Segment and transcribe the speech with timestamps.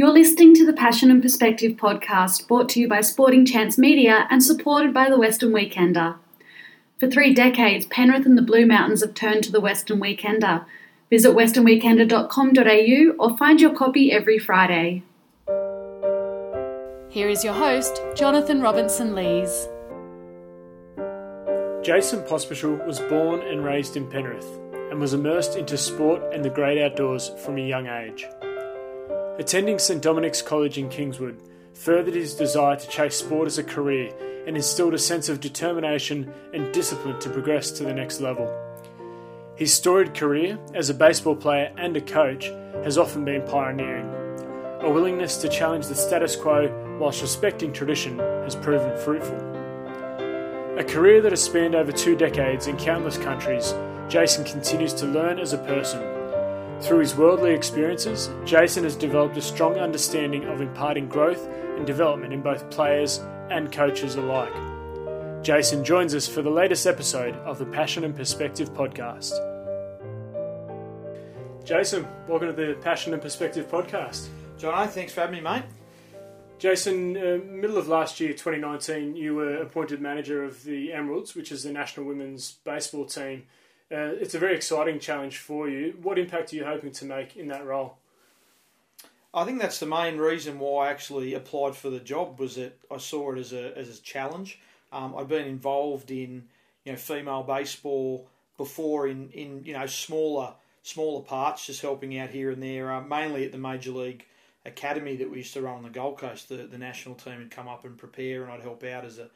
[0.00, 4.26] You're listening to the Passion and Perspective podcast brought to you by Sporting Chance Media
[4.30, 6.16] and supported by the Western Weekender.
[6.98, 10.64] For three decades, Penrith and the Blue Mountains have turned to the Western Weekender.
[11.10, 15.02] Visit westernweekender.com.au or find your copy every Friday.
[17.10, 19.68] Here is your host, Jonathan Robinson Lees.
[21.84, 24.48] Jason Pospisil was born and raised in Penrith
[24.90, 28.24] and was immersed into sport and the great outdoors from a young age.
[29.40, 31.40] Attending St Dominic's College in Kingswood
[31.72, 34.12] furthered his desire to chase sport as a career
[34.46, 38.54] and instilled a sense of determination and discipline to progress to the next level.
[39.56, 42.48] His storied career as a baseball player and a coach
[42.84, 44.10] has often been pioneering.
[44.82, 49.38] A willingness to challenge the status quo whilst respecting tradition has proven fruitful.
[50.78, 53.72] A career that has spanned over two decades in countless countries,
[54.06, 56.19] Jason continues to learn as a person
[56.82, 62.32] through his worldly experiences, Jason has developed a strong understanding of imparting growth and development
[62.32, 63.18] in both players
[63.50, 64.52] and coaches alike.
[65.42, 69.32] Jason joins us for the latest episode of the Passion and Perspective podcast.
[71.64, 74.28] Jason, welcome to the Passion and Perspective podcast.
[74.58, 75.64] John, thanks for having me, mate.
[76.58, 81.52] Jason, uh, middle of last year, 2019, you were appointed manager of the Emeralds, which
[81.52, 83.44] is the national women's baseball team.
[83.92, 85.96] Uh, it's a very exciting challenge for you.
[86.00, 87.96] What impact are you hoping to make in that role?
[89.32, 92.78] I think that's the main reason why I actually applied for the job was that
[92.90, 94.60] I saw it as a as a challenge.
[94.92, 96.48] Um, I've been involved in
[96.84, 102.30] you know female baseball before in, in you know smaller smaller parts, just helping out
[102.30, 104.24] here and there, uh, mainly at the major league
[104.64, 106.48] academy that we used to run on the Gold Coast.
[106.48, 109.30] The, the national team would come up and prepare, and I'd help out as a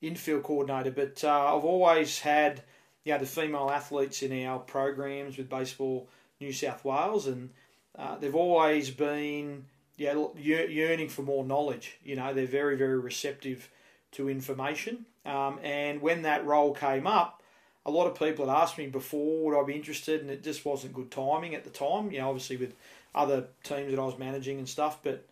[0.00, 0.90] infield coordinator.
[0.90, 2.62] But uh, I've always had
[3.04, 6.08] you know, the female athletes in our programs with Baseball
[6.40, 7.50] New South Wales, and
[7.98, 11.98] uh, they've always been yeah, yearning for more knowledge.
[12.02, 13.70] You know, they're very, very receptive
[14.12, 15.06] to information.
[15.24, 17.42] Um, and when that role came up,
[17.86, 20.64] a lot of people had asked me before would I be interested, and it just
[20.64, 22.10] wasn't good timing at the time.
[22.10, 22.74] You know, obviously with
[23.14, 25.26] other teams that I was managing and stuff, but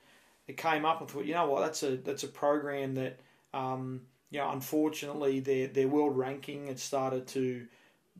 [0.46, 3.18] it came up and thought, you know what, that's a that's a program that
[3.54, 4.02] um,
[4.32, 7.66] you know, unfortunately, their their world ranking had started to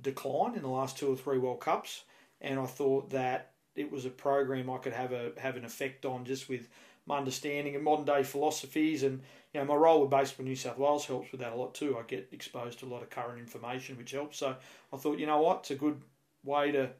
[0.00, 2.04] decline in the last two or three World Cups,
[2.40, 6.04] and I thought that it was a program I could have a have an effect
[6.04, 6.68] on just with
[7.06, 9.22] my understanding of modern day philosophies and
[9.54, 11.96] you know my role with Baseball New South Wales helps with that a lot too.
[11.98, 14.36] I get exposed to a lot of current information which helps.
[14.36, 14.54] So
[14.92, 16.02] I thought, you know what, it's a good
[16.44, 16.90] way to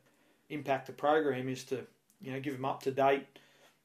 [0.49, 1.87] impact the program is to
[2.23, 3.27] you know give them up to date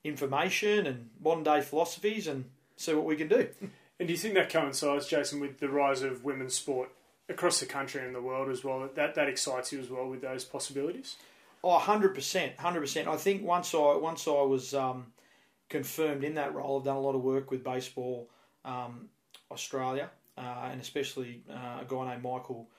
[0.05, 2.45] information and modern day philosophies and
[2.77, 3.49] see what we can do.
[3.99, 6.89] And do you think that coincides, Jason, with the rise of women's sport
[7.29, 8.87] across the country and the world as well?
[8.95, 11.15] That that excites you as well with those possibilities.
[11.63, 13.07] Oh, 100%, 100%.
[13.07, 15.07] I think once I once I was um,
[15.69, 18.29] confirmed in that role, I've done a lot of work with baseball
[18.63, 19.09] um,
[19.51, 22.69] Australia, uh, and especially uh, a guy named Michael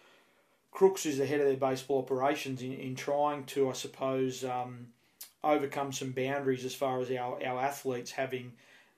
[0.70, 4.88] Crooks, who's the head of their baseball operations, in, in trying to, I suppose, um,
[5.42, 8.52] overcome some boundaries as far as our, our athletes having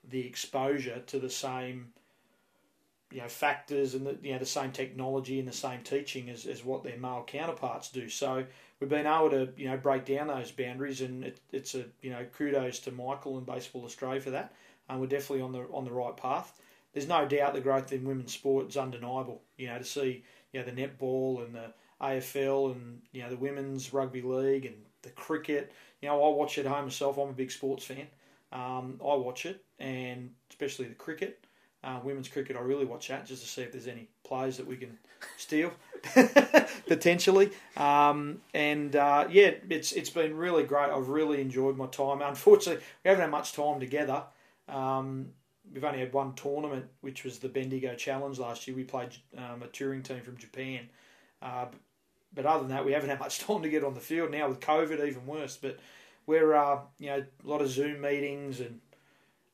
[0.07, 1.93] the exposure to the same
[3.11, 6.45] you know factors and the you know the same technology and the same teaching as,
[6.45, 8.09] as what their male counterparts do.
[8.09, 8.45] So
[8.79, 12.09] we've been able to you know break down those boundaries, and it, it's a you
[12.09, 14.53] know kudos to Michael and Baseball Australia for that.
[14.89, 16.59] And we're definitely on the on the right path.
[16.93, 19.41] There's no doubt the growth in women's sport is undeniable.
[19.57, 20.23] You know to see
[20.53, 24.75] you know the netball and the AFL and you know the women's rugby league and
[25.01, 25.71] the cricket.
[26.01, 27.17] You know I watch it at home myself.
[27.17, 28.07] I'm a big sports fan.
[28.51, 31.45] Um, I watch it, and especially the cricket.
[31.83, 34.67] Uh, women's cricket, I really watch that just to see if there's any players that
[34.67, 34.99] we can
[35.37, 35.71] steal
[36.87, 37.51] potentially.
[37.75, 40.91] Um, and uh, yeah, it's it's been really great.
[40.91, 42.21] I've really enjoyed my time.
[42.21, 44.23] Unfortunately, we haven't had much time together.
[44.69, 45.29] Um,
[45.73, 48.77] we've only had one tournament, which was the Bendigo Challenge last year.
[48.77, 50.89] We played um, a touring team from Japan.
[51.41, 51.65] Uh,
[52.33, 54.47] but other than that, we haven't had much time to get on the field now
[54.47, 55.57] with COVID, even worse.
[55.57, 55.79] But
[56.25, 58.79] we're uh, you know a lot of Zoom meetings and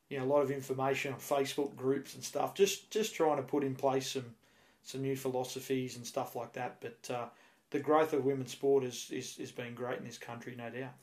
[0.10, 2.54] you know, a lot of information on Facebook groups and stuff.
[2.54, 4.36] Just just trying to put in place some
[4.84, 6.78] some new philosophies and stuff like that.
[6.80, 7.26] But uh,
[7.72, 10.94] the growth of women's sport is, is is been great in this country, no doubt.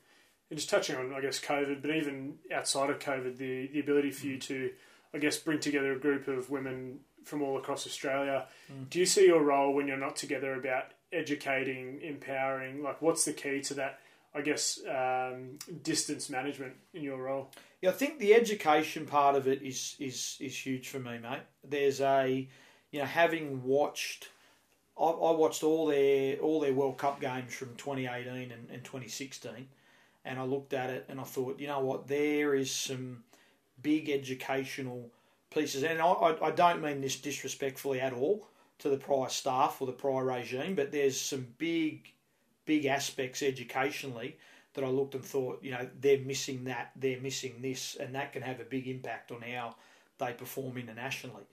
[0.50, 4.10] And just touching on, I guess, COVID, but even outside of COVID, the the ability
[4.10, 4.70] for you to,
[5.12, 8.46] I guess, bring together a group of women from all across Australia.
[8.72, 8.90] Mm.
[8.90, 12.82] Do you see your role when you're not together about educating, empowering?
[12.82, 14.00] Like, what's the key to that?
[14.34, 17.50] I guess um, distance management in your role.
[17.84, 21.42] Yeah, I think the education part of it is is is huge for me, mate.
[21.62, 22.48] There's a,
[22.90, 24.30] you know, having watched,
[24.98, 29.68] I, I watched all their all their World Cup games from 2018 and, and 2016,
[30.24, 33.22] and I looked at it and I thought, you know what, there is some
[33.82, 35.10] big educational
[35.50, 38.48] pieces, and I, I, I don't mean this disrespectfully at all
[38.78, 42.10] to the prior staff or the prior regime, but there's some big,
[42.64, 44.38] big aspects educationally
[44.74, 48.32] that I looked and thought, you know, they're missing that, they're missing this, and that
[48.32, 49.76] can have a big impact on how
[50.18, 51.44] they perform internationally.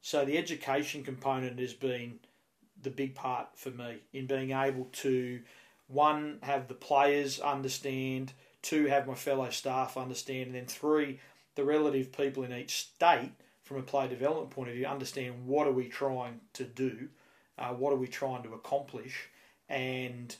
[0.00, 2.20] So the education component has been
[2.82, 5.40] the big part for me in being able to
[5.88, 8.32] one have the players understand,
[8.62, 11.18] two have my fellow staff understand, and then three
[11.56, 15.66] the relative people in each state from a player development point of view understand what
[15.66, 17.08] are we trying to do,
[17.58, 19.28] uh, what are we trying to accomplish,
[19.68, 20.36] and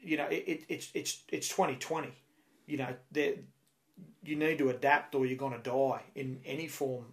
[0.00, 2.12] you know it, it, it's it's it's twenty twenty.
[2.66, 3.38] You know that
[4.22, 7.06] you need to adapt or you're going to die in any form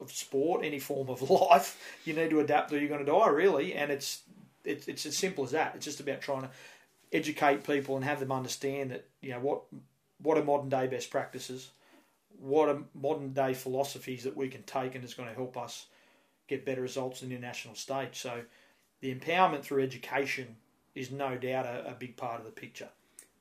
[0.00, 1.80] of sport, any form of life.
[2.04, 3.74] You need to adapt or you're going to die, really.
[3.74, 4.22] And it's
[4.64, 5.74] it's it's as simple as that.
[5.74, 6.50] It's just about trying to
[7.12, 9.62] educate people and have them understand that you know what
[10.22, 11.70] what are modern day best practices,
[12.38, 15.86] what are modern day philosophies that we can take and is going to help us
[16.46, 18.18] get better results in the national stage.
[18.18, 18.42] So
[19.00, 20.56] the empowerment through education
[20.94, 22.88] is no doubt a, a big part of the picture.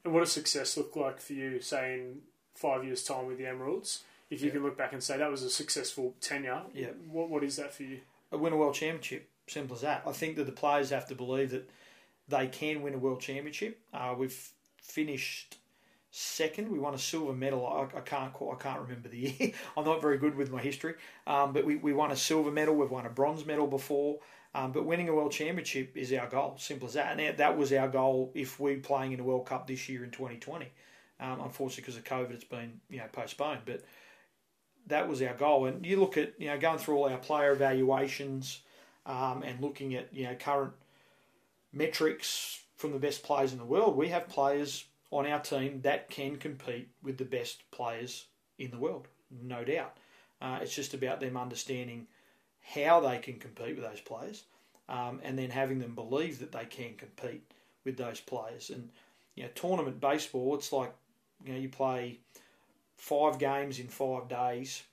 [0.03, 2.19] And what does success look like for you, say in
[2.55, 4.03] five years' time with the Emeralds?
[4.29, 4.53] If you yeah.
[4.53, 6.89] can look back and say that was a successful tenure, yeah.
[7.09, 7.99] what, what is that for you?
[8.31, 9.27] A win a world championship.
[9.47, 10.03] Simple as that.
[10.05, 11.69] I think that the players have to believe that
[12.27, 13.79] they can win a world championship.
[13.91, 15.57] Uh, we've finished
[16.11, 16.71] second.
[16.71, 17.65] We won a silver medal.
[17.65, 19.51] I, I can't I can't remember the year.
[19.77, 20.93] I'm not very good with my history.
[21.25, 22.75] Um, but we, we won a silver medal.
[22.75, 24.19] We've won a bronze medal before.
[24.55, 26.55] Um, but winning a world championship is our goal.
[26.57, 27.19] Simple as that.
[27.19, 30.11] And that was our goal if we're playing in a World Cup this year in
[30.11, 30.67] 2020.
[31.19, 33.61] Um, unfortunately, because of COVID, it's been you know postponed.
[33.65, 33.83] But
[34.87, 35.65] that was our goal.
[35.65, 38.61] And you look at you know going through all our player evaluations
[39.05, 40.73] um, and looking at you know current
[41.71, 43.95] metrics from the best players in the world.
[43.95, 48.25] We have players on our team that can compete with the best players
[48.57, 49.97] in the world, no doubt.
[50.41, 52.07] Uh, it's just about them understanding
[52.61, 54.43] how they can compete with those players,
[54.87, 57.43] um, and then having them believe that they can compete
[57.85, 58.69] with those players.
[58.69, 58.89] And
[59.35, 60.93] you know, tournament baseball, it's like
[61.45, 62.19] you know you play
[62.97, 64.83] five games in five days,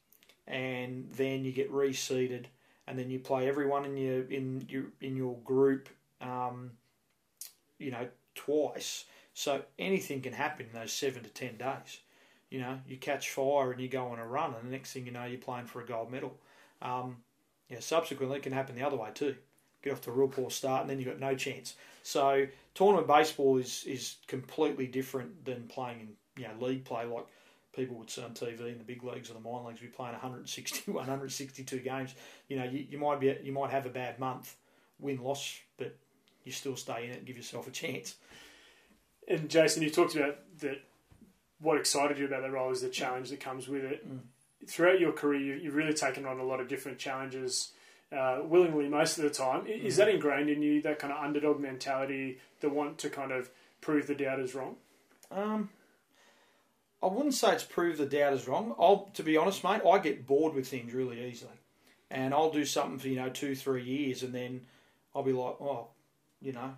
[0.47, 2.45] and then you get reseeded,
[2.87, 5.89] and then you play everyone in your in your in your group,
[6.21, 6.73] um,
[7.79, 9.05] you know, twice.
[9.35, 12.01] So anything can happen in those seven to ten days.
[12.49, 15.05] You know, you catch fire and you go on a run, and the next thing
[15.05, 16.39] you know, you're playing for a gold medal.
[16.81, 17.17] Um,
[17.69, 19.37] yeah, subsequently, it can happen the other way too.
[19.83, 21.75] Get off to a real poor start, and then you've got no chance.
[22.03, 26.09] So tournament baseball is is completely different than playing in
[26.43, 27.05] you know league play.
[27.05, 27.27] Like
[27.75, 30.13] people would see on TV in the big leagues or the minor leagues be playing
[30.13, 32.15] 160, 162 games.
[32.49, 34.57] You know, you, you might be you might have a bad month,
[34.99, 35.97] win loss, but
[36.45, 38.17] you still stay in it and give yourself a chance.
[39.29, 40.83] And Jason, you talked about that.
[41.59, 44.07] What excited you about that role is the challenge that comes with it.
[44.07, 44.21] Mm.
[44.67, 47.73] Throughout your career, you've really taken on a lot of different challenges.
[48.13, 49.67] Uh, willingly most of the time.
[49.67, 53.51] Is that ingrained in you, that kind of underdog mentality, the want to kind of
[53.81, 54.77] prove the doubters wrong?
[55.33, 55.71] Um,
[57.03, 58.75] I wouldn't say it's proved the doubters wrong.
[58.79, 61.59] I'll, to be honest, mate, I get bored with things really easily,
[62.11, 64.63] and I'll do something for you know two, three years, and then
[65.15, 65.89] I'll be like, oh,
[66.41, 66.75] you know,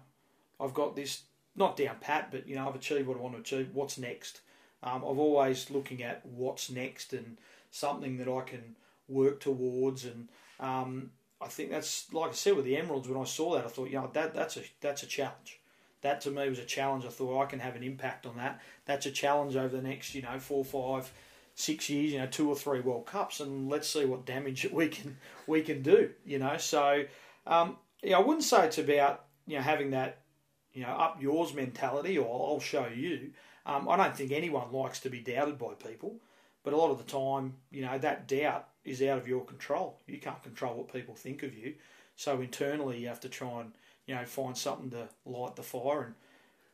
[0.59, 1.23] I've got this
[1.57, 3.71] not down pat, but you know, I've achieved what I want to achieve.
[3.75, 4.41] What's next?
[4.83, 7.37] Um, I'm always looking at what's next and
[7.71, 8.77] something that I can
[9.09, 10.29] work towards, and
[10.61, 13.09] um, I think that's like I said with the Emeralds.
[13.09, 15.61] When I saw that, I thought, you know, that that's a that's a challenge
[16.03, 17.05] that to me was a challenge.
[17.05, 18.61] I thought I can have an impact on that.
[18.85, 21.11] That's a challenge over the next, you know, four, five,
[21.55, 22.13] six years.
[22.13, 25.17] You know, two or three World Cups, and let's see what damage we can
[25.47, 26.11] we can do.
[26.25, 27.05] You know, so
[27.47, 30.19] um, yeah, I wouldn't say it's about you know having that
[30.73, 33.31] you know up yours mentality or I'll show you.
[33.67, 36.17] Um, I don't think anyone likes to be doubted by people,
[36.69, 39.99] but a lot of the time, you know, that doubt is out of your control.
[40.07, 41.77] You can't control what people think of you.
[42.15, 43.73] So internally, you have to try and
[44.07, 46.15] you know, find something to light the fire and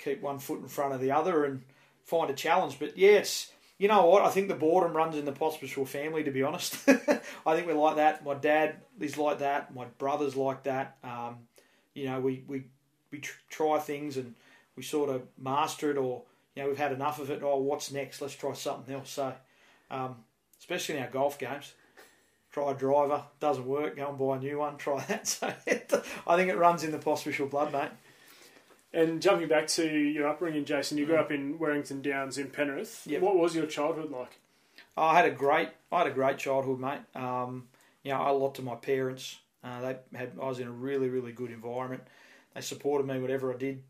[0.00, 1.62] keep one foot in front of the other and
[2.02, 2.80] find a challenge.
[2.80, 4.24] But yeah, it's you know what?
[4.24, 6.24] I think the boredom runs in the Pospisil family.
[6.24, 8.24] To be honest, I think we're like that.
[8.24, 9.72] My dad is like that.
[9.72, 10.96] My brother's like that.
[11.04, 11.36] Um,
[11.94, 12.64] you know, we we
[13.12, 14.34] we try things and
[14.74, 16.22] we sort of master it, or
[16.56, 17.42] you know, we've had enough of it.
[17.44, 18.20] Oh, what's next?
[18.20, 19.10] Let's try something else.
[19.10, 19.34] So,
[19.91, 20.17] um,
[20.59, 21.75] especially in our golf games,
[22.53, 25.26] try a driver, doesn't work, go and buy a new one, try that.
[25.26, 25.53] So
[26.26, 27.91] I think it runs in the Pospisil blood, mate.
[28.93, 33.03] And jumping back to your upbringing, Jason, you grew up in Werrington Downs in Penrith.
[33.07, 33.23] Yep.
[33.23, 34.38] What was your childhood like?
[34.97, 37.00] I had a great, I had a great childhood, mate.
[37.17, 37.64] Um,
[38.05, 39.41] you know, I owe a lot to my parents.
[39.64, 42.05] Uh, they had, I was in a really, really good environment.
[42.55, 43.83] They supported me whatever I did.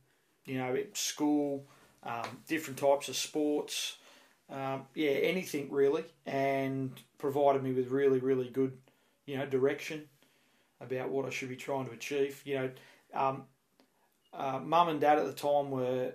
[0.46, 1.66] You know, school,
[2.02, 3.96] um, different types of sports.
[4.50, 8.76] Um, yeah, anything really, and provided me with really, really good,
[9.26, 10.04] you know, direction
[10.80, 12.42] about what I should be trying to achieve.
[12.44, 12.70] You know,
[13.14, 13.44] um,
[14.32, 16.12] uh, mum and dad at the time were.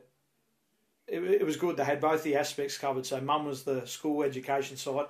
[1.08, 1.76] It, it was good.
[1.76, 3.06] They had both the aspects covered.
[3.06, 5.08] So mum was the school education side,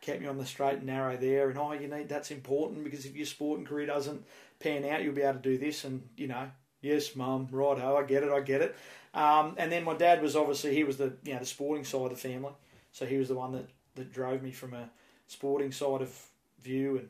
[0.00, 1.50] kept me on the straight and narrow there.
[1.50, 4.24] And oh, you need that's important because if your sporting career doesn't
[4.58, 5.84] pan out, you'll be able to do this.
[5.84, 6.48] And you know,
[6.80, 8.74] yes, mum, right, oh, I get it, I get it.
[9.14, 12.02] Um, and then my dad was obviously he was the you know the sporting side
[12.02, 12.52] of the family,
[12.92, 14.90] so he was the one that, that drove me from a
[15.28, 16.26] sporting side of
[16.60, 17.08] view and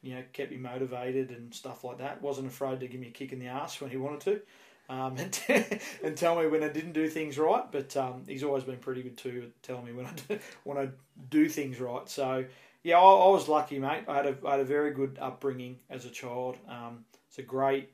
[0.00, 2.22] you know kept me motivated and stuff like that.
[2.22, 4.40] wasn't afraid to give me a kick in the ass when he wanted to.
[4.88, 5.16] Um,
[5.48, 8.78] and, and tell me when I didn't do things right, but um, he's always been
[8.78, 10.88] pretty good too at telling me when I do, when I
[11.30, 12.08] do things right.
[12.08, 12.44] So
[12.84, 14.04] yeah, I, I, was lucky, mate.
[14.06, 16.58] I had a I had a very good upbringing as a child.
[16.68, 17.90] Um, it's a great,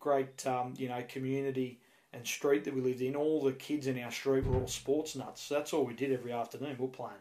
[0.00, 1.78] great um, you know community
[2.12, 5.14] and street that we lived in, all the kids in our street were all sports
[5.14, 5.42] nuts.
[5.42, 6.76] So that's all we did every afternoon.
[6.78, 7.12] We were playing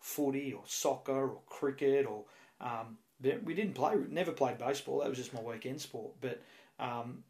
[0.00, 2.24] footy or soccer or cricket or
[2.60, 2.98] um,
[3.44, 5.00] we didn't play, never played baseball.
[5.00, 6.12] That was just my weekend sport.
[6.20, 6.42] But
[6.78, 7.24] um,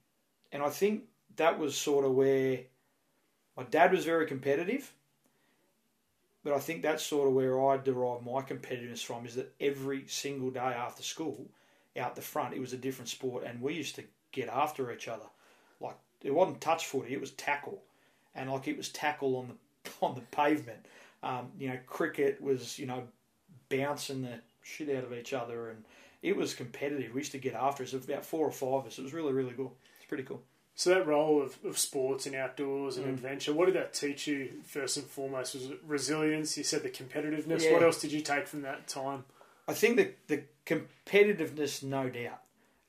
[0.50, 1.04] and I think
[1.36, 2.60] that was sort of where
[3.56, 4.92] my dad was very competitive.
[6.42, 10.04] But I think that's sort of where I derive my competitiveness from is that every
[10.08, 11.46] single day after school,
[11.96, 15.08] out the front, it was a different sport, and we used to get after each
[15.08, 15.24] other
[16.24, 17.82] it wasn't touch footy, it was tackle,
[18.34, 20.86] and like it was tackle on the on the pavement.
[21.22, 23.04] Um, you know, cricket was you know
[23.68, 25.84] bouncing the shit out of each other, and
[26.22, 27.14] it was competitive.
[27.14, 27.92] We used to get after us.
[27.92, 28.98] About four or five of us.
[28.98, 29.76] It was really really cool.
[29.98, 30.42] It's pretty cool.
[30.76, 33.10] So that role of, of sports and outdoors and mm.
[33.10, 35.54] adventure, what did that teach you first and foremost?
[35.54, 36.58] Was it resilience?
[36.58, 37.62] You said the competitiveness.
[37.62, 37.74] Yeah.
[37.74, 39.24] What else did you take from that time?
[39.68, 42.40] I think the the competitiveness, no doubt.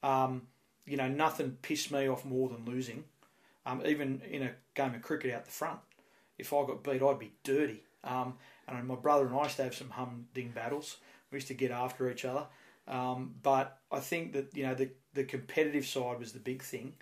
[0.01, 0.47] Um,
[0.85, 3.03] you know, nothing pissed me off more than losing.
[3.65, 5.79] Um, even in a game of cricket out the front,
[6.37, 7.83] if I got beat, I'd be dirty.
[8.03, 8.35] Um,
[8.67, 10.97] and my brother and I used to have some humding battles.
[11.31, 12.45] We used to get after each other.
[12.87, 16.93] Um, but I think that you know the the competitive side was the big thing.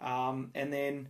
[0.00, 1.08] Um, and then,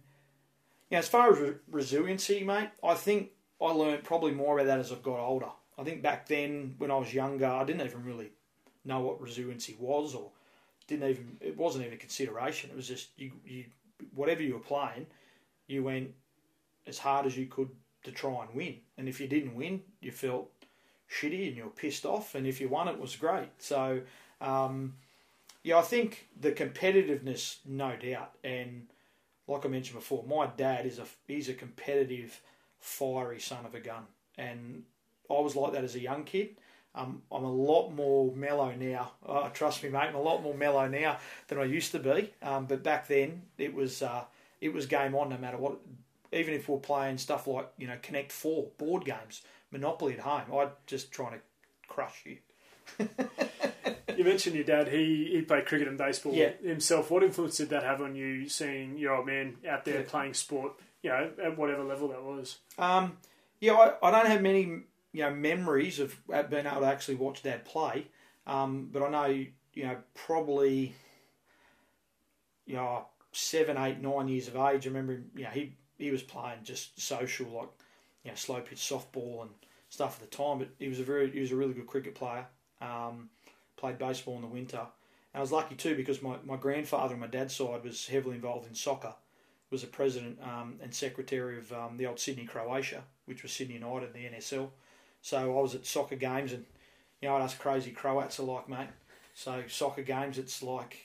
[0.89, 4.67] you know, as far as re- resiliency, mate, I think I learned probably more about
[4.67, 5.51] that as I've got older.
[5.79, 8.31] I think back then when I was younger, I didn't even really
[8.85, 10.31] know what resiliency was or
[10.87, 12.71] didn't even it wasn't even a consideration.
[12.71, 13.65] It was just you you
[14.15, 15.07] whatever you were playing,
[15.67, 16.13] you went
[16.87, 17.71] as hard as you could
[18.05, 18.77] to try and win.
[18.97, 20.51] And if you didn't win, you felt
[21.11, 22.35] shitty and you were pissed off.
[22.35, 23.51] And if you won, it was great.
[23.59, 24.01] So
[24.41, 24.95] um,
[25.63, 28.33] yeah, I think the competitiveness, no doubt.
[28.43, 28.87] And
[29.47, 32.41] like I mentioned before, my dad is a he's a competitive,
[32.79, 34.05] fiery son of a gun,
[34.39, 34.85] and
[35.31, 36.57] I was like that as a young kid.
[36.95, 39.13] Um, I'm a lot more mellow now.
[39.27, 40.09] Uh, trust me, mate.
[40.09, 41.19] I'm a lot more mellow now
[41.49, 42.33] than I used to be.
[42.43, 44.25] Um, but back then, it was uh,
[44.61, 45.79] it was game on no matter what.
[46.33, 50.57] Even if we're playing stuff like you know Connect Four board games, Monopoly at home,
[50.57, 51.41] I'd just trying to
[51.89, 52.39] crush you.
[54.17, 54.89] you mentioned your dad.
[54.89, 56.53] He he played cricket and baseball yeah.
[56.63, 57.11] himself.
[57.11, 60.07] What influence did that have on you, seeing your old man out there yeah.
[60.09, 60.73] playing sport?
[61.03, 62.59] You know, at whatever level that was.
[62.79, 63.17] Um,
[63.61, 64.83] yeah, I, I don't have many
[65.13, 68.07] you know memories of being able to actually watch Dad play.
[68.47, 70.95] Um, but I know you know probably
[72.67, 74.87] you know seven, eight, nine years of age.
[74.87, 77.69] I remember you know he he was playing just social like
[78.25, 79.51] you know slow pitch softball and
[79.89, 80.59] stuff at the time.
[80.59, 82.47] But he was a very he was a really good cricket player.
[82.81, 83.29] Um,
[83.77, 84.87] played baseball in the winter.
[85.33, 88.37] And I was lucky too because my, my grandfather on my dad's side was heavily
[88.37, 89.15] involved in soccer.
[89.71, 93.75] Was a president um, and secretary of um, the old Sydney Croatia, which was Sydney
[93.75, 94.71] United the NSL.
[95.23, 96.65] So I was at soccer games, and
[97.21, 98.89] you know what us crazy Croats are like, mate.
[99.35, 100.99] So soccer games, it's like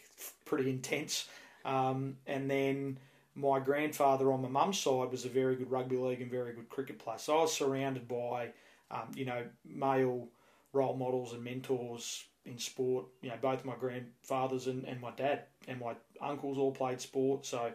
[0.46, 1.28] pretty intense.
[1.64, 3.00] Um, and then
[3.36, 6.70] my grandfather on my mum's side was a very good rugby league and very good
[6.70, 7.18] cricket player.
[7.18, 8.50] So I was surrounded by,
[8.92, 10.28] um, you know, male
[10.72, 13.06] role models and mentors in sport.
[13.22, 17.46] You know, both my grandfathers and, and my dad and my uncles all played sport.
[17.46, 17.72] So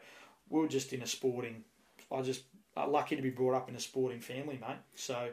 [0.49, 1.65] we were just in a sporting.
[2.11, 2.45] I just
[2.77, 4.79] uh, lucky to be brought up in a sporting family, mate.
[4.95, 5.31] So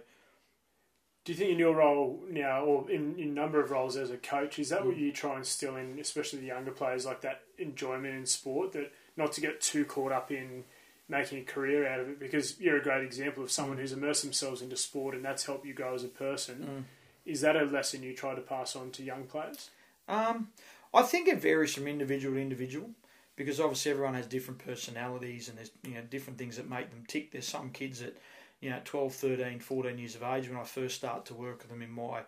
[1.27, 4.15] do you think in your role now, or in, in number of roles as a
[4.15, 4.86] coach, is that mm.
[4.86, 8.72] what you try and instill in, especially the younger players, like that enjoyment in sport,
[8.72, 10.63] that not to get too caught up in
[11.10, 12.17] making a career out of it?
[12.17, 13.81] Because you're a great example of someone mm.
[13.81, 16.86] who's immersed themselves into sport, and that's helped you grow as a person.
[16.86, 17.29] Mm.
[17.29, 19.69] Is that a lesson you try to pass on to young players?
[20.07, 20.48] Um,
[20.93, 22.91] I think it varies from individual to individual
[23.36, 27.03] because obviously everyone has different personalities and there's you know different things that make them
[27.05, 27.34] tick.
[27.34, 28.17] There's some kids that
[28.61, 31.69] you know, 12, 13, 14 years of age when I first start to work with
[31.69, 32.21] them in my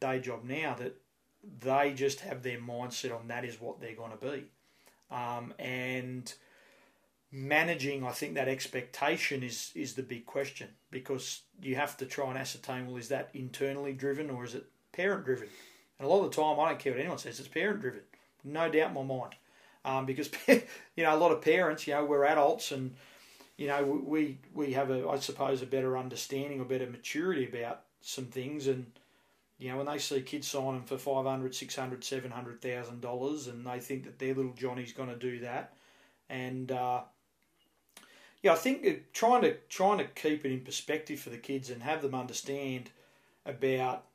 [0.00, 0.96] day job now that
[1.60, 4.44] they just have their mindset on that is what they're going to be.
[5.10, 6.32] Um, and
[7.32, 12.28] managing, I think that expectation is is the big question because you have to try
[12.28, 15.48] and ascertain well, is that internally driven or is it parent driven?
[15.98, 18.00] And a lot of the time, I don't care what anyone says, it's parent driven,
[18.44, 19.34] no doubt in my mind,
[19.84, 22.94] um, because you know a lot of parents, you know, we're adults and
[23.60, 27.82] you know we we have a I suppose a better understanding or better maturity about
[28.00, 28.86] some things and.
[29.58, 33.02] You know, when they see kids signing for five hundred, six hundred, seven hundred thousand
[33.02, 35.74] dollars, and they think that their little Johnny's going to do that,
[36.30, 37.02] and uh,
[38.42, 41.82] yeah, I think trying to trying to keep it in perspective for the kids and
[41.82, 42.88] have them understand
[43.44, 44.06] about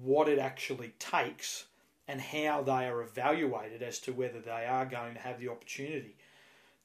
[0.00, 1.64] what it actually takes
[2.06, 6.14] and how they are evaluated as to whether they are going to have the opportunity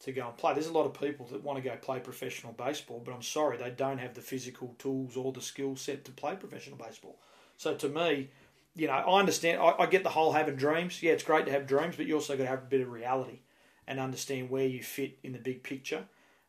[0.02, 0.54] to go and play.
[0.54, 3.58] There's a lot of people that want to go play professional baseball, but I'm sorry,
[3.58, 7.18] they don't have the physical tools or the skill set to play professional baseball.
[7.58, 8.30] So to me,
[8.76, 11.02] you know, I understand, I, I get the whole having dreams.
[11.02, 12.92] Yeah, it's great to have dreams, but you also got to have a bit of
[12.92, 13.40] reality
[13.88, 16.04] and understand where you fit in the big picture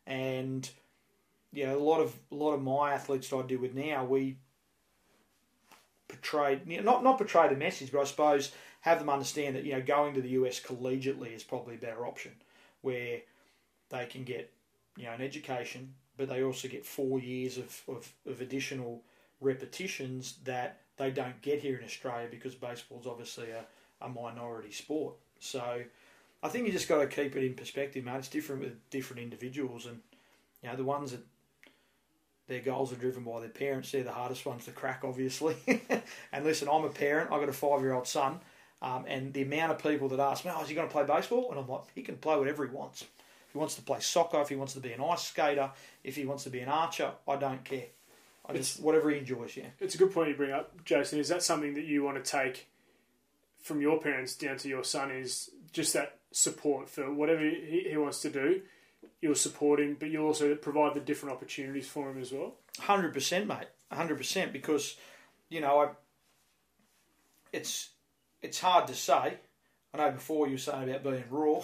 [0.09, 0.71] and
[1.53, 4.05] you know a lot of a lot of my athletes that I deal with now,
[4.05, 4.39] we
[6.09, 8.51] portray not not portray the message, but I suppose
[8.81, 12.07] have them understand that you know going to the US collegiately is probably a better
[12.07, 12.33] option,
[12.81, 13.21] where
[13.91, 14.53] they can get
[14.97, 19.03] you know an education, but they also get four years of, of, of additional
[19.41, 23.65] repetitions that they don't get here in Australia because baseball is obviously a,
[24.05, 25.15] a minority sport.
[25.39, 25.83] So
[26.43, 28.17] I think you just got to keep it in perspective, mate.
[28.17, 30.01] It's different with different individuals, and
[30.63, 31.25] you know the ones that
[32.49, 33.93] their goals are driven by their parents.
[33.93, 35.57] They're the hardest ones to crack, obviously.
[36.33, 37.31] and listen, I'm a parent.
[37.31, 38.41] I've got a five-year-old son,
[38.83, 41.05] um, and the amount of people that ask me, "Oh, is he going to play
[41.05, 43.05] baseball?" And I'm like, he can play whatever he wants.
[43.59, 45.73] He wants to play soccer, if he wants to be an ice skater,
[46.05, 47.87] if he wants to be an archer, I don't care.
[48.47, 49.57] I just whatever he enjoys.
[49.57, 51.19] Yeah, it's a good point you bring up, Jason.
[51.19, 52.69] Is that something that you want to take
[53.61, 55.11] from your parents down to your son?
[55.11, 58.63] Is just that support for whatever he, he wants to do.
[59.21, 62.55] You'll support him, but you'll also provide the different opportunities for him as well.
[62.79, 63.67] Hundred percent, mate.
[63.91, 64.97] Hundred percent, because
[65.49, 65.89] you know, I,
[67.53, 67.89] it's
[68.41, 69.39] it's hard to say.
[69.93, 71.61] I know before you were saying about being raw,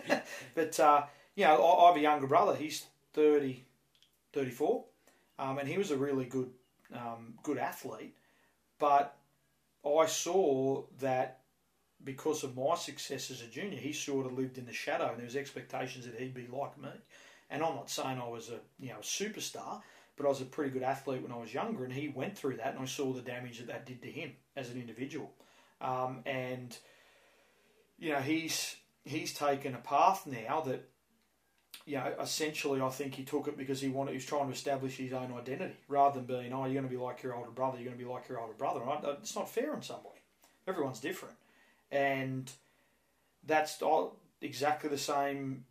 [0.56, 1.02] but uh,
[1.38, 2.56] you know, I, I, have a younger brother.
[2.56, 3.64] He's 30,
[4.32, 4.84] 34,
[5.38, 6.50] um, and he was a really good
[6.92, 8.16] um, good athlete.
[8.80, 9.16] But
[9.86, 11.42] I saw that
[12.02, 15.18] because of my success as a junior, he sort of lived in the shadow, and
[15.18, 16.90] there was expectations that he'd be like me.
[17.50, 19.80] And I'm not saying I was a you know a superstar,
[20.16, 22.56] but I was a pretty good athlete when I was younger, and he went through
[22.56, 25.30] that, and I saw the damage that that did to him as an individual.
[25.80, 26.76] Um, and
[27.96, 28.74] you know he's
[29.04, 30.88] he's taken a path now that
[31.88, 34.52] you know essentially I think he took it because he wanted he was trying to
[34.52, 37.50] establish his own identity rather than being oh you're going to be like your older
[37.50, 38.80] brother, you're going to be like your older brother.
[39.20, 40.20] It's not fair in some way.
[40.66, 41.36] Everyone's different
[41.90, 42.50] and
[43.46, 43.82] that's
[44.42, 45.64] exactly the same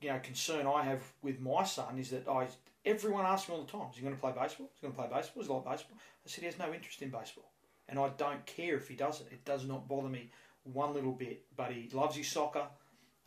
[0.00, 2.48] you know concern I have with my son is that I
[2.88, 4.66] everyone asks me all the time, is he going to play baseball?
[4.66, 5.42] Is he going to play baseball?
[5.42, 5.96] Is he like baseball?
[5.98, 7.50] I said he has no interest in baseball,
[7.88, 9.28] and I don't care if he does it.
[9.30, 10.30] It does not bother me
[10.64, 11.44] one little bit.
[11.56, 12.66] But he loves his soccer.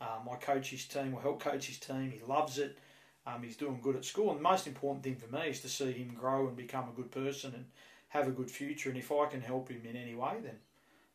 [0.02, 2.10] Um, I coach his team, I help coach his team.
[2.10, 2.76] He loves it.
[3.24, 5.68] Um, he's doing good at school, and the most important thing for me is to
[5.68, 7.66] see him grow and become a good person and
[8.08, 8.88] have a good future.
[8.88, 10.56] And if I can help him in any way, then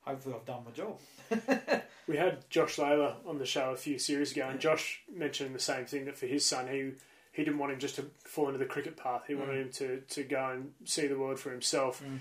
[0.01, 1.01] hopefully I've done my job.
[2.07, 5.59] we had Josh Lalor on the show a few series ago, and Josh mentioned the
[5.59, 6.91] same thing that for his son, he
[7.33, 9.23] he didn't want him just to fall into the cricket path.
[9.27, 9.39] He mm.
[9.39, 12.01] wanted him to, to go and see the world for himself.
[12.03, 12.19] Mm.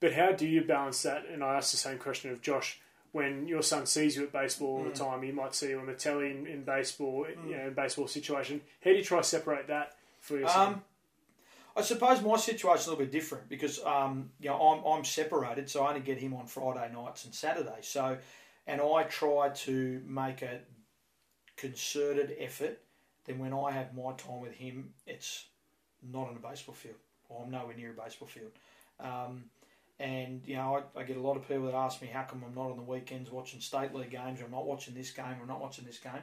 [0.00, 1.24] But how do you balance that?
[1.32, 2.78] And I asked the same question of Josh.
[3.12, 4.92] When your son sees you at baseball all mm.
[4.92, 7.74] the time, he might see you on the telly in, in baseball, you know, in
[7.74, 8.60] baseball situation.
[8.84, 10.74] How do you try to separate that for your son?
[10.74, 10.82] Um,
[11.76, 15.70] I suppose my situation's a little bit different because um, you know I'm, I'm separated,
[15.70, 17.86] so I only get him on Friday nights and Saturdays.
[17.86, 18.18] So,
[18.66, 20.60] and I try to make a
[21.56, 22.80] concerted effort.
[23.24, 25.46] Then when I have my time with him, it's
[26.02, 26.96] not on a baseball field,
[27.28, 28.52] or I'm nowhere near a baseball field.
[28.98, 29.44] Um,
[30.00, 32.42] and you know, I, I, get a lot of people that ask me how come
[32.44, 35.26] I'm not on the weekends watching state league games, or I'm not watching this game,
[35.26, 36.22] or I'm not watching this game.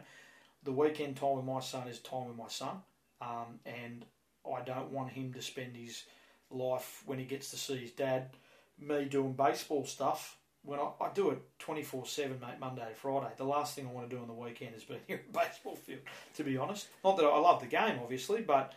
[0.63, 2.81] The weekend time with my son is time with my son,
[3.21, 4.03] um, and
[4.51, 6.03] I don't want him to spend his
[6.49, 8.31] life when he gets to see his dad,
[8.79, 10.37] me doing baseball stuff.
[10.63, 13.31] When I, I do it 24 7, mate, Monday to Friday.
[13.37, 15.75] The last thing I want to do on the weekend is be here at baseball
[15.75, 16.01] field,
[16.35, 16.87] to be honest.
[17.03, 18.73] Not that I love the game, obviously, but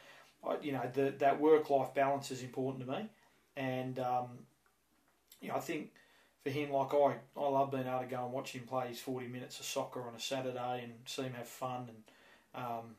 [0.46, 3.08] I, you know the, that work life balance is important to me.
[3.56, 4.28] And um,
[5.40, 5.90] you know, I think
[6.42, 9.00] for him, like I, I love being able to go and watch him play his
[9.00, 11.88] 40 minutes of soccer on a Saturday and see him have fun.
[11.88, 12.96] And um,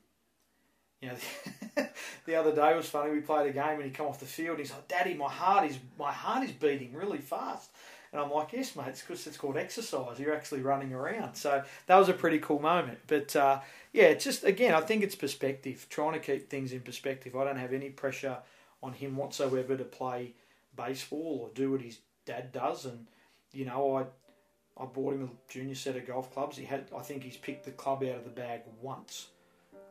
[1.02, 1.86] you know,
[2.26, 3.12] the other day was funny.
[3.12, 4.58] We played a game and he come off the field.
[4.58, 7.72] and He's like, "Daddy, my heart is my heart is beating really fast."
[8.12, 10.20] And I'm like, yes, mate, it's because it's called exercise.
[10.20, 11.36] You're actually running around.
[11.36, 13.00] So that was a pretty cool moment.
[13.08, 13.62] But uh,
[13.94, 17.36] yeah, it's just, again, I think it's perspective, trying to keep things in perspective.
[17.38, 18.38] I don't have any pressure
[18.84, 20.34] on him whatsoever to play
[20.76, 22.86] baseball or do what his dad does.
[22.86, 23.08] And,
[23.54, 26.58] you know, I, I bought him a junior set of golf clubs.
[26.58, 29.28] He had, I think he's picked the club out of the bag once.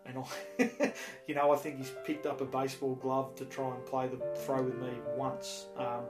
[0.07, 0.93] And I,
[1.27, 4.19] you know, I think he's picked up a baseball glove to try and play the
[4.41, 5.67] throw with me once.
[5.77, 6.05] Um,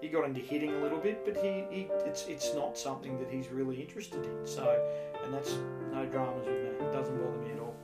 [0.00, 3.30] he got into hitting a little bit, but he, he it's it's not something that
[3.30, 4.44] he's really interested in.
[4.44, 4.84] So,
[5.24, 5.54] and that's
[5.92, 6.86] no dramas with me.
[6.86, 7.76] It doesn't bother me at all.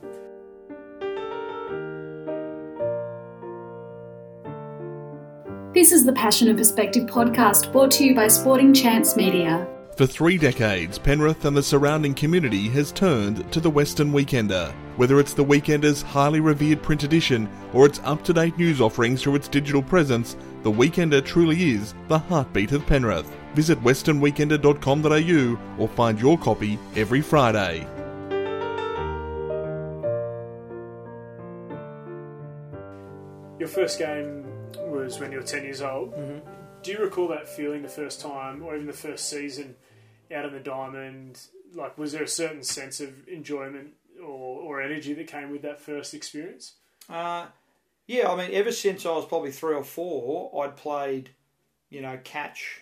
[5.79, 9.65] This is the Passion and Perspective podcast brought to you by Sporting Chance Media.
[9.95, 14.73] For three decades, Penrith and the surrounding community has turned to the Western Weekender.
[14.97, 19.23] Whether it's the Weekender's highly revered print edition or its up to date news offerings
[19.23, 23.33] through its digital presence, the Weekender truly is the heartbeat of Penrith.
[23.55, 27.87] Visit westernweekender.com.au or find your copy every Friday.
[33.57, 36.13] Your first game was when you were 10 years old.
[36.13, 36.39] Mm-hmm.
[36.81, 39.75] Do you recall that feeling the first time, or even the first season
[40.33, 41.41] out in the diamond?
[41.73, 45.79] Like, was there a certain sense of enjoyment or, or energy that came with that
[45.79, 46.75] first experience?
[47.09, 47.47] Uh,
[48.07, 51.31] yeah, I mean, ever since I was probably three or four, I'd played,
[51.89, 52.81] you know, catch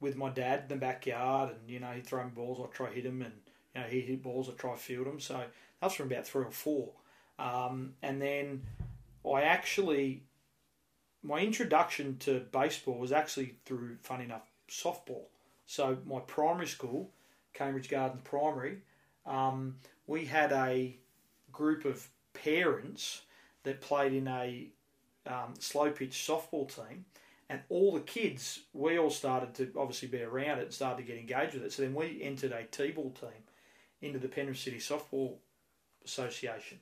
[0.00, 2.90] with my dad in the backyard, and you know, he'd throw me balls, I'd try
[2.90, 3.32] hit him, and
[3.74, 5.20] you know, he'd hit balls, I'd try field them.
[5.20, 5.42] So
[5.80, 6.92] that's from about three or four,
[7.38, 8.62] um, and then
[9.30, 10.25] I actually
[11.26, 15.24] my introduction to baseball was actually through, fun enough, softball.
[15.66, 17.10] So my primary school,
[17.52, 18.78] Cambridge Gardens Primary,
[19.26, 20.96] um, we had a
[21.50, 23.22] group of parents
[23.64, 24.68] that played in a
[25.26, 27.04] um, slow pitch softball team,
[27.48, 31.12] and all the kids, we all started to obviously be around it and started to
[31.12, 31.72] get engaged with it.
[31.72, 33.42] So then we entered a T-ball team
[34.00, 35.34] into the Penrith City Softball
[36.04, 36.78] Association.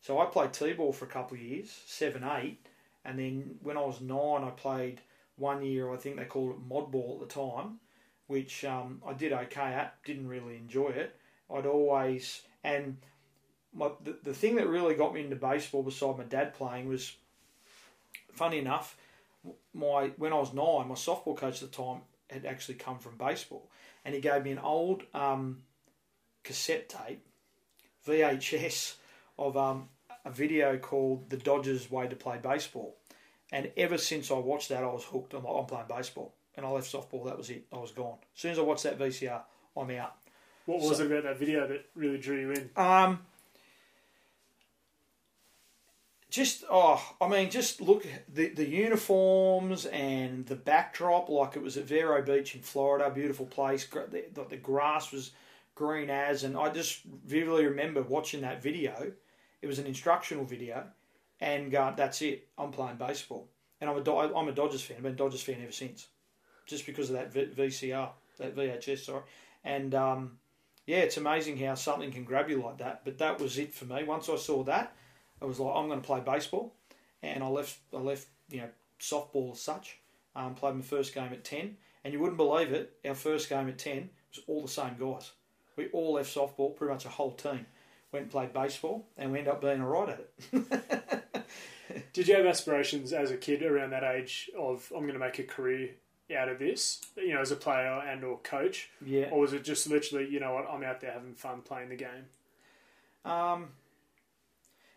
[0.00, 2.66] So I played T-ball for a couple of years, seven, eight,
[3.04, 5.00] and then when I was nine, I played
[5.36, 5.92] one year.
[5.92, 7.80] I think they called it mod ball at the time,
[8.26, 10.02] which um, I did okay at.
[10.04, 11.16] Didn't really enjoy it.
[11.52, 12.98] I'd always and
[13.72, 17.14] my, the, the thing that really got me into baseball, beside my dad playing, was
[18.32, 18.96] funny enough.
[19.72, 23.16] My when I was nine, my softball coach at the time had actually come from
[23.16, 23.70] baseball,
[24.04, 25.62] and he gave me an old um,
[26.44, 27.24] cassette tape,
[28.06, 28.96] VHS
[29.38, 29.88] of um,
[30.24, 32.96] a video called "The Dodgers' Way to Play Baseball,"
[33.52, 35.34] and ever since I watched that, I was hooked.
[35.34, 37.24] I'm like, I'm playing baseball, and I left softball.
[37.26, 37.66] That was it.
[37.72, 38.18] I was gone.
[38.34, 39.42] As soon as I watched that VCR,
[39.76, 40.16] I'm out.
[40.66, 42.70] What was So- it about that video that really drew you in?
[42.76, 43.24] Um,
[46.30, 51.28] just oh, I mean, just look the the uniforms and the backdrop.
[51.28, 53.84] Like it was at Vero Beach in Florida, beautiful place.
[53.86, 55.32] The, the, the grass was
[55.74, 59.12] green as, and I just vividly remember watching that video.
[59.62, 60.86] It was an instructional video,
[61.40, 62.48] and "That's it.
[62.58, 63.48] I'm playing baseball."
[63.80, 64.98] And I'm a Do- I'm a Dodgers fan.
[64.98, 66.08] I've been a Dodgers fan ever since,
[66.66, 69.04] just because of that v- VCR, that VHS.
[69.04, 69.22] Sorry,
[69.64, 70.38] and um,
[70.86, 73.04] yeah, it's amazing how something can grab you like that.
[73.04, 74.04] But that was it for me.
[74.04, 74.94] Once I saw that,
[75.40, 76.74] I was like, I'm going to play baseball,
[77.22, 77.78] and I left.
[77.94, 78.68] I left, you know,
[78.98, 79.98] softball as such.
[80.36, 82.96] Um, played my first game at ten, and you wouldn't believe it.
[83.06, 85.32] Our first game at ten was all the same guys.
[85.76, 87.66] We all left softball, pretty much a whole team.
[88.12, 91.42] Went and played baseball, and we ended up being alright at it.
[92.12, 95.38] Did you have aspirations as a kid around that age of I'm going to make
[95.38, 95.90] a career
[96.36, 99.28] out of this, you know, as a player and or coach, yeah.
[99.30, 101.96] or was it just literally, you know what, I'm out there having fun playing the
[101.96, 102.26] game?
[103.24, 103.68] Um,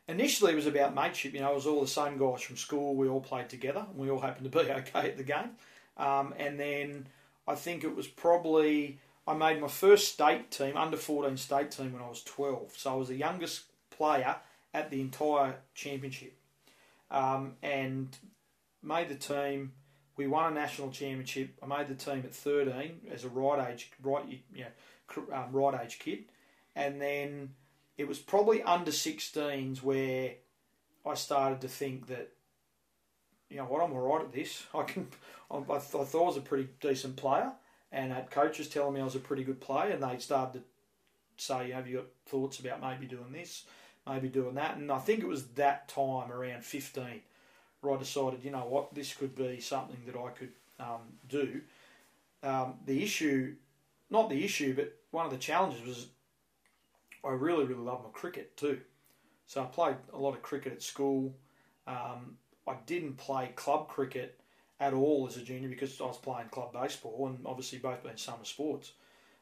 [0.07, 1.33] initially, it was about mateship.
[1.33, 2.95] You know, it was all the same guys from school.
[2.95, 5.51] We all played together, and we all happened to be okay at the game.
[5.97, 7.07] Um, and then
[7.47, 11.93] I think it was probably I made my first state team, under fourteen state team,
[11.93, 12.73] when I was twelve.
[12.75, 14.35] So I was the youngest player
[14.73, 16.35] at the entire championship,
[17.11, 18.15] um, and
[18.81, 19.73] made the team.
[20.15, 21.57] We won a national championship.
[21.63, 25.79] I made the team at thirteen as a right age, right, you know, um, right
[25.83, 26.25] age kid,
[26.75, 27.49] and then
[27.97, 30.31] it was probably under 16s where
[31.05, 32.31] I started to think that,
[33.49, 34.65] you know what, I'm all right at this.
[34.73, 35.07] I can.
[35.51, 37.51] I, I th- I thought I was a pretty decent player,
[37.93, 40.65] and had coaches telling me I was a pretty good player, and they started to
[41.37, 43.65] say, "Have you got thoughts about maybe doing this,
[44.05, 47.21] maybe doing that?" And I think it was that time around 15
[47.79, 51.61] where I decided, you know what, this could be something that I could um, do.
[52.41, 53.55] Um, the issue,
[54.09, 56.07] not the issue, but one of the challenges was
[57.23, 58.81] I really, really love my cricket too.
[59.47, 61.35] So I played a lot of cricket at school.
[61.85, 64.39] Um, I didn't play club cricket
[64.83, 68.17] at all as a junior because I was playing club baseball and obviously both being
[68.17, 68.91] summer sports.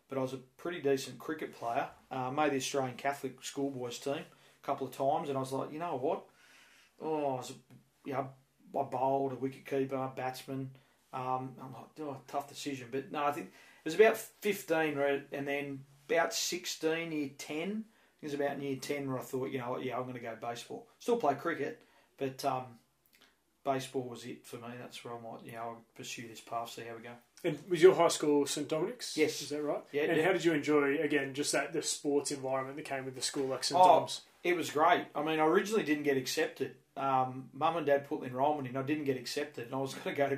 [0.08, 1.88] But I was a pretty decent cricket player.
[2.12, 5.72] Uh, made the Australian Catholic schoolboys team a couple of times, and I was like,
[5.72, 6.26] you know what?
[7.02, 7.54] Oh, I was,
[8.06, 8.30] you know,
[8.78, 10.70] I bowled a wicket keeper, batsman.
[11.14, 15.28] Um, I'm like, oh, tough decision, but no, I think it was about 15, right,
[15.32, 17.86] and then about 16, year 10.
[18.22, 20.20] It was about year 10 where I thought, you know what, yeah, I'm going to
[20.20, 20.88] go baseball.
[21.00, 21.82] Still play cricket,
[22.18, 22.66] but um,
[23.64, 24.68] baseball was it for me.
[24.80, 27.10] That's where I might, you know, I'll pursue this path, see how we go.
[27.44, 29.18] And was your high school St Dominic's?
[29.18, 29.42] Yes.
[29.42, 29.82] Is that right?
[29.92, 30.26] Yeah, And yeah.
[30.26, 33.48] how did you enjoy, again, just that the sports environment that came with the school
[33.48, 34.22] like St Oh, Dom's?
[34.44, 35.06] It was great.
[35.16, 36.76] I mean, I originally didn't get accepted.
[36.98, 38.76] Um, Mum and Dad put the enrolment in.
[38.78, 40.38] I didn't get accepted, and I was going to go to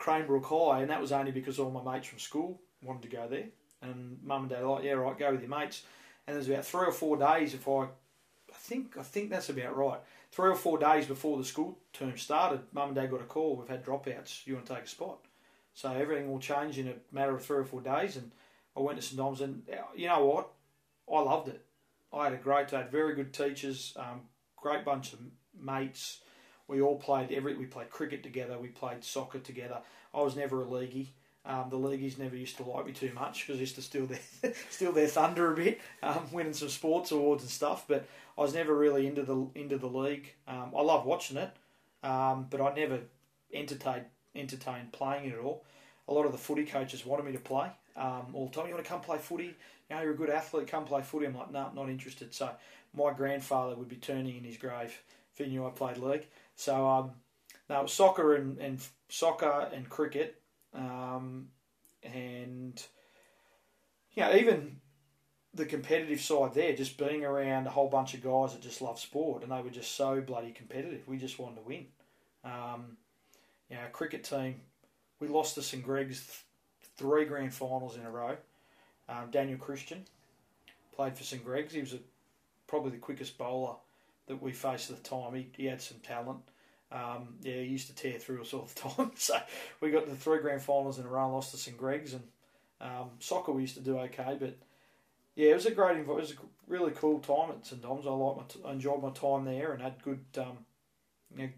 [0.00, 3.26] Cranebrook High, and that was only because all my mates from school wanted to go
[3.28, 3.46] there.
[3.80, 5.82] And Mum and Dad were like, "Yeah, right, go with your mates."
[6.26, 7.86] And there's about three or four days if I, I
[8.54, 10.00] think I think that's about right.
[10.32, 13.54] Three or four days before the school term started, Mum and Dad got a call.
[13.54, 14.46] We've had dropouts.
[14.46, 15.18] You want to take a spot?
[15.74, 18.16] So everything will change in a matter of three or four days.
[18.16, 18.32] And
[18.74, 19.62] I went to St Dom's, and
[19.94, 20.50] you know what?
[21.12, 21.62] I loved it.
[22.14, 22.84] I had a great day.
[22.90, 24.22] Very good teachers, um,
[24.56, 25.18] great bunch of
[25.58, 26.20] mates.
[26.66, 27.54] We all played every.
[27.54, 28.58] We played cricket together.
[28.58, 29.80] We played soccer together.
[30.14, 31.08] I was never a leaguey.
[31.44, 34.06] Um, the leagueies never used to like me too much because I used to steal
[34.06, 34.20] their
[34.70, 37.84] steal their thunder a bit, um, winning some sports awards and stuff.
[37.88, 38.06] But
[38.38, 40.32] I was never really into the into the league.
[40.46, 41.50] Um, I love watching it,
[42.02, 43.00] um, but I never
[43.52, 45.64] entertained entertained playing it at all.
[46.08, 48.66] A lot of the footy coaches wanted me to play um, all the time.
[48.68, 49.54] You want to come play footy?
[49.90, 50.68] You know, you're a good athlete.
[50.68, 51.26] Come play footy.
[51.26, 52.34] I'm like, no, not interested.
[52.34, 52.50] So
[52.96, 55.02] my grandfather would be turning in his grave
[55.32, 56.26] if he knew I played league.
[56.56, 57.12] So um,
[57.68, 60.41] no, soccer and, and soccer and cricket,
[60.74, 61.48] um,
[62.02, 62.82] and
[64.14, 64.76] you know, even
[65.54, 68.98] the competitive side there, just being around a whole bunch of guys that just love
[68.98, 71.06] sport, and they were just so bloody competitive.
[71.06, 71.86] We just wanted to win.
[72.44, 72.96] Um,
[73.68, 74.60] you know, our cricket team,
[75.20, 76.38] we lost to St Greg's th-
[76.96, 78.36] three grand finals in a row.
[79.08, 80.04] Um, Daniel Christian
[80.94, 81.74] played for St Greg's.
[81.74, 81.98] He was a,
[82.66, 83.74] probably the quickest bowler
[84.26, 85.34] that we faced at the time.
[85.34, 86.40] He, he had some talent.
[86.92, 89.12] Um, yeah, he used to tear through us all the time.
[89.16, 89.36] So
[89.80, 92.12] we got to the three grand finals in a row, and lost to St Greg's,
[92.12, 92.22] and
[92.80, 94.56] um, soccer we used to do okay, but
[95.34, 96.34] yeah, it was a great, it was a
[96.66, 98.06] really cool time at St Dom's.
[98.06, 100.58] I like my, t- I enjoyed my time there, and had good, um,
[101.34, 101.48] you know,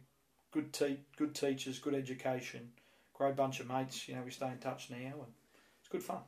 [0.53, 2.71] good te- good teachers, good education,
[3.15, 4.07] great bunch of mates.
[4.07, 5.33] You know, we stay in touch now, and
[5.81, 6.19] it's good fun.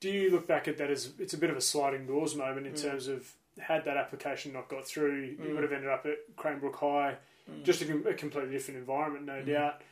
[0.00, 2.66] Do you look back at that as it's a bit of a sliding doors moment
[2.66, 2.82] in Mm.
[2.82, 5.54] terms of had that application not got through, you Mm.
[5.54, 7.16] would have ended up at Cranebrook High,
[7.48, 7.62] Mm.
[7.64, 9.46] just a, a completely different environment, no Mm.
[9.46, 9.82] doubt.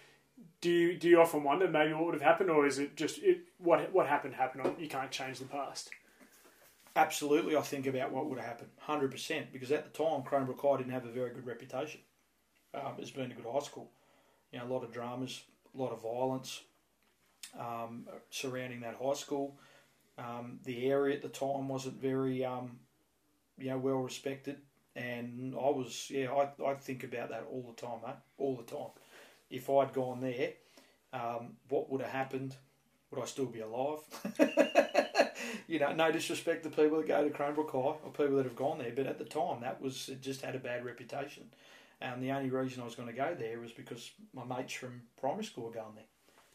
[0.61, 3.19] Do you do you often wonder maybe what would have happened, or is it just
[3.23, 4.77] it, what what happened happened?
[4.79, 5.91] You can't change the past.
[6.97, 9.53] Absolutely, I think about what would have happened, hundred percent.
[9.53, 12.01] Because at the time, Cranebrook High didn't have a very good reputation
[12.75, 13.91] Um, it's been a good high school.
[14.53, 15.43] You know, a lot of dramas,
[15.75, 16.63] a lot of violence
[17.59, 19.59] um, surrounding that high school.
[20.19, 22.79] Um, the area at the time wasn't very, um,
[23.59, 24.59] you know, well respected,
[24.99, 28.65] and I was, yeah, I I think about that all the time, mate, all the
[28.65, 28.91] time.
[29.49, 30.51] If I'd gone there,
[31.13, 32.57] um, what would have happened?
[33.11, 34.01] Would I still be alive?
[35.69, 38.57] you know, no disrespect to people that go to Cranebrook High or people that have
[38.57, 41.45] gone there, but at the time that was it just had a bad reputation,
[42.01, 45.03] and the only reason I was going to go there was because my mates from
[45.21, 46.05] primary school were going there.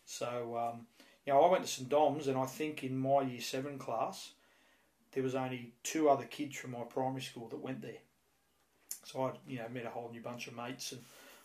[0.06, 0.82] So, um,
[1.25, 4.32] you know, I went to St Dom's, and I think in my year seven class,
[5.13, 8.01] there was only two other kids from my primary school that went there.
[9.04, 11.02] So I, you know, met a whole new bunch of mates and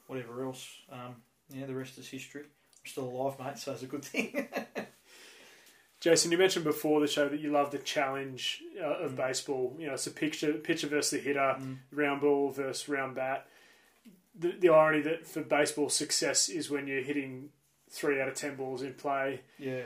[0.07, 0.67] whatever else.
[0.93, 1.17] Um,
[1.51, 2.43] yeah, the rest is history.
[2.43, 4.49] I'm still alive, mate, so it's a good thing.
[6.01, 9.17] Jason, you mentioned before the show that you love the challenge uh, of Mm.
[9.17, 9.77] baseball.
[9.81, 11.79] You know, it's a picture pitcher versus the hitter, Mm.
[11.91, 13.49] round ball versus round bat.
[14.39, 17.49] The, the irony that for baseball, success is when you're hitting
[17.91, 19.41] three out of ten balls in play.
[19.59, 19.83] yeah.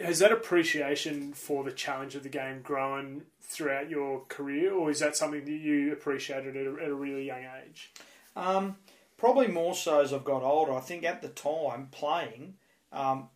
[0.00, 4.98] Has that appreciation for the challenge of the game grown throughout your career, or is
[4.98, 7.92] that something that you appreciated at a, at a really young age?
[8.34, 8.76] Um,
[9.16, 10.72] probably more so as I've got older.
[10.72, 12.54] I think at the time playing,
[12.92, 13.28] um,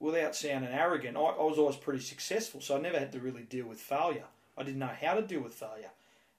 [0.00, 3.42] without sounding arrogant, I, I was always pretty successful, so I never had to really
[3.42, 4.24] deal with failure.
[4.56, 5.90] I didn't know how to deal with failure.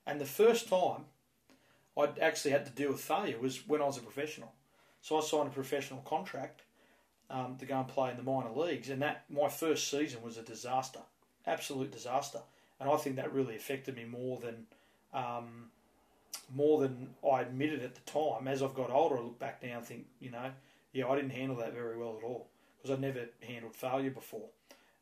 [0.08, 1.06] And the first time
[1.98, 4.54] I actually had to deal with failure was when I was a professional.
[5.02, 6.62] So I signed a professional contract
[7.34, 10.38] um, to go and play in the minor leagues, and that my first season was
[10.38, 11.00] a disaster,
[11.48, 12.40] absolute disaster.
[12.80, 14.68] And I think that really affected me more than
[15.14, 15.72] um,
[16.54, 18.48] more than I admitted at the time.
[18.48, 20.52] As I've got older, I look back now and think, you know,
[20.92, 24.48] yeah, I didn't handle that very well at all because I'd never handled failure before.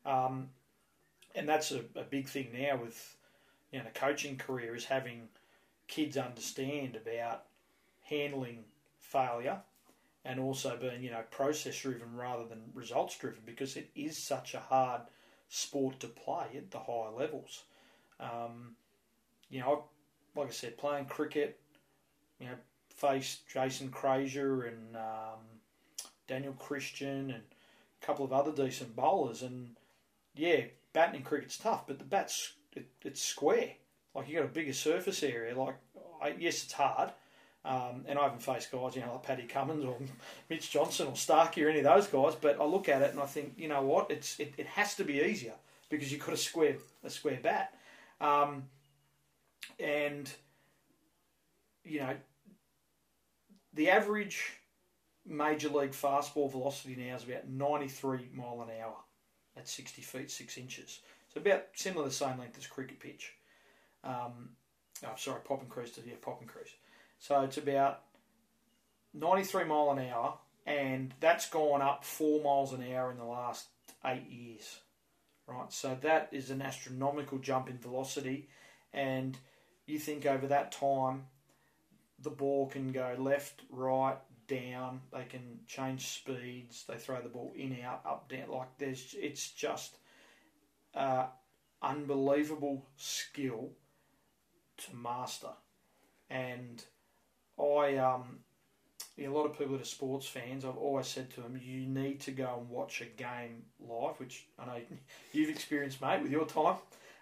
[0.06, 0.48] Um,
[1.34, 3.16] and that's a, a big thing now with
[3.72, 5.28] you know, a coaching career is having
[5.88, 7.44] kids understand about
[8.04, 8.64] handling
[9.00, 9.58] failure
[10.24, 14.54] and also being you know process driven rather than results driven because it is such
[14.54, 15.02] a hard
[15.48, 17.64] sport to play at the higher levels.
[18.20, 18.76] Um,
[19.50, 19.84] you know,
[20.34, 21.58] like I said, playing cricket,
[22.40, 22.54] you know,
[22.88, 25.40] faced Jason Krejza and um,
[26.26, 27.42] Daniel Christian and
[28.02, 29.76] a couple of other decent bowlers, and
[30.34, 33.72] yeah, batting in cricket's tough, but the bat's it, it's square.
[34.14, 35.58] Like you got a bigger surface area.
[35.58, 35.76] Like
[36.22, 37.10] I, yes, it's hard.
[37.64, 39.96] Um, and I haven't faced guys, you know, like Paddy Cummins or
[40.50, 42.34] Mitch Johnson or Starcy or any of those guys.
[42.34, 44.96] But I look at it and I think, you know what, it's it, it has
[44.96, 45.54] to be easier
[45.88, 47.74] because you've got a square a square bat.
[48.20, 48.64] Um,
[49.78, 50.30] and
[51.84, 52.14] you know,
[53.74, 54.54] the average
[55.26, 58.96] major league fastball velocity now is about 93 mile an hour
[59.56, 61.00] at 60 feet 6 inches.
[61.32, 63.34] So about similar the same length as cricket pitch.
[64.04, 64.50] Um,
[65.04, 66.70] oh, sorry, pop and cruise to yeah, pop and cruise.
[67.22, 68.00] So it's about
[69.14, 73.68] 93 mile an hour, and that's gone up four miles an hour in the last
[74.04, 74.80] eight years.
[75.46, 78.48] Right, so that is an astronomical jump in velocity,
[78.92, 79.38] and
[79.86, 81.26] you think over that time,
[82.18, 85.02] the ball can go left, right, down.
[85.12, 86.84] They can change speeds.
[86.88, 88.50] They throw the ball in, out, up, down.
[88.50, 89.96] Like there's, it's just
[90.92, 91.26] uh,
[91.80, 93.70] unbelievable skill
[94.78, 95.52] to master.
[96.28, 96.84] And
[97.62, 98.38] I, um,
[99.18, 102.20] a lot of people that are sports fans, I've always said to them, you need
[102.22, 104.80] to go and watch a game live, which I know
[105.32, 106.76] you've experienced, mate, with your time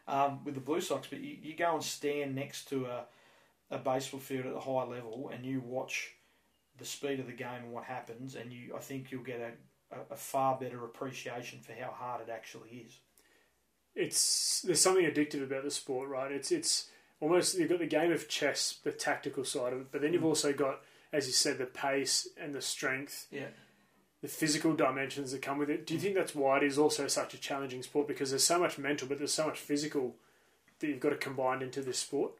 [0.09, 1.07] um, with the Blue Sox.
[1.09, 3.05] But you, you go and stand next to a,
[3.70, 6.12] a baseball field at a high level and you watch
[6.79, 9.94] the speed of the game and what happens, and you, I think you'll get a,
[9.94, 12.98] a, a far better appreciation for how hard it actually is.
[13.94, 16.33] It's there's something addictive about the sport, right?
[16.33, 16.88] It's it's
[17.21, 20.23] almost you've got the game of chess, the tactical side of it, but then you've
[20.23, 20.27] mm.
[20.27, 20.81] also got,
[21.13, 23.27] as you said, the pace and the strength.
[23.31, 23.49] Yeah.
[24.23, 25.87] The physical dimensions that come with it.
[25.87, 28.07] Do you think that's why it is also such a challenging sport?
[28.07, 30.15] Because there's so much mental, but there's so much physical
[30.79, 32.33] that you've got to combine into this sport.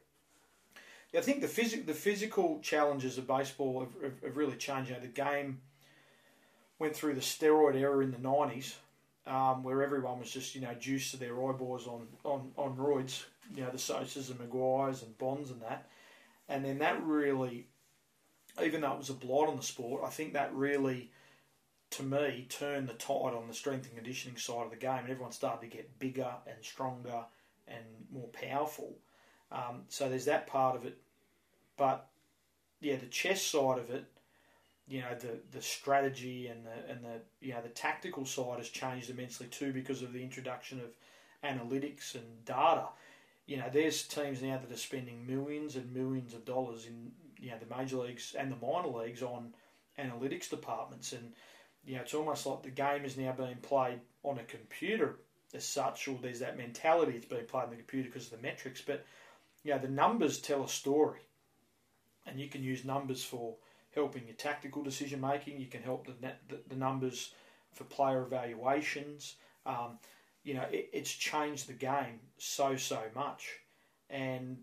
[1.11, 4.89] Yeah, I think the phys- the physical challenges of baseball have, have, have really changed.
[4.89, 5.61] You know, the game
[6.77, 8.75] went through the steroid era in the nineties,
[9.25, 13.23] um, where everyone was just you know juiced to their eyeballs on on on roids
[13.55, 15.87] you know, the Sosas and McGwires and Bonds and that.
[16.47, 17.67] And then that really,
[18.61, 21.11] even though it was a blight on the sport, I think that really,
[21.91, 24.99] to me, turned the tide on the strength and conditioning side of the game.
[24.99, 27.25] And everyone started to get bigger and stronger
[27.67, 28.95] and more powerful.
[29.51, 30.97] Um, so there's that part of it.
[31.77, 32.07] But
[32.79, 34.05] yeah, the chess side of it,
[34.87, 38.69] you know, the, the strategy and the and the you know the tactical side has
[38.69, 40.87] changed immensely too because of the introduction of
[41.43, 42.87] analytics and data
[43.51, 47.51] you know, there's teams now that are spending millions and millions of dollars in you
[47.51, 49.53] know the major leagues and the minor leagues on
[49.99, 51.33] analytics departments, and
[51.83, 55.17] you know it's almost like the game is now being played on a computer
[55.53, 58.47] as such, or there's that mentality it's being played on the computer because of the
[58.47, 58.79] metrics.
[58.79, 59.05] But
[59.65, 61.19] you know the numbers tell a story,
[62.25, 63.57] and you can use numbers for
[63.93, 65.59] helping your tactical decision making.
[65.59, 66.13] You can help the,
[66.47, 67.33] the, the numbers
[67.73, 69.35] for player evaluations.
[69.65, 69.97] Um,
[70.43, 73.59] you know, it, it's changed the game so so much,
[74.09, 74.57] and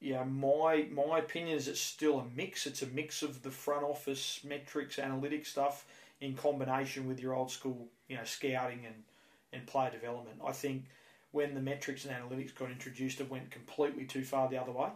[0.00, 2.66] yeah, my my opinion is it's still a mix.
[2.66, 5.86] It's a mix of the front office metrics, analytics stuff
[6.20, 9.04] in combination with your old school, you know, scouting and
[9.52, 10.38] and player development.
[10.46, 10.84] I think
[11.32, 14.88] when the metrics and analytics got introduced, it went completely too far the other way.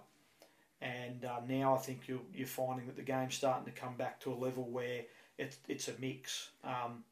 [0.80, 4.20] And uh, now I think you're, you're finding that the game's starting to come back
[4.20, 5.02] to a level where
[5.38, 6.50] it's, it's a mix.
[6.62, 7.04] Um,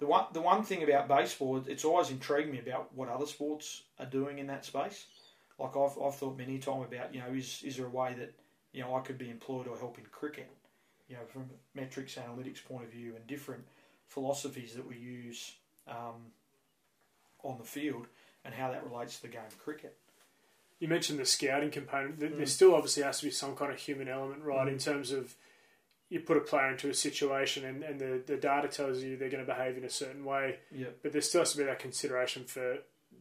[0.00, 3.82] the one the one thing about baseball, it's always intrigued me about what other sports
[3.98, 5.06] are doing in that space.
[5.58, 8.34] Like I've, I've thought many time about you know is is there a way that
[8.72, 10.50] you know I could be employed or help in cricket,
[11.08, 13.64] you know from a metrics analytics point of view and different
[14.08, 15.54] philosophies that we use
[15.88, 16.32] um,
[17.42, 18.06] on the field
[18.44, 19.96] and how that relates to the game of cricket.
[20.80, 22.18] You mentioned the scouting component.
[22.18, 22.48] There mm.
[22.48, 24.72] still obviously has to be some kind of human element, right, mm.
[24.72, 25.34] in terms of
[26.14, 29.28] you put a player into a situation and, and the, the data tells you they're
[29.28, 30.60] going to behave in a certain way.
[30.70, 30.98] Yep.
[31.02, 32.78] But there still has to be that consideration for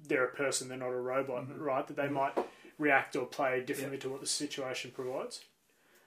[0.08, 1.60] they're a person, they're not a robot, mm-hmm.
[1.60, 1.88] right?
[1.88, 2.13] That they mm-hmm.
[2.13, 2.38] might
[2.77, 4.03] react or play differently yep.
[4.03, 5.41] to what the situation provides.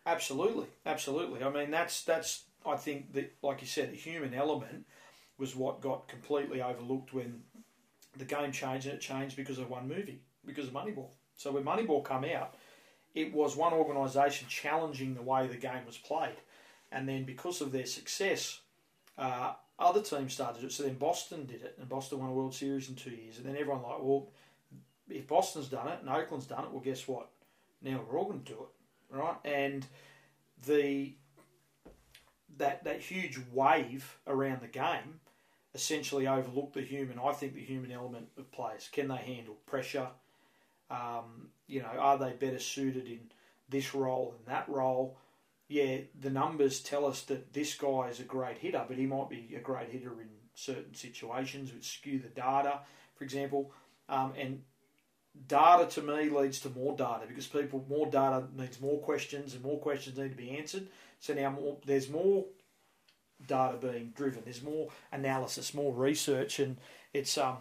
[0.06, 1.42] Absolutely, absolutely.
[1.42, 4.86] I mean, that's that's I think that, like you said, the human element
[5.38, 7.42] was what got completely overlooked when
[8.16, 11.08] the game changed, and it changed because of one movie, because of Moneyball.
[11.36, 12.54] So when Moneyball come out,
[13.16, 16.36] it was one organisation challenging the way the game was played
[16.92, 18.60] and then because of their success,
[19.18, 20.72] uh, other teams started it.
[20.72, 23.38] So then Boston did it, and Boston won a World Series in two years.
[23.38, 24.28] And then everyone like, well,
[25.08, 27.28] if Boston's done it and Oakland's done it, well, guess what?
[27.82, 29.36] Now we're all going to do it, right?
[29.44, 29.86] And
[30.66, 31.12] the
[32.58, 35.20] that that huge wave around the game
[35.74, 37.18] essentially overlooked the human.
[37.18, 38.88] I think the human element of players.
[38.90, 40.08] Can they handle pressure?
[40.90, 43.20] Um, you know, are they better suited in
[43.68, 45.18] this role and that role?
[45.68, 49.28] Yeah, the numbers tell us that this guy is a great hitter, but he might
[49.28, 52.80] be a great hitter in certain situations, which skew the data,
[53.16, 53.72] for example.
[54.08, 54.62] Um, and
[55.48, 59.62] data to me leads to more data because people more data means more questions, and
[59.62, 60.86] more questions need to be answered.
[61.18, 62.44] So now more, there's more
[63.44, 64.42] data being driven.
[64.44, 66.78] There's more analysis, more research, and
[67.12, 67.58] it's um,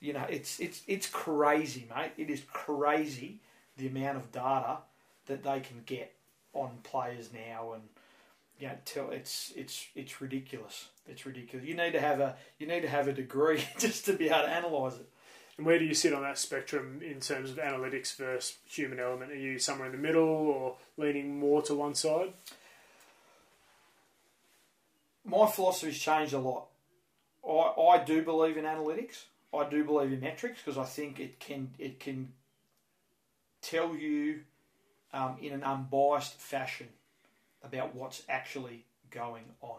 [0.00, 2.12] you know, it's it's it's crazy, mate.
[2.16, 3.40] It is crazy
[3.76, 4.78] the amount of data
[5.26, 6.15] that they can get
[6.56, 7.82] on players now, and
[8.58, 10.88] you know, tell it's it's it's ridiculous.
[11.06, 11.66] It's ridiculous.
[11.66, 14.40] You need to have a you need to have a degree just to be able
[14.40, 15.08] to analyse it.
[15.56, 19.32] And where do you sit on that spectrum in terms of analytics versus human element?
[19.32, 22.32] Are you somewhere in the middle or leaning more to one side?
[25.24, 26.66] My philosophy's changed a lot.
[27.48, 27.50] I,
[27.80, 29.24] I do believe in analytics.
[29.54, 32.32] I do believe in metrics because I think it can it can
[33.62, 34.40] tell you
[35.12, 36.88] um, in an unbiased fashion
[37.62, 39.78] about what's actually going on.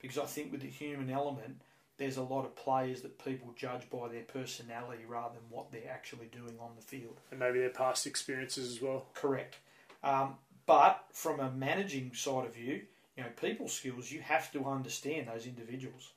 [0.00, 1.60] Because I think with the human element,
[1.98, 5.90] there's a lot of players that people judge by their personality rather than what they're
[5.90, 7.20] actually doing on the field.
[7.30, 9.06] And maybe their past experiences as well.
[9.14, 9.56] Correct.
[10.04, 12.82] Um, but from a managing side of view,
[13.16, 16.12] you know, people skills, you have to understand those individuals.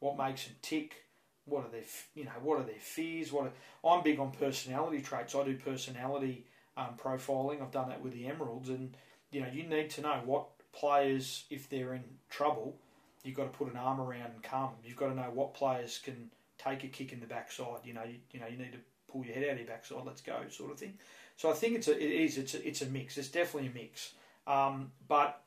[0.00, 1.04] What makes them tick?
[1.44, 1.82] What are their,
[2.14, 3.30] you know, what are their fears?
[3.30, 5.34] What are, I'm big on personality traits.
[5.34, 6.46] I do personality
[6.76, 7.62] um, profiling.
[7.62, 8.96] I've done that with the Emeralds, and
[9.30, 12.76] you know, you need to know what players, if they're in trouble,
[13.24, 14.80] you've got to put an arm around and calm them.
[14.84, 17.80] You've got to know what players can take a kick in the backside.
[17.84, 18.78] You know, you, you know, you need to
[19.10, 20.02] pull your head out of your backside.
[20.04, 20.94] Let's go, sort of thing.
[21.36, 23.18] So I think it's a, it is it's a, it's a mix.
[23.18, 24.12] It's definitely a mix.
[24.46, 25.42] Um, but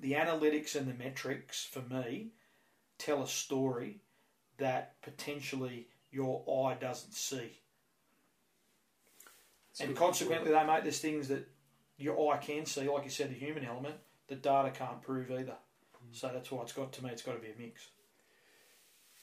[0.00, 2.28] the analytics and the metrics for me
[2.98, 4.00] tell a story
[4.58, 7.61] that potentially your eye doesn't see.
[9.80, 11.48] And consequently, they make there's things that
[11.98, 13.96] your eye can see, like you said, the human element,
[14.28, 15.52] that data can't prove either.
[15.52, 16.12] Mm.
[16.12, 17.10] So that's why it's got to me.
[17.10, 17.88] It's got to be a mix.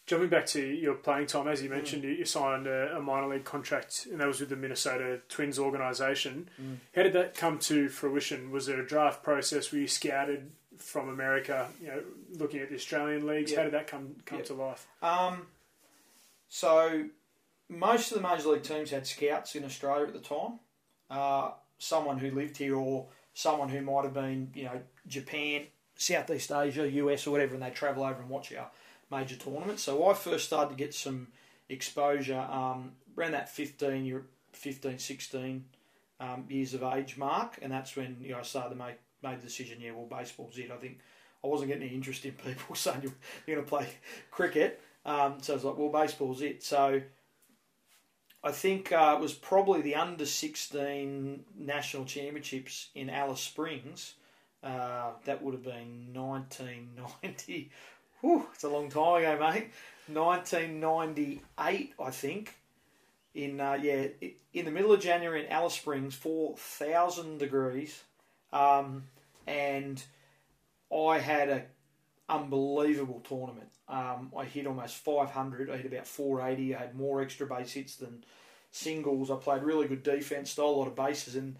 [0.07, 2.17] Jumping back to your playing time, as you mentioned, mm.
[2.17, 6.49] you signed a, a, minor league contract, and that was with the Minnesota Twins organisation.
[6.59, 6.77] Mm.
[6.95, 8.49] How did that come to fruition?
[8.49, 9.71] Was there a draft process?
[9.71, 11.67] Were you scouted from America?
[11.79, 12.01] You know,
[12.39, 13.51] looking at the Australian leagues.
[13.51, 13.57] Yep.
[13.57, 14.47] How did that come come yep.
[14.47, 14.87] to life?
[15.03, 15.45] Um,
[16.47, 17.05] so
[17.70, 20.59] most of the major league teams had scouts in Australia at the time.
[21.09, 25.63] Uh, someone who lived here, or someone who might have been, you know, Japan,
[25.95, 28.70] Southeast Asia, US, or whatever, and they travel over and watch our
[29.11, 29.84] major tournaments.
[29.84, 31.28] So I first started to get some
[31.70, 35.65] exposure um, around that 15, 15 16
[36.20, 39.39] um, years of age mark, and that's when you know I started to make made
[39.39, 39.80] the decision.
[39.80, 40.72] Yeah, well, baseball's it.
[40.72, 40.99] I think
[41.43, 43.13] I wasn't getting any interest in people saying you're,
[43.47, 43.88] you're going to play
[44.32, 46.63] cricket, um, so I was like, well, baseball's it.
[46.63, 47.01] So
[48.43, 54.13] I think uh, it was probably the under 16 national championships in Alice Springs.
[54.63, 57.71] Uh, that would have been 1990.
[58.21, 59.71] Whew, it's a long time ago, mate.
[60.07, 62.55] 1998, I think.
[63.35, 64.07] In uh, yeah,
[64.53, 68.03] in the middle of January in Alice Springs, 4,000 degrees,
[68.51, 69.03] um,
[69.45, 70.03] and
[70.91, 71.63] I had a
[72.30, 73.69] unbelievable tournament.
[73.88, 75.69] Um, I hit almost 500.
[75.69, 76.75] I hit about 480.
[76.75, 78.23] I had more extra base hits than
[78.71, 79.32] singles.
[79.32, 81.57] I played really good defense, stole a lot of bases, and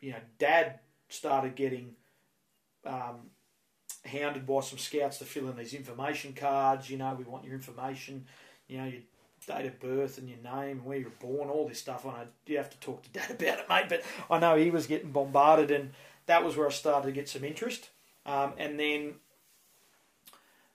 [0.00, 1.94] you know, Dad started getting
[2.84, 3.30] um,
[4.04, 6.90] hounded by some scouts to fill in these information cards.
[6.90, 8.26] You know, we want your information.
[8.66, 9.02] You know, your
[9.46, 12.04] date of birth and your name and where you were born, all this stuff.
[12.04, 13.86] And I you have to talk to Dad about it, mate.
[13.88, 15.90] But I know he was getting bombarded, and
[16.26, 17.90] that was where I started to get some interest.
[18.26, 19.14] Um, and then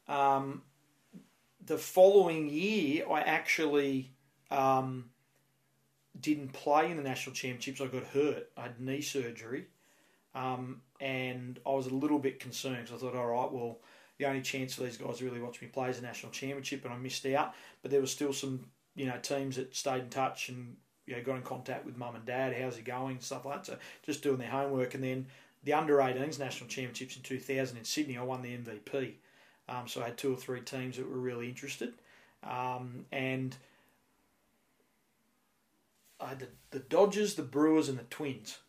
[0.07, 0.61] um,
[1.65, 4.11] the following year, I actually
[4.49, 5.09] um,
[6.19, 7.81] didn't play in the national championships.
[7.81, 8.49] I got hurt.
[8.57, 9.67] I had knee surgery,
[10.33, 13.79] um, and I was a little bit concerned because I thought, all right, well,
[14.17, 16.85] the only chance for these guys to really watch me play is a national championship,
[16.85, 17.53] and I missed out.
[17.81, 21.21] But there were still some, you know, teams that stayed in touch and you know
[21.21, 22.55] got in contact with mum and dad.
[22.59, 23.19] How's he going?
[23.19, 23.65] Stuff like that.
[23.65, 25.27] So just doing their homework, and then
[25.63, 29.15] the under 18s national championships in 2000 in Sydney, I won the MVP.
[29.69, 31.93] Um, so I had two or three teams that were really interested.
[32.43, 33.55] Um, and
[36.19, 38.59] I had the, the Dodgers, the Brewers, and the Twins.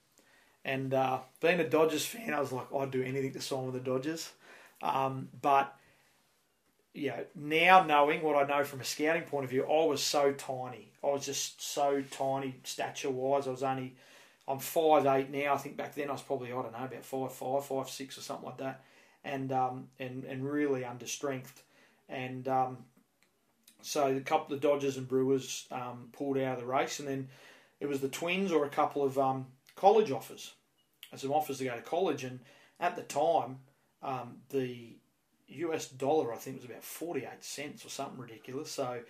[0.65, 3.75] And uh, being a Dodgers fan, I was like, I'd do anything to sign with
[3.75, 4.31] the Dodgers.
[4.83, 5.75] Um, but
[6.95, 10.33] yeah, now knowing what I know from a scouting point of view, I was so
[10.33, 10.91] tiny.
[11.03, 13.47] I was just so tiny stature wise.
[13.47, 13.95] I was only,
[14.47, 15.55] I'm five eight now.
[15.55, 18.19] I think back then I was probably I don't know about five five, five six
[18.19, 18.83] or something like that
[19.29, 21.63] and um, and and really under strength,
[22.09, 22.79] and um,
[23.83, 27.29] so a couple of Dodgers and Brewers um, pulled out of the race, and then
[27.81, 30.55] it was the Twins or a couple of um, college offers,
[31.15, 32.41] some offers to go to college, and
[32.81, 33.59] at the time,
[34.03, 34.97] um, the
[35.49, 38.71] US dollar I think was about forty eight cents or something ridiculous.
[38.71, 39.01] So,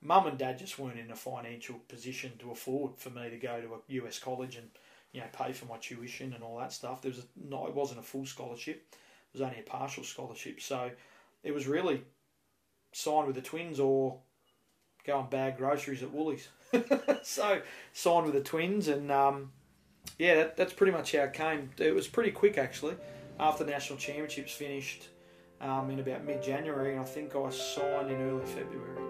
[0.00, 3.60] mum and dad just weren't in a financial position to afford for me to go
[3.60, 4.68] to a US college and
[5.12, 7.02] you know pay for my tuition and all that stuff.
[7.02, 8.94] There was a, no, it wasn't a full scholarship;
[9.40, 10.60] was only a partial scholarship.
[10.60, 10.90] So,
[11.42, 12.02] it was really
[12.92, 14.18] signed with the Twins or
[15.06, 16.48] go and bag groceries at Woolies.
[17.22, 17.60] so
[17.92, 19.52] signed with the Twins, and um,
[20.18, 21.70] yeah, that, that's pretty much how it came.
[21.78, 22.96] It was pretty quick actually.
[23.38, 25.08] After the national championships finished
[25.60, 29.02] um, in about mid January, and I think I signed in early February.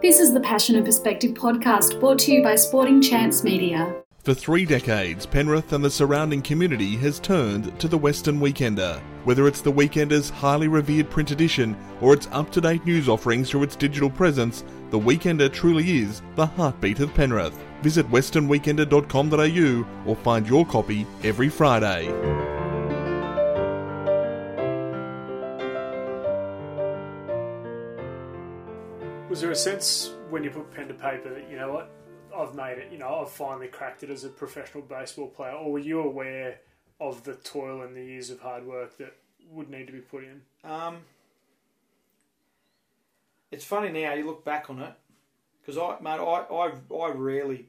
[0.00, 4.02] This is the Passion and Perspective podcast brought to you by Sporting Chance Media.
[4.28, 9.00] For three decades, Penrith and the surrounding community has turned to the Western Weekender.
[9.24, 13.48] Whether it's the Weekender's highly revered print edition or its up to date news offerings
[13.48, 17.58] through its digital presence, the Weekender truly is the heartbeat of Penrith.
[17.80, 22.08] Visit westernweekender.com.au or find your copy every Friday.
[29.30, 31.97] Was there a sense when you put pen to paper that, you know what,
[32.38, 35.52] I've made it, you know, I've finally cracked it as a professional baseball player?
[35.52, 36.60] Or were you aware
[37.00, 39.16] of the toil and the years of hard work that
[39.50, 40.42] would need to be put in?
[40.62, 40.98] Um,
[43.50, 44.92] it's funny now you look back on it
[45.60, 47.66] because I, mate, I, I, I rarely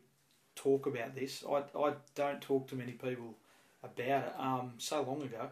[0.56, 1.44] talk about this.
[1.50, 3.36] I, I don't talk to many people
[3.84, 4.34] about it.
[4.38, 5.50] Um, so long ago.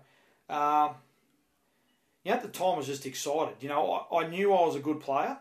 [0.50, 0.96] Um,
[2.24, 3.56] yeah, at the time I was just excited.
[3.62, 5.38] You know, I, I knew I was a good player.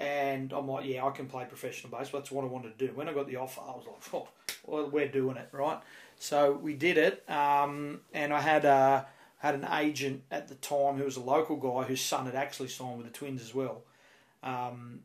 [0.00, 2.20] And I'm like, yeah, I can play professional baseball.
[2.20, 2.92] That's what I wanted to do.
[2.94, 4.28] When I got the offer, I was like, oh,
[4.64, 5.80] well, we're doing it, right?
[6.20, 9.06] So we did it, um, and I had a,
[9.38, 12.68] had an agent at the time who was a local guy whose son had actually
[12.68, 13.82] signed with the Twins as well,
[14.42, 15.00] um,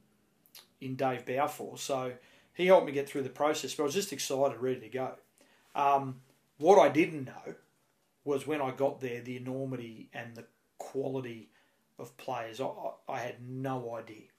[0.81, 1.77] in Dave Balfour.
[1.77, 2.13] So
[2.53, 5.15] he helped me get through the process, but I was just excited, ready to go.
[5.75, 6.21] Um,
[6.57, 7.55] what I didn't know
[8.25, 10.45] was when I got there, the enormity and the
[10.77, 11.49] quality
[11.99, 12.59] of players.
[12.59, 12.69] I,
[13.07, 14.32] I had no idea.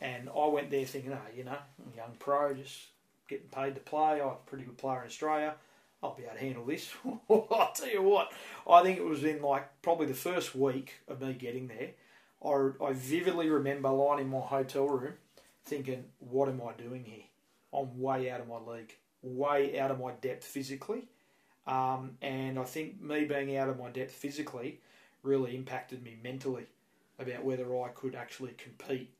[0.00, 2.88] And I went there thinking, oh, you know, I'm a young pro, just
[3.28, 4.20] getting paid to play.
[4.20, 5.54] I'm a pretty good player in Australia.
[6.02, 6.92] I'll be able to handle this.
[7.30, 8.32] I'll tell you what,
[8.68, 11.90] I think it was in like probably the first week of me getting there.
[12.44, 15.14] I, I vividly remember lying in my hotel room
[15.64, 17.24] thinking, what am I doing here?
[17.72, 21.04] I'm way out of my league, way out of my depth physically.
[21.66, 24.80] Um, and I think me being out of my depth physically
[25.22, 26.66] really impacted me mentally
[27.18, 29.10] about whether I could actually compete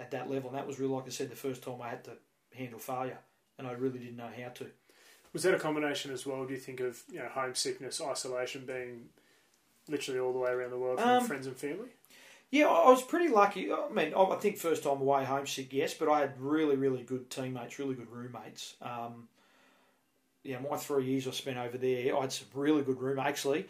[0.00, 0.50] at that level.
[0.50, 2.12] And that was really, like I said, the first time I had to
[2.54, 3.18] handle failure,
[3.58, 4.66] and I really didn't know how to.
[5.32, 6.46] Was that a combination as well?
[6.46, 9.08] Do you think of you know homesickness, isolation, being
[9.88, 11.88] literally all the way around the world from Um, friends and family?
[12.50, 13.70] Yeah, I was pretty lucky.
[13.70, 17.28] I mean, I think first time away homesick, yes, but I had really, really good
[17.28, 18.74] teammates, really good roommates.
[18.80, 19.28] Um,
[20.42, 23.18] yeah, my three years I spent over there, I had some really good room.
[23.18, 23.66] Actually,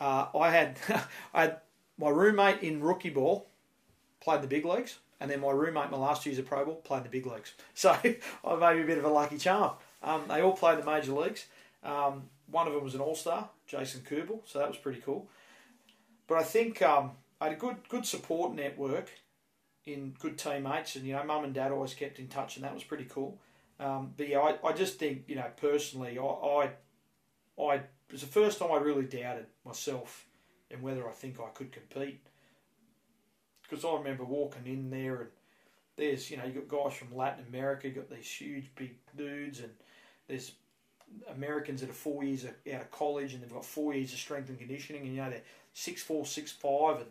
[0.00, 0.78] uh, I had
[1.34, 1.60] I had
[1.96, 3.46] my roommate in rookie ball
[4.20, 7.04] played the big leagues, and then my roommate my last year's of pro ball played
[7.04, 7.54] the big leagues.
[7.74, 9.72] So I may be a bit of a lucky charm.
[10.02, 11.46] Um, they all played the major leagues.
[11.82, 15.28] Um, one of them was an all star, Jason Kubel, so that was pretty cool.
[16.26, 19.10] But I think um, I had a good good support network
[19.86, 22.74] in good teammates, and you know, mum and dad always kept in touch, and that
[22.74, 23.38] was pretty cool.
[23.78, 26.70] Um, but yeah, I, I just think you know personally, I, I
[27.58, 30.26] I it was the first time I really doubted myself
[30.70, 32.20] and whether I think I could compete.
[33.70, 35.30] Because I remember walking in there and
[35.96, 39.60] there's you know you got guys from Latin America, you got these huge big dudes,
[39.60, 39.70] and
[40.26, 40.52] there's
[41.34, 44.48] Americans that are four years out of college and they've got four years of strength
[44.48, 45.42] and conditioning, and you know they're
[45.72, 47.06] six four, six five, and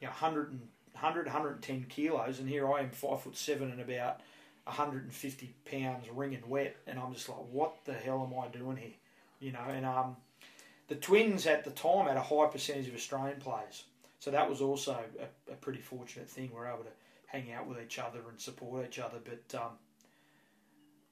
[0.00, 0.60] you know 100 and
[0.92, 4.20] 100, 110 kilos, and here I am five foot seven and about
[4.64, 8.92] 150 pounds wringing wet, and I'm just like, what the hell am I doing here?
[9.40, 10.16] You know, and um,
[10.88, 13.84] the Twins at the time had a high percentage of Australian players,
[14.18, 16.50] so that was also a, a pretty fortunate thing.
[16.54, 16.90] We're able to
[17.26, 19.72] hang out with each other and support each other, but um,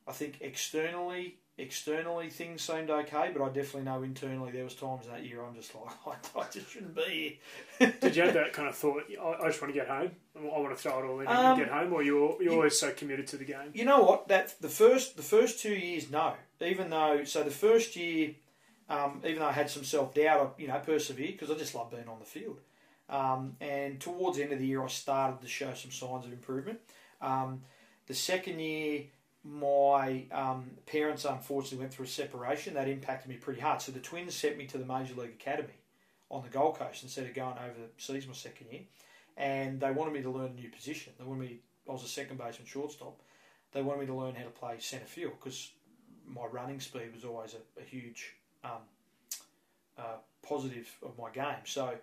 [0.06, 5.06] I think externally, externally things seemed okay, but I definitely know internally there was times
[5.06, 5.74] that year I'm just
[6.06, 7.40] like, I, I just shouldn't be
[7.78, 7.94] here.
[8.00, 9.04] Did you have that kind of thought?
[9.20, 10.10] I, I just want to get home.
[10.36, 12.78] I want to throw it all in Um, and get home, or you're you always
[12.78, 13.70] so committed to the game?
[13.74, 14.28] You know what?
[14.28, 16.34] That the first the first two years, no.
[16.60, 18.32] Even though, so the first year,
[18.88, 21.74] um, even though I had some self doubt, I you know persevered because I just
[21.74, 22.60] love being on the field.
[23.12, 26.32] Um, and towards the end of the year, I started to show some signs of
[26.32, 26.80] improvement.
[27.20, 27.60] Um,
[28.06, 29.02] the second year,
[29.44, 32.74] my um, parents unfortunately went through a separation.
[32.74, 33.82] That impacted me pretty hard.
[33.82, 35.74] So the Twins sent me to the Major League Academy
[36.30, 38.82] on the Gold Coast instead of going overseas my second year.
[39.36, 41.12] And they wanted me to learn a new position.
[41.18, 41.58] They wanted me.
[41.88, 43.20] I was a second baseman, shortstop.
[43.72, 45.72] They wanted me to learn how to play centre field because
[46.26, 48.82] my running speed was always a, a huge um,
[49.98, 51.64] uh, positive of my game.
[51.64, 51.94] So,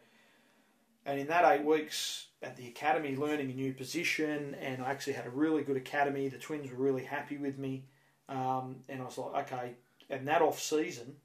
[1.06, 5.14] and in that eight weeks at the academy, learning a new position, and I actually
[5.14, 6.28] had a really good academy.
[6.28, 7.84] The Twins were really happy with me,
[8.28, 9.74] um, and I was like, okay.
[10.10, 11.16] And that off season,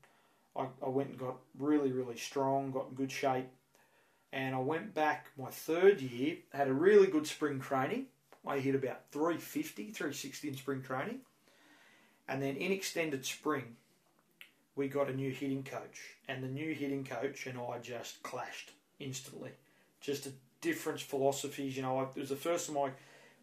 [0.56, 3.48] I, I went and got really, really strong, got in good shape,
[4.34, 8.06] and I went back my third year, had a really good spring training.
[8.44, 11.20] I hit about 350, 360 in spring training.
[12.28, 13.76] And then in extended spring,
[14.74, 16.16] we got a new hitting coach.
[16.28, 19.52] And the new hitting coach and I just clashed instantly.
[20.04, 21.76] Just a different philosophies.
[21.76, 22.90] You know, it was the first of my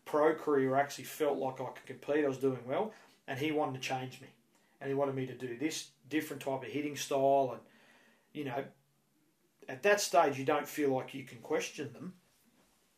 [0.05, 2.23] pro career I actually felt like I could compete.
[2.23, 2.93] I was doing well.
[3.27, 4.27] And he wanted to change me.
[4.79, 7.51] And he wanted me to do this different type of hitting style.
[7.53, 7.61] And,
[8.33, 8.63] you know,
[9.67, 12.13] at that stage, you don't feel like you can question them,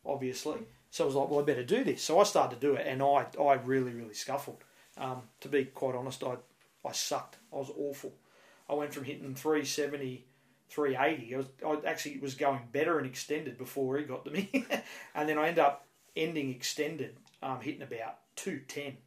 [0.05, 0.59] obviously.
[0.89, 2.01] So I was like, well, I better do this.
[2.01, 4.63] So I started to do it, and I, I really, really scuffled.
[4.97, 6.35] Um, to be quite honest, I,
[6.85, 7.37] I sucked.
[7.51, 8.13] I was awful.
[8.69, 10.25] I went from hitting 370,
[10.73, 11.33] 380.
[11.33, 14.65] I, was, I actually was going better and extended before he got to me.
[15.15, 18.97] and then I end up ending extended, um, hitting about 210.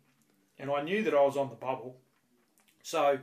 [0.58, 1.96] And I knew that I was on the bubble.
[2.82, 3.18] So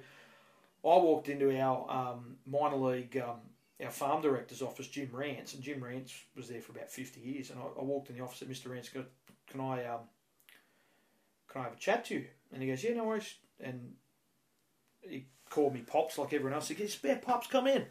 [0.84, 3.38] I walked into our um, minor league um,
[3.84, 7.50] our farm director's office, Jim Rantz, and Jim Rantz was there for about 50 years.
[7.50, 8.68] And I, I walked in the office at Mr.
[8.68, 9.04] Rantz, go,
[9.48, 10.02] can I, um,
[11.50, 12.26] can I have a chat to you?
[12.52, 13.36] And he goes, yeah, no worries.
[13.60, 13.94] And
[15.02, 16.68] he called me Pops like everyone else.
[16.68, 17.86] He goes, spare Pops, come in.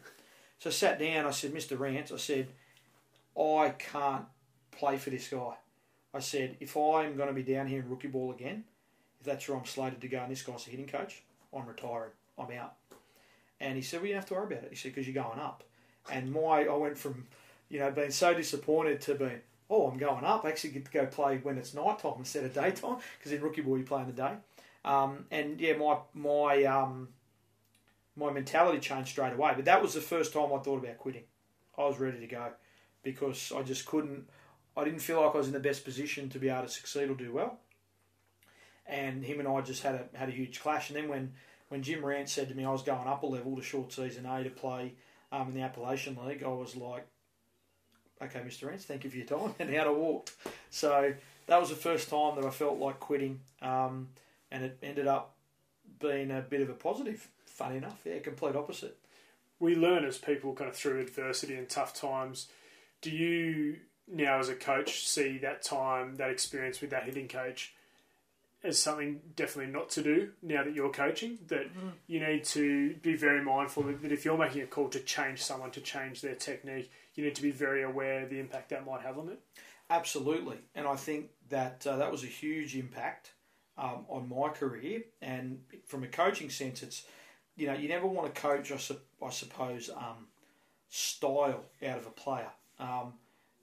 [0.59, 1.25] So I sat down.
[1.25, 1.77] I said, Mr.
[1.77, 2.47] Rantz, I said,
[3.37, 4.25] I can't
[4.71, 5.55] play for this guy.
[6.13, 8.63] I said, if I'm going to be down here in rookie ball again,
[9.19, 11.23] if that's where I'm slated to go and this guy's a hitting coach,
[11.55, 12.11] I'm retiring.
[12.37, 12.75] I'm out.
[13.59, 14.69] And he said, well, you don't have to worry about it.
[14.69, 15.63] He said, because you're going up
[16.11, 17.25] and my I went from
[17.69, 20.45] you know being so disappointed to being oh I'm going up.
[20.45, 23.41] I actually get to go play when it's night time instead of daytime because in
[23.41, 24.33] rookie ball you play in the day.
[24.85, 27.09] Um, and yeah, my my um,
[28.15, 29.53] my mentality changed straight away.
[29.55, 31.23] But that was the first time I thought about quitting.
[31.77, 32.51] I was ready to go
[33.01, 34.29] because I just couldn't.
[34.75, 37.09] I didn't feel like I was in the best position to be able to succeed
[37.09, 37.59] or do well.
[38.85, 40.89] And him and I just had a had a huge clash.
[40.89, 41.33] And then when
[41.69, 44.25] when Jim Rantz said to me I was going up a level to short season
[44.25, 44.93] A to play
[45.31, 47.07] um, in the Appalachian League, I was like,
[48.21, 48.69] okay, Mr.
[48.69, 50.33] Rantz, thank you for your time, and out I walked.
[50.69, 51.13] So
[51.47, 54.09] that was the first time that I felt like quitting, um,
[54.51, 55.35] and it ended up
[55.99, 57.27] being a bit of a positive.
[57.53, 58.97] Funny enough, yeah, complete opposite.
[59.59, 62.47] We learn as people kind of through adversity and tough times.
[63.01, 63.77] Do you
[64.07, 67.73] now, as a coach, see that time, that experience with that hitting coach
[68.63, 71.37] as something definitely not to do now that you're coaching.
[71.47, 71.91] That mm.
[72.07, 75.71] you need to be very mindful that if you're making a call to change someone,
[75.71, 79.01] to change their technique, you need to be very aware of the impact that might
[79.01, 79.39] have on it.
[79.89, 83.33] Absolutely, and I think that uh, that was a huge impact
[83.77, 85.03] um, on my career.
[85.21, 87.03] And from a coaching sense, it's
[87.55, 90.27] you know you never want to coach, I, su- I suppose, um,
[90.89, 92.51] style out of a player.
[92.79, 93.13] Um,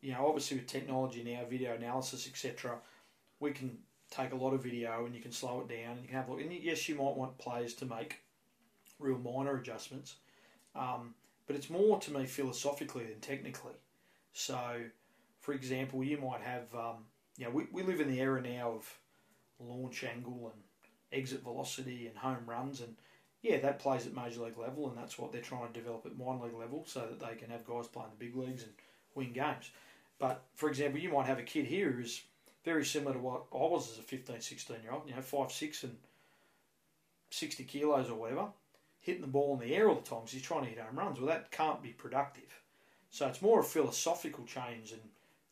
[0.01, 2.79] you know, obviously with technology now, video analysis, etc.,
[3.39, 3.79] we can
[4.11, 6.29] take a lot of video and you can slow it down and you can have
[6.29, 6.41] a look.
[6.41, 8.21] And yes, you might want players to make
[8.99, 10.17] real minor adjustments,
[10.75, 11.15] um,
[11.47, 13.75] but it's more to me philosophically than technically.
[14.33, 14.81] So,
[15.41, 17.05] for example, you might have, um,
[17.37, 18.99] you know, we, we live in the era now of
[19.59, 20.63] launch angle and
[21.13, 22.95] exit velocity and home runs and
[23.43, 26.19] yeah, that plays at major league level, and that's what they're trying to develop at
[26.19, 28.73] minor league level so that they can have guys playing the big leagues and
[29.15, 29.71] win games.
[30.19, 32.23] But for example, you might have a kid here who's
[32.65, 35.51] very similar to what I was as a 15, 16 year old, you know, 5,
[35.51, 35.97] 6 and
[37.31, 38.49] 60 kilos or whatever,
[39.01, 40.99] hitting the ball in the air all the time because he's trying to hit home
[40.99, 41.19] runs.
[41.19, 42.61] Well, that can't be productive.
[43.09, 45.01] So it's more a philosophical change than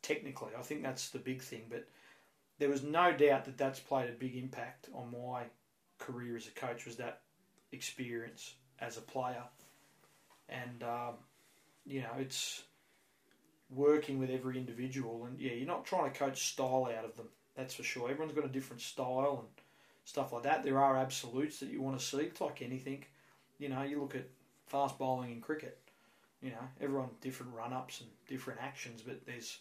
[0.03, 0.51] technically.
[0.57, 1.63] I think that's the big thing.
[1.69, 1.87] But
[2.59, 5.43] there was no doubt that that's played a big impact on my
[5.97, 7.21] career as a coach was that
[7.71, 9.43] experience as a player.
[10.47, 11.15] And, um,
[11.85, 12.63] you know, it's
[13.69, 15.25] working with every individual.
[15.25, 17.27] And yeah, you're not trying to coach style out of them.
[17.55, 18.09] That's for sure.
[18.09, 19.63] Everyone's got a different style and
[20.05, 20.63] stuff like that.
[20.63, 22.17] There are absolutes that you want to see.
[22.17, 23.05] It's like anything.
[23.57, 24.27] You know, you look at
[24.67, 25.77] fast bowling in cricket.
[26.41, 29.59] You know, everyone different run ups and different actions, but there's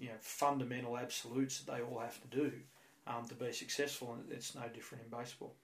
[0.00, 2.52] you know fundamental absolutes that they all have to do
[3.06, 5.54] um, to be successful, and it's no different in baseball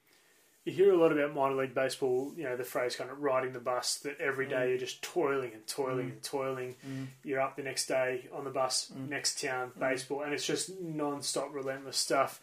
[0.65, 3.53] you hear a lot about minor league baseball, you know, the phrase kind of riding
[3.53, 4.69] the bus that every day mm.
[4.71, 6.13] you're just toiling and toiling mm.
[6.13, 6.75] and toiling.
[6.87, 7.07] Mm.
[7.23, 9.09] You're up the next day on the bus, mm.
[9.09, 9.81] next town, mm.
[9.81, 12.41] baseball, and it's just non stop, relentless stuff.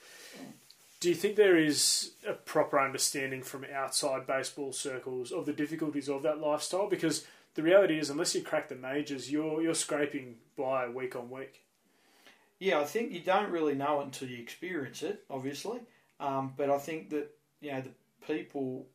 [0.99, 6.07] Do you think there is a proper understanding from outside baseball circles of the difficulties
[6.07, 6.87] of that lifestyle?
[6.87, 11.31] Because the reality is, unless you crack the majors, you're you're scraping by week on
[11.31, 11.63] week.
[12.59, 15.79] Yeah, I think you don't really know it until you experience it, obviously.
[16.19, 17.89] Um, but I think that you know the
[18.25, 18.87] people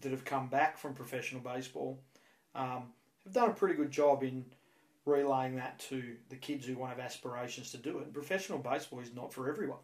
[0.00, 2.00] that have come back from professional baseball
[2.54, 2.92] um,
[3.24, 4.44] have done a pretty good job in
[5.04, 8.04] relaying that to the kids who want to have aspirations to do it.
[8.04, 9.78] And professional baseball is not for everyone.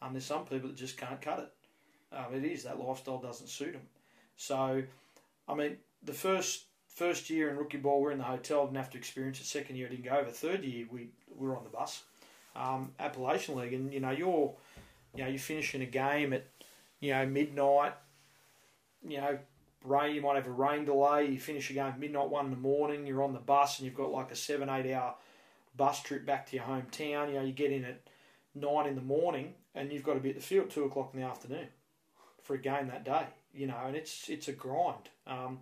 [0.00, 2.16] Um, there's some people that just can't cut it.
[2.16, 3.82] Um, it is that lifestyle doesn't suit them.
[4.36, 4.82] So,
[5.48, 8.90] I mean, the first first year in rookie ball, we're in the hotel, didn't have
[8.90, 9.46] to experience it.
[9.46, 10.30] Second year, I didn't go over.
[10.30, 12.02] Third year, we, we were on the bus,
[12.56, 14.54] um, Appalachian League, and you know you're
[15.14, 16.46] you know you're finishing a game at
[17.00, 17.94] you know midnight.
[19.06, 19.38] You know,
[19.84, 20.14] rain.
[20.14, 21.26] You might have a rain delay.
[21.26, 23.06] You finish a game midnight, one in the morning.
[23.06, 25.14] You're on the bus, and you've got like a seven eight hour
[25.76, 27.28] bus trip back to your hometown.
[27.28, 28.00] You know, you get in at
[28.54, 31.10] nine in the morning, and you've got to be at the field at two o'clock
[31.14, 31.68] in the afternoon
[32.42, 33.26] for a game that day.
[33.54, 35.08] You know, and it's it's a grind.
[35.26, 35.60] Um,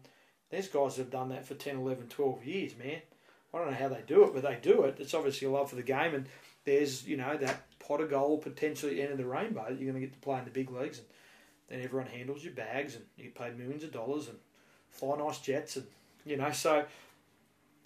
[0.50, 3.00] there's guys that have done that for 10, 11, 12 years, man.
[3.52, 4.98] I don't know how they do it, but they do it.
[5.00, 6.26] It's obviously a love for the game, and
[6.64, 9.78] there's you know that pot of gold potentially at the end of the rainbow that
[9.78, 11.06] you're going to get to play in the big leagues, and
[11.68, 14.38] then everyone handles your bags, and you pay millions of dollars, and
[14.88, 15.86] fly nice jets, and
[16.24, 16.84] you know so.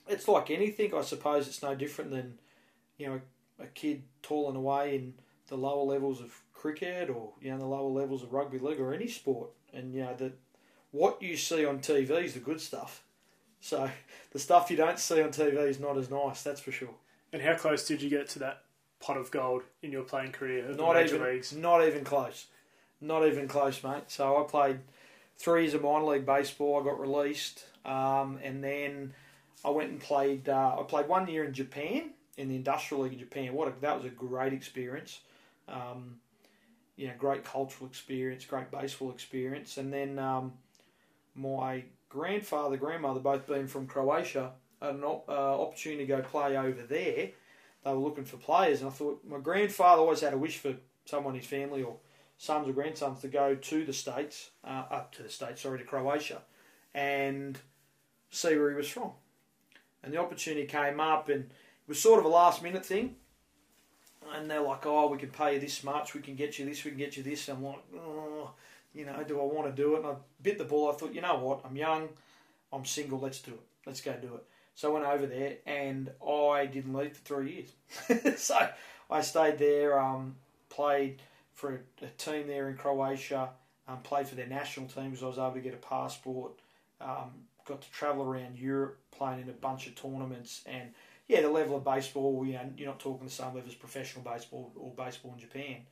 [0.09, 1.47] It's like anything, I suppose.
[1.47, 2.39] It's no different than
[2.99, 3.20] you know
[3.59, 5.14] a kid toiling away in
[5.49, 8.93] the lower levels of cricket or you know the lower levels of rugby league or
[8.93, 10.33] any sport, and you know that
[10.91, 13.03] what you see on TV is the good stuff.
[13.61, 13.91] So
[14.33, 16.95] the stuff you don't see on TV is not as nice, that's for sure.
[17.33, 18.64] And how close did you get to that
[18.99, 21.53] pot of gold in your playing career not the major even, leagues?
[21.55, 22.47] Not even close.
[23.01, 24.05] Not even close, mate.
[24.09, 24.81] So I played
[25.39, 26.81] three years of minor league baseball.
[26.81, 29.15] I got released, um, and then
[29.65, 30.49] I went and played.
[30.49, 33.53] Uh, I played one year in Japan in the industrial league in Japan.
[33.55, 35.21] What a, that was a great experience.
[35.69, 36.17] Um,
[36.97, 40.53] you know, great cultural experience, great baseball experience, and then um,
[41.35, 46.59] my grandfather, grandmother, both being from Croatia, had an op- uh, opportunity to go play
[46.59, 47.31] over there.
[47.85, 50.75] They were looking for players, and I thought my grandfather always had a wish for
[51.07, 51.97] someone in his family or
[52.41, 55.84] sons or grandsons to go to the states, uh, up to the states, sorry, to
[55.84, 56.41] Croatia,
[56.95, 57.59] and
[58.30, 59.11] see where he was from.
[60.03, 63.16] And the opportunity came up, and it was sort of a last minute thing.
[64.34, 66.14] And they're like, "Oh, we can pay you this much.
[66.14, 66.84] We can get you this.
[66.84, 68.51] We can get you this." And I'm like, "Oh."
[68.95, 69.99] you know, do I want to do it?
[69.99, 70.95] And I bit the bullet.
[70.95, 71.61] I thought, you know what?
[71.64, 72.09] I'm young.
[72.72, 73.20] I'm single.
[73.20, 73.61] Let's do it.
[73.86, 74.45] Let's go do it.
[74.74, 77.66] So I went over there and I didn't leave for three
[78.09, 78.38] years.
[78.41, 78.68] so
[79.11, 80.36] I stayed there, um,
[80.68, 81.22] played
[81.61, 83.51] for a, team there in Croatia,
[83.87, 86.53] um, played for their national team because I was able to get a passport,
[87.01, 87.31] um,
[87.67, 90.63] got to travel around Europe, playing in a bunch of tournaments.
[90.67, 90.91] And
[91.29, 94.25] yeah, the level of baseball, you know, you're not talking the same level as professional
[94.25, 95.83] baseball or baseball in Japan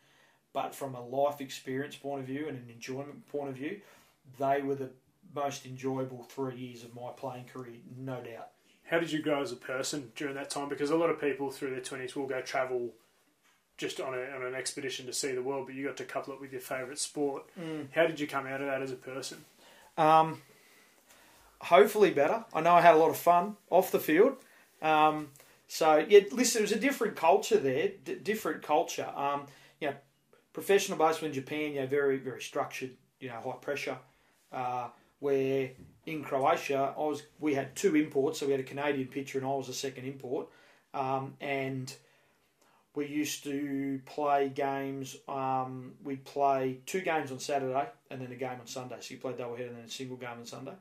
[0.53, 3.81] but from a life experience point of view and an enjoyment point of view,
[4.39, 4.91] they were the
[5.35, 8.49] most enjoyable three years of my playing career, no doubt.
[8.85, 10.69] How did you grow as a person during that time?
[10.69, 12.91] Because a lot of people through their 20s will go travel
[13.79, 16.35] just on, a, on an expedition to see the world, but you got to couple
[16.35, 17.45] it with your favourite sport.
[17.59, 17.87] Mm.
[17.93, 19.45] How did you come out of that as a person?
[19.97, 20.43] Um,
[21.61, 22.45] hopefully better.
[22.53, 24.37] I know I had a lot of fun off the field.
[24.83, 25.29] Um,
[25.69, 29.09] so yeah, listen, it was a different culture there, d- different culture.
[29.15, 29.47] Um,
[29.81, 29.95] you know,
[30.53, 33.99] professional baseball in Japan, you know, very very structured, you know, high pressure.
[34.53, 34.89] Uh,
[35.21, 35.71] where
[36.07, 39.47] in Croatia, I was we had two imports, so we had a Canadian pitcher and
[39.47, 40.49] I was a second import,
[40.95, 41.93] um, and
[42.99, 45.17] we used to play games.
[45.29, 48.97] Um, we'd play two games on Saturday and then a game on Sunday.
[48.99, 50.73] So you play doubleheader and then a single game on Sunday.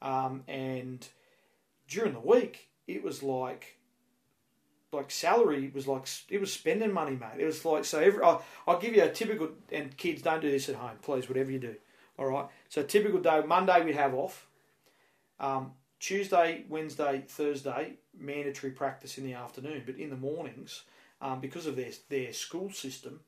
[0.00, 1.06] Um, and
[1.86, 3.76] during the week, it was like
[4.92, 7.38] like salary was like it was spending money, mate.
[7.38, 7.98] It was like so.
[8.00, 11.28] Every I'll, I'll give you a typical and kids don't do this at home, please.
[11.28, 11.74] Whatever you do,
[12.18, 12.46] all right.
[12.70, 14.46] So typical day Monday we'd have off.
[15.38, 20.84] Um, Tuesday, Wednesday, Thursday mandatory practice in the afternoon, but in the mornings
[21.20, 23.20] um, because of their their school system,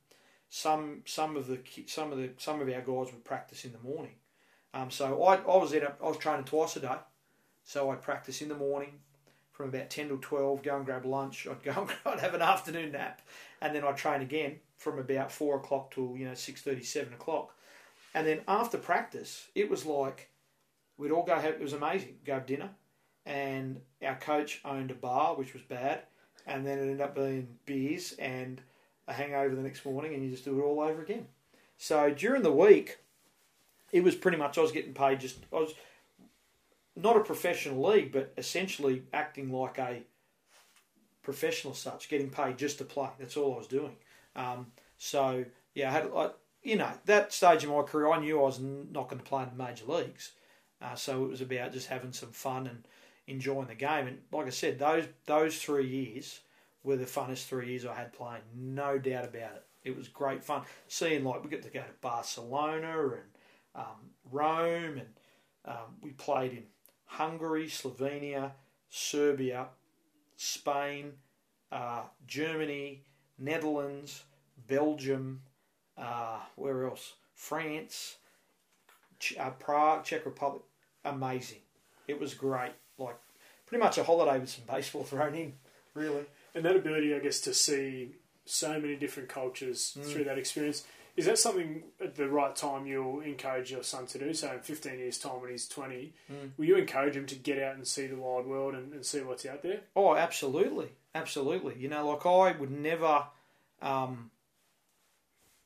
[0.49, 3.78] some some of the some of the some of our guys would practice in the
[3.78, 4.14] morning.
[4.72, 6.97] Um, so I, I was I was training twice a day,
[7.64, 9.01] so I'd practice in the morning,
[9.53, 11.47] from about 10 to 12, go and grab lunch.
[11.47, 13.20] I'd go I'd have an afternoon nap,
[13.61, 17.55] and then I'd train again from about 4 o'clock till, you know, 6.30, 7 o'clock.
[18.14, 20.30] And then after practice, it was like
[20.97, 22.70] we'd all go have, it was amazing, go have dinner.
[23.26, 26.03] And our coach owned a bar, which was bad.
[26.47, 28.61] And then it ended up being beers and
[29.07, 31.26] a hangover the next morning, and you just do it all over again.
[31.76, 32.99] So during the week,
[33.93, 35.74] it was pretty much I was getting paid just I was
[36.97, 40.03] not a professional league, but essentially acting like a
[41.22, 43.09] professional such, getting paid just to play.
[43.18, 43.97] That's all I was doing.
[44.36, 44.66] Um,
[44.99, 46.30] so yeah, I had I,
[46.62, 49.43] you know, that stage of my career, I knew I was not going to play
[49.43, 50.32] in the major leagues.
[50.82, 52.84] Uh, so it was about just having some fun and
[53.31, 54.07] enjoying the game.
[54.07, 56.41] And like I said, those those three years
[56.83, 59.64] were the funnest three years I had playing, no doubt about it.
[59.85, 63.22] It was great fun seeing like we got to go to Barcelona and
[63.74, 65.09] um, Rome, and
[65.64, 66.64] um, we played in
[67.07, 68.53] Hungary, Slovenia,
[68.89, 69.68] Serbia,
[70.37, 71.12] Spain,
[71.70, 73.05] uh, Germany,
[73.39, 74.24] Netherlands,
[74.66, 75.43] Belgium,
[75.97, 77.14] uh, where else?
[77.35, 78.16] France,
[79.39, 80.62] uh, Prague, Czech Republic.
[81.05, 81.61] Amazing.
[82.09, 82.72] It was great.
[83.01, 83.17] Like
[83.67, 85.55] pretty much a holiday with some baseball thrown in,
[85.95, 86.25] really.
[86.55, 88.11] And that ability, I guess, to see
[88.45, 90.05] so many different cultures Mm.
[90.05, 90.85] through that experience.
[91.17, 94.33] Is that something at the right time you'll encourage your son to do?
[94.33, 96.51] So in 15 years' time when he's 20, Mm.
[96.57, 99.21] will you encourage him to get out and see the wild world and, and see
[99.21, 99.81] what's out there?
[99.95, 101.77] Oh, absolutely, absolutely.
[101.79, 103.27] You know, like I would never.
[103.83, 104.31] Um,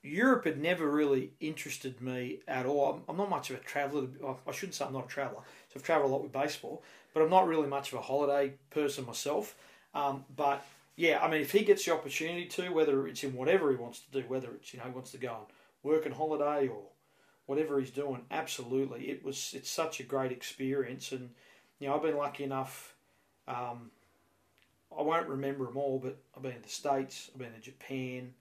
[0.03, 2.93] Europe had never really interested me at all.
[2.95, 4.09] I'm, I'm not much of a traveller.
[4.47, 5.41] I shouldn't say I'm not a traveller.
[5.75, 8.55] So I've travelled a lot with baseball, but I'm not really much of a holiday
[8.71, 9.57] person myself.
[9.93, 10.65] Um, but
[10.97, 14.01] yeah, I mean, if he gets the opportunity to, whether it's in whatever he wants
[14.01, 15.47] to do, whether it's you know he wants to go and
[15.83, 16.83] work and holiday or
[17.47, 21.31] whatever he's doing, absolutely, it was it's such a great experience, and
[21.81, 22.95] you know I've been lucky enough.
[23.49, 23.91] Um,
[24.97, 28.33] I won't remember them all, but I've been to the States, I've been to Japan,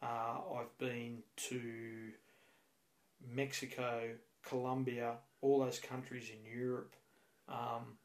[0.00, 1.18] uh, I've been
[1.48, 1.60] to
[3.34, 4.10] Mexico,
[4.44, 6.94] Colombia, all those countries in Europe.
[7.48, 7.98] Um,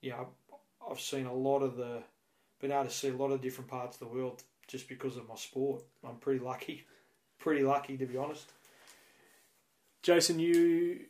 [0.00, 2.02] yeah, I've- seen a lot of the,
[2.60, 5.26] been able to see a lot of different parts of the world just because of
[5.28, 5.82] my sport.
[6.06, 6.84] I'm pretty lucky,
[7.38, 8.52] pretty lucky to be honest.
[10.02, 11.00] Jason, you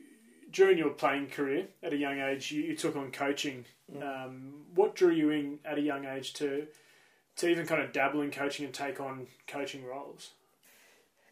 [0.50, 3.64] during your playing career at a young age, you, you took on coaching.
[4.00, 6.68] Um, what drew you in at a young age to
[7.36, 10.30] to even kind of dabble in coaching and take on coaching roles?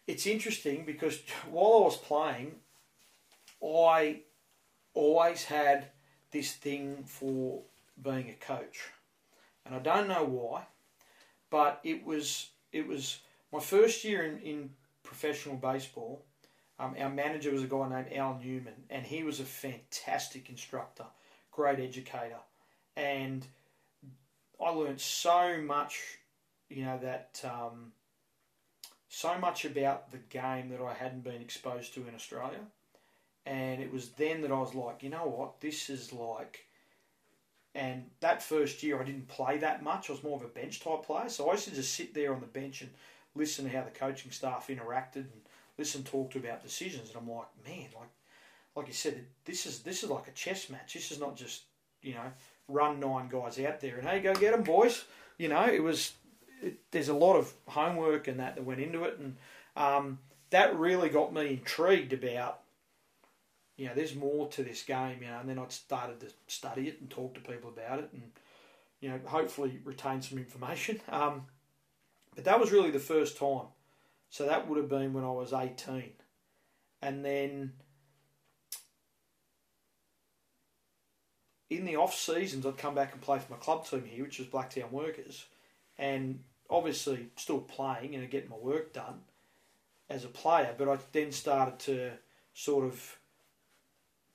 [0.06, 1.20] it's interesting because
[1.50, 2.56] while I was playing,
[3.64, 4.22] I
[4.94, 5.86] always had
[6.30, 7.62] this thing for
[8.02, 8.90] being a coach,
[9.64, 10.64] and I don't know why,
[11.50, 13.18] but it was it was
[13.52, 14.70] my first year in, in
[15.02, 16.24] professional baseball.
[16.78, 21.04] Um, our manager was a guy named Al Newman, and he was a fantastic instructor,
[21.52, 22.40] great educator,
[22.96, 23.46] and
[24.60, 26.18] I learned so much.
[26.68, 27.40] You know that.
[27.44, 27.92] Um,
[29.14, 32.60] so much about the game that I hadn't been exposed to in Australia.
[33.44, 36.66] And it was then that I was like, you know what, this is like.
[37.74, 40.08] And that first year, I didn't play that much.
[40.08, 41.28] I was more of a bench type player.
[41.28, 42.90] So I used to just sit there on the bench and
[43.34, 45.40] listen to how the coaching staff interacted and
[45.78, 47.08] listen, talk to about decisions.
[47.08, 48.10] And I'm like, man, like,
[48.76, 50.94] like you said, this is this is like a chess match.
[50.94, 51.62] This is not just
[52.02, 52.32] you know
[52.68, 55.04] run nine guys out there and hey, go get them, boys.
[55.38, 56.12] You know, it was
[56.62, 59.36] it, there's a lot of homework and that that went into it, and
[59.76, 60.18] um,
[60.50, 62.60] that really got me intrigued about.
[63.76, 66.88] You know, there's more to this game, you know, and then I'd started to study
[66.88, 68.30] it and talk to people about it, and
[69.00, 71.00] you know, hopefully retain some information.
[71.10, 71.46] Um,
[72.34, 73.66] but that was really the first time,
[74.30, 76.12] so that would have been when I was 18,
[77.02, 77.72] and then
[81.76, 84.38] in the off seasons, I'd come back and play for my club team here, which
[84.38, 85.46] was Blacktown Workers,
[85.98, 89.20] and obviously still playing and getting my work done
[90.10, 90.74] as a player.
[90.76, 92.12] But I then started to
[92.54, 93.18] sort of,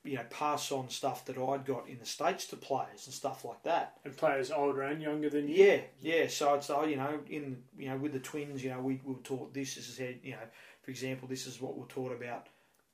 [0.08, 3.44] you know, pass on stuff that I'd got in the states to players and stuff
[3.44, 3.98] like that.
[4.04, 5.64] And players older and younger than you.
[5.64, 6.28] Yeah, yeah.
[6.28, 9.20] So say, you know, in you know, with the twins, you know, we, we were
[9.20, 9.74] taught this.
[9.74, 10.46] This is how, you know,
[10.82, 12.46] for example, this is what we're taught about.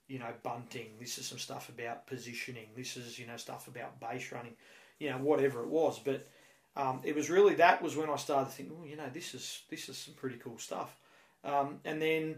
[0.07, 0.89] You know, bunting.
[0.99, 2.67] This is some stuff about positioning.
[2.75, 4.53] This is you know stuff about base running.
[4.99, 6.27] You know, whatever it was, but
[6.75, 9.33] um, it was really that was when I started thinking, think, oh, you know, this
[9.33, 10.95] is this is some pretty cool stuff.
[11.43, 12.35] Um, and then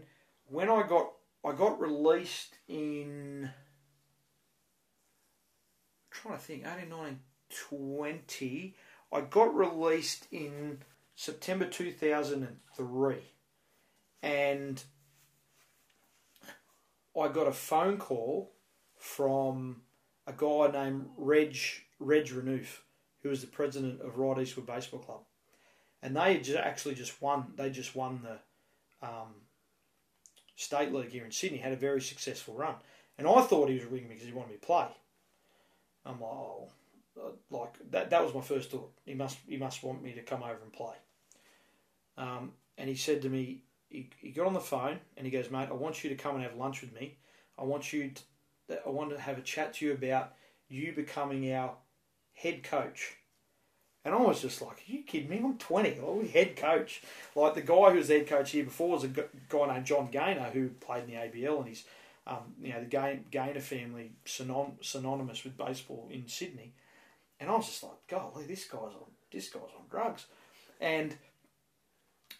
[0.48, 1.10] when I got
[1.44, 3.50] I got released in
[6.22, 7.18] trying to think 18, 19,
[7.68, 8.74] 20.
[9.12, 10.78] I got released in
[11.14, 13.16] September 2003
[14.22, 14.82] and
[17.18, 18.52] I got a phone call
[18.96, 19.82] from
[20.26, 21.56] a guy named Reg
[21.98, 22.80] Reg Renouf
[23.22, 25.20] who was the president of Ryde Eastwood Baseball Club,
[26.02, 27.52] and they actually just won.
[27.56, 29.34] They just won the um,
[30.54, 31.58] state league here in Sydney.
[31.58, 32.74] Had a very successful run,
[33.16, 34.86] and I thought he was ringing me because he wanted me to play.
[36.04, 36.68] I'm like, oh,
[37.18, 38.10] uh, like that.
[38.10, 38.92] That was my first thought.
[39.04, 39.38] He must.
[39.48, 40.94] He must want me to come over and play.
[42.16, 45.50] Um, and he said to me, he, he got on the phone and he goes,
[45.50, 47.16] mate, I want you to come and have lunch with me.
[47.58, 48.10] I want you.
[48.68, 50.34] To, I want to have a chat to you about
[50.68, 51.74] you becoming our
[52.34, 53.14] head coach.
[54.04, 55.40] And I was just like, Are you kidding me?
[55.42, 55.98] I'm 20.
[55.98, 57.02] I'm head coach.
[57.34, 60.50] Like the guy who was head coach here before was a guy named John Gaynor
[60.52, 61.84] who played in the ABL and he's,
[62.28, 66.74] um, you know, the Gaynor family synon- synonymous with baseball in Sydney.
[67.40, 70.26] And I was just like, golly, this guy's on, this guy's on drugs.
[70.80, 71.16] And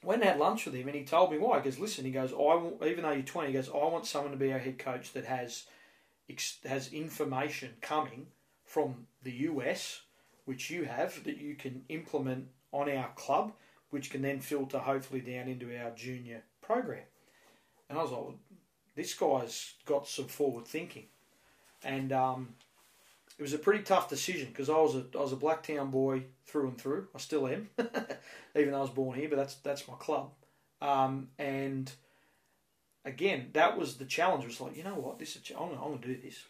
[0.03, 1.59] went and had lunch with him, and he told me why.
[1.59, 4.07] He goes, listen, he goes, I want, even though you're 20, he goes, I want
[4.07, 5.65] someone to be our head coach that has
[6.67, 8.27] has information coming
[8.63, 10.03] from the US,
[10.45, 13.55] which you have, that you can implement on our club,
[13.89, 17.05] which can then filter hopefully down into our junior program.
[17.89, 18.35] And I was like, well,
[18.99, 21.05] this guy's got some forward thinking.
[21.85, 22.55] And um,
[23.39, 26.25] it was a pretty tough decision because I was a I was a Blacktown boy
[26.45, 27.07] through and through.
[27.15, 27.71] I still am,
[28.57, 29.29] even though I was born here.
[29.29, 30.33] But that's that's my club.
[30.83, 31.91] Um, and
[33.05, 34.43] again, that was the challenge.
[34.43, 36.43] It was like, you know what, this is I'm, I'm going to do this.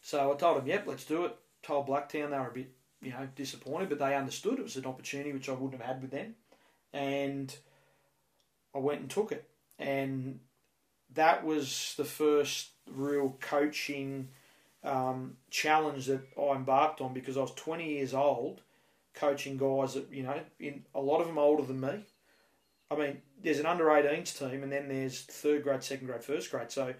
[0.00, 1.36] So I told them, yep, let's do it.
[1.62, 2.72] Told Blacktown they were a bit
[3.02, 6.00] you know disappointed, but they understood it was an opportunity which I wouldn't have had
[6.00, 6.36] with them,
[6.94, 7.54] and
[8.74, 9.46] I went and took it.
[9.78, 10.40] And
[11.14, 14.28] that was the first real coaching
[14.84, 18.62] um, challenge that I embarked on because I was 20 years old,
[19.14, 22.04] coaching guys that you know, in a lot of them older than me.
[22.90, 26.50] I mean, there's an under 18s team, and then there's third grade, second grade, first
[26.50, 26.70] grade.
[26.70, 26.94] So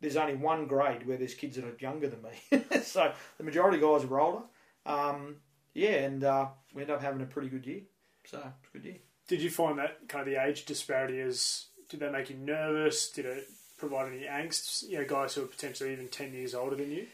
[0.00, 2.64] there's only one grade where there's kids that are younger than me.
[2.82, 4.44] so the majority of guys are older.
[4.86, 5.36] Um,
[5.72, 7.80] yeah, and uh, we ended up having a pretty good year.
[8.26, 8.98] So it's a good year.
[9.26, 13.10] Did you find that kind of the age disparity as did that make you nervous?
[13.10, 14.88] Did it provide any angst?
[14.88, 17.06] You know, guys who are potentially even ten years older than you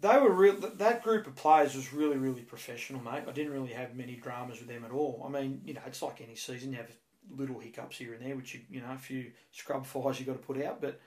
[0.00, 0.54] they were real.
[0.54, 3.24] That group of players was really, really professional, mate.
[3.28, 5.22] I didn't really have many dramas with them at all.
[5.26, 6.72] I mean, you know, it's like any season.
[6.72, 6.90] You have
[7.36, 10.32] little hiccups here and there, which you, you know, a few scrub fires you got
[10.32, 10.80] to put out.
[10.80, 11.00] But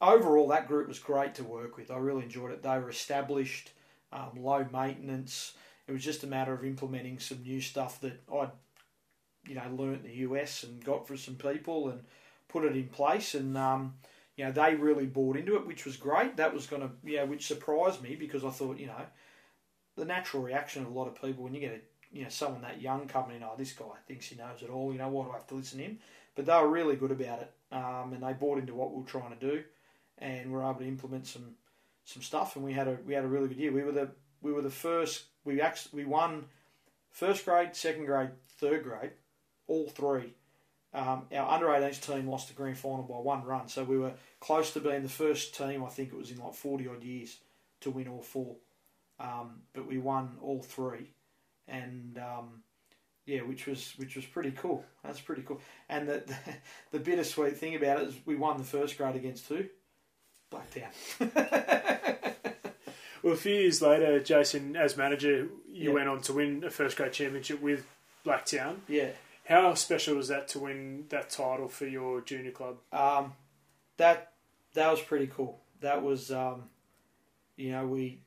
[0.00, 1.90] overall, that group was great to work with.
[1.90, 2.62] I really enjoyed it.
[2.62, 3.70] They were established,
[4.12, 5.54] um, low maintenance.
[5.86, 8.50] It was just a matter of implementing some new stuff that I'd,
[9.46, 12.00] you know, learnt the US and got for some people and
[12.48, 13.34] put it in place.
[13.34, 13.94] And um,
[14.36, 16.36] you know, they really bought into it, which was great.
[16.36, 19.02] That was going to, yeah, which surprised me because I thought, you know,
[19.96, 22.62] the natural reaction of a lot of people when you get a, you know, someone
[22.62, 24.92] that young coming in, oh, this guy thinks he knows it all.
[24.92, 25.98] You know, why do I have to listen to him?
[26.34, 29.06] But they were really good about it, um, and they bought into what we were
[29.06, 29.62] trying to do,
[30.18, 31.54] and we were able to implement some
[32.04, 33.72] some stuff, and we had a we had a really good year.
[33.72, 35.24] We were the we were the first.
[35.44, 36.46] We actually we won
[37.10, 39.10] first grade, second grade, third grade,
[39.68, 40.34] all three
[40.94, 44.12] um, our under 18s team lost the grand final by one run, so we were
[44.40, 45.82] close to being the first team.
[45.82, 47.38] I think it was in like 40 odd years
[47.80, 48.56] to win all four,
[49.18, 51.14] um, but we won all three,
[51.66, 52.62] and um,
[53.24, 54.84] yeah, which was which was pretty cool.
[55.02, 55.62] That's pretty cool.
[55.88, 56.36] And the, the,
[56.90, 59.64] the bittersweet thing about it is we won the first grade against who?
[60.52, 60.90] Blacktown.
[63.22, 65.92] well, a few years later, Jason, as manager, you Yeah.
[65.94, 67.86] went on to win a first grade championship with
[68.26, 68.76] Blacktown.
[68.88, 69.10] yeah.
[69.44, 72.78] How special was that to win that title for your junior club?
[72.92, 73.32] Um,
[73.96, 74.32] that
[74.74, 75.60] that was pretty cool.
[75.80, 76.64] That was, um,
[77.56, 78.20] you know, we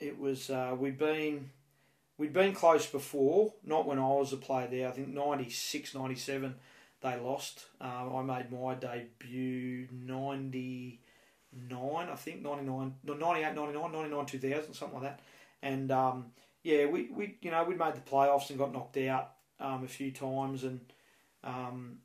[0.00, 1.50] it was uh, we'd been
[2.16, 3.52] we'd been close before.
[3.64, 4.88] Not when I was a player there.
[4.88, 6.54] I think 96, 97
[7.00, 7.66] they lost.
[7.80, 11.00] Um, I made my debut ninety
[11.70, 12.08] nine.
[12.08, 15.20] I think 99, 98, 99, 99, 2000, something like that.
[15.62, 16.26] And um,
[16.62, 19.88] yeah, we, we you know we made the playoffs and got knocked out um, a
[19.88, 20.80] few times, and
[21.44, 21.98] um,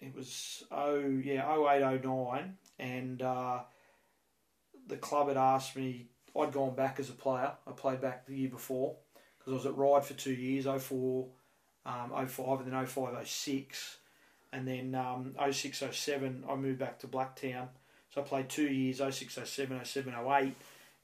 [0.00, 3.60] it was oh yeah oh eight oh nine, and uh,
[4.86, 6.06] the club had asked me.
[6.38, 7.52] I'd gone back as a player.
[7.66, 8.96] I played back the year before
[9.46, 11.26] because I was at Ryde for two years, 04,
[11.86, 13.96] um, 05, and then 05, 06.
[14.52, 17.68] And then um, 06, 07, I moved back to Blacktown.
[18.12, 20.54] So I played two years, 06, 07, 07, 08.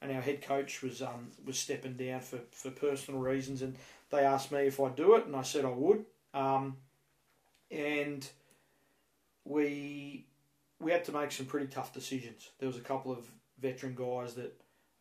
[0.01, 3.61] And our head coach was um, was stepping down for, for personal reasons.
[3.61, 3.75] And
[4.13, 6.05] they asked me if I'd do it, and I said I would.
[6.33, 6.77] Um,
[7.71, 8.27] and
[9.43, 10.25] we
[10.79, 12.49] we had to make some pretty tough decisions.
[12.59, 13.25] There was a couple of
[13.59, 14.53] veteran guys that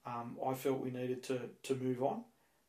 [0.07, 2.23] um, I felt we needed to to move on.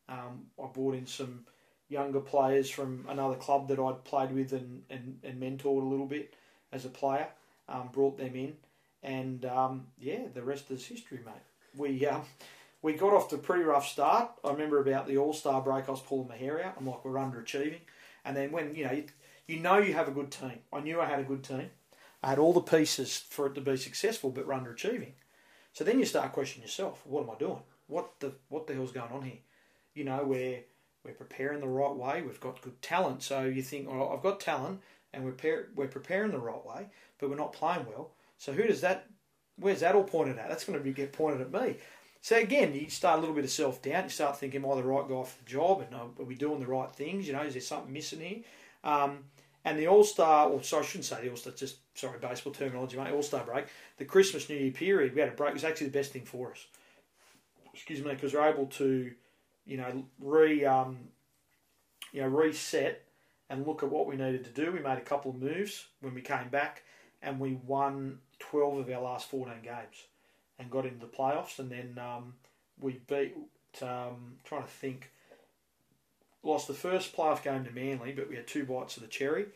[0.09, 1.45] Um, I brought in some
[1.87, 6.07] younger players from another club that I'd played with and, and, and mentored a little
[6.07, 6.33] bit
[6.71, 7.27] as a player.
[7.69, 8.57] Um, brought them in,
[9.01, 11.33] and um, yeah, the rest is history, mate.
[11.77, 12.23] We um,
[12.83, 14.29] we got off to a pretty rough start.
[14.43, 16.75] I remember about the All Star break, I was pulling my hair out.
[16.77, 17.79] I'm like, we're underachieving.
[18.25, 19.05] And then when you know you,
[19.47, 20.59] you know you have a good team.
[20.71, 21.71] I knew I had a good team.
[22.21, 25.13] I had all the pieces for it to be successful, but we're underachieving.
[25.71, 27.01] So then you start questioning yourself.
[27.05, 27.61] What am I doing?
[27.87, 29.39] What the what the hell's going on here?
[29.93, 30.59] You know, we're
[31.05, 32.21] we're preparing the right way.
[32.21, 33.23] We've got good talent.
[33.23, 34.81] So you think, oh, I've got talent,
[35.13, 38.11] and we're we're preparing the right way, but we're not playing well.
[38.37, 39.07] So who does that?
[39.57, 40.49] Where's that all pointed at?
[40.49, 41.77] That's going to be get pointed at me.
[42.23, 44.05] So again, you start a little bit of self doubt.
[44.05, 45.81] You start thinking, "Am I the right guy for the job?
[45.81, 47.27] And are we doing the right things?
[47.27, 48.39] You know, is there something missing here?"
[48.81, 49.25] Um,
[49.65, 52.53] and the All Star, or sorry, I shouldn't say the All Star, just sorry, baseball
[52.53, 53.11] terminology, mate.
[53.11, 53.65] All Star break,
[53.97, 55.49] the Christmas New Year period, we had a break.
[55.49, 56.65] It was actually the best thing for us.
[57.73, 59.11] Excuse me, because we're able to,
[59.65, 60.97] you know, re, um,
[62.13, 63.03] you know, reset
[63.49, 64.71] and look at what we needed to do.
[64.71, 66.83] We made a couple of moves when we came back,
[67.21, 70.07] and we won twelve of our last fourteen games,
[70.59, 71.59] and got into the playoffs.
[71.59, 72.33] And then um,
[72.79, 73.35] we beat.
[73.81, 75.09] Um, trying to think
[76.43, 79.47] lost the first playoff game to Manly, but we had two bites of the cherry,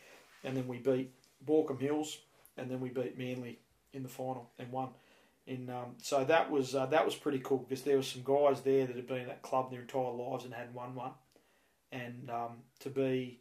[0.42, 1.12] and then we beat
[1.46, 2.18] Baulkham Hills,
[2.56, 3.58] and then we beat Manly
[3.92, 4.88] in the final and won.
[5.46, 8.60] In um, so that was uh, that was pretty cool because there were some guys
[8.62, 11.12] there that had been at that club their entire lives and hadn't won one,
[11.92, 13.40] and um, to be,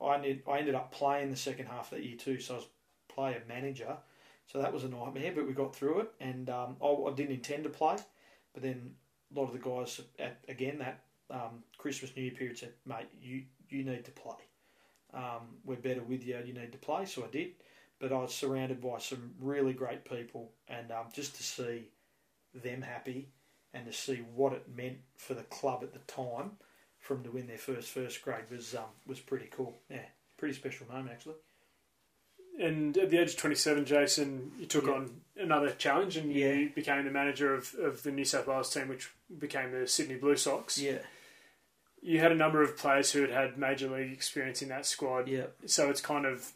[0.00, 2.56] I ended I ended up playing the second half of that year too, so I
[2.58, 2.66] was
[3.08, 3.96] player manager,
[4.46, 7.34] so that was a nightmare, but we got through it, and um, I, I didn't
[7.34, 7.96] intend to play,
[8.52, 8.94] but then
[9.34, 13.08] a lot of the guys at again that um, Christmas New Year period said, mate,
[13.20, 14.36] you you need to play.
[15.12, 16.38] Um, we're better with you.
[16.44, 17.06] You need to play.
[17.06, 17.52] So I did,
[17.98, 21.88] but I was surrounded by some really great people, and um, just to see
[22.54, 23.28] them happy
[23.72, 26.52] and to see what it meant for the club at the time,
[27.00, 29.76] from to win their first first grade was um, was pretty cool.
[29.90, 31.36] Yeah, pretty special moment actually.
[32.60, 34.92] And at the age of 27, Jason, you took Yeah.
[34.92, 36.52] on another challenge and Yeah.
[36.52, 40.14] you became the manager of, of the New South Wales team, which became the Sydney
[40.16, 40.78] Blue Sox.
[40.78, 40.98] Yeah,
[42.00, 45.26] You had a number of players who had had major league experience in that squad.
[45.26, 46.52] yeah, So it's kind of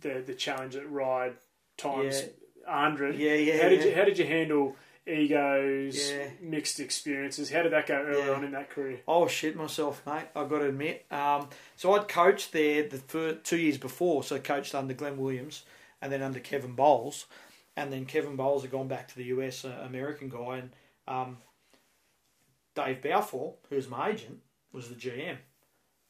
[0.00, 1.36] the the challenge at Ryde
[1.76, 2.26] times Yeah.
[2.66, 3.14] 100.
[3.16, 3.62] yeah, yeah.
[3.62, 3.86] how did yeah.
[3.86, 6.30] you how did you handle egos, Yeah.
[6.40, 7.50] mixed experiences?
[7.50, 8.34] How did that go early Yeah.
[8.34, 9.00] on in that career?
[9.06, 10.28] Was shit myself, mate.
[10.34, 11.06] I've got to admit.
[11.10, 14.22] Um, so I'd coached there the first two years before.
[14.22, 15.64] So I coached under Glenn Williams
[16.00, 17.26] and then under Kevin Bowles.
[17.76, 20.58] And then Kevin Bowles had gone back to the US, uh, American guy.
[20.58, 20.70] And
[21.08, 21.38] um,
[22.74, 24.40] Dave Balfour, who was my agent,
[24.72, 25.38] was the GM.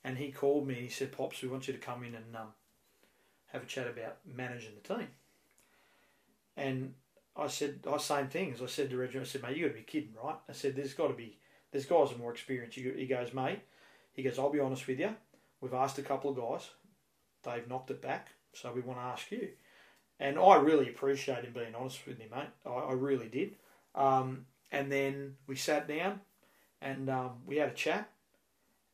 [0.05, 2.53] And he called me he said, Pops, we want you to come in and um,
[3.53, 5.09] have a chat about managing the team.
[6.57, 6.95] And
[7.37, 8.61] I said, I same things.
[8.61, 10.37] I said to Reggie, I said, mate, you got to be kidding, right?
[10.49, 11.39] I said, there's got to be
[11.73, 12.75] there's guys with more experience.
[12.75, 13.61] He goes, mate,
[14.13, 15.15] he goes, I'll be honest with you.
[15.61, 16.69] We've asked a couple of guys.
[17.43, 18.29] They've knocked it back.
[18.53, 19.49] So we want to ask you.
[20.21, 22.51] And I really appreciate him being honest with me, mate.
[22.67, 23.57] I, I really did.
[23.95, 26.21] Um, and then we sat down
[26.81, 28.11] and um, we had a chat.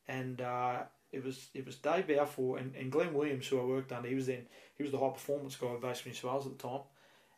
[0.07, 3.91] And uh, it was it was Dave Balfour and, and Glenn Williams, who I worked
[3.91, 4.07] under.
[4.07, 6.57] He was then he was the high performance guy at Base New South Wales at
[6.57, 6.81] the time.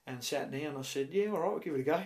[0.08, 0.78] And sat down.
[0.78, 2.04] I said, "Yeah, all right, we'll give it a go."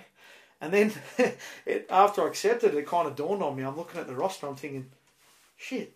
[0.62, 0.94] And then
[1.66, 3.64] it, after I accepted it, it kind of dawned on me.
[3.64, 4.48] I'm looking at the roster.
[4.48, 4.90] I'm thinking,
[5.58, 5.96] shit,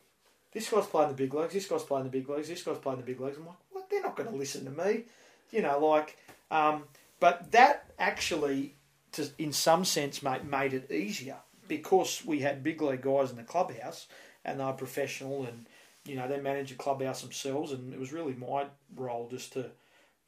[0.51, 1.53] this guy's playing the big leagues.
[1.53, 2.47] This guy's playing the big leagues.
[2.47, 3.37] This guy's playing the big leagues.
[3.37, 3.89] I'm like, what?
[3.89, 5.03] They're not going to listen to me,
[5.51, 5.79] you know.
[5.79, 6.17] Like,
[6.51, 6.83] um,
[7.19, 8.75] but that actually,
[9.13, 11.37] to, in some sense, made made it easier
[11.67, 14.07] because we had big league guys in the clubhouse
[14.43, 15.65] and they were professional and
[16.05, 17.71] you know they manage the clubhouse themselves.
[17.71, 19.69] And it was really my role just to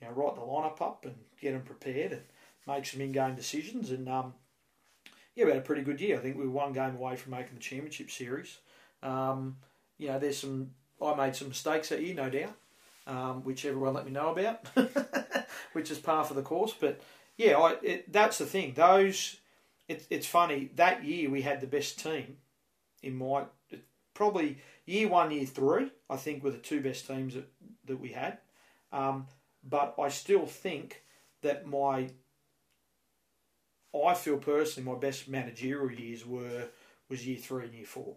[0.02, 2.22] you know write the lineup up and get them prepared and
[2.68, 3.91] make some in-game decisions.
[3.91, 4.34] And um,
[5.36, 6.18] yeah, we had a pretty good year.
[6.18, 8.58] I think we were one game away from making the championship series.
[9.02, 9.58] Um,
[9.97, 10.72] you know, there's some.
[11.02, 12.54] I made some mistakes that year, no doubt,
[13.08, 14.68] um, which everyone let me know about,
[15.74, 16.76] which is par for the course.
[16.80, 17.02] But
[17.38, 18.74] yeah, I, it, that's the thing.
[18.76, 19.38] Those,
[19.88, 20.70] it, it's funny.
[20.76, 22.38] That year we had the best team
[23.02, 23.45] in my
[24.14, 25.91] probably year one, year three.
[26.08, 27.49] I think were the two best teams that
[27.86, 28.38] that we had.
[28.91, 29.26] Um,
[29.64, 31.03] but I still think
[31.41, 32.09] that my
[33.93, 36.68] I feel personally my best managerial years were
[37.09, 38.16] was year three and year four,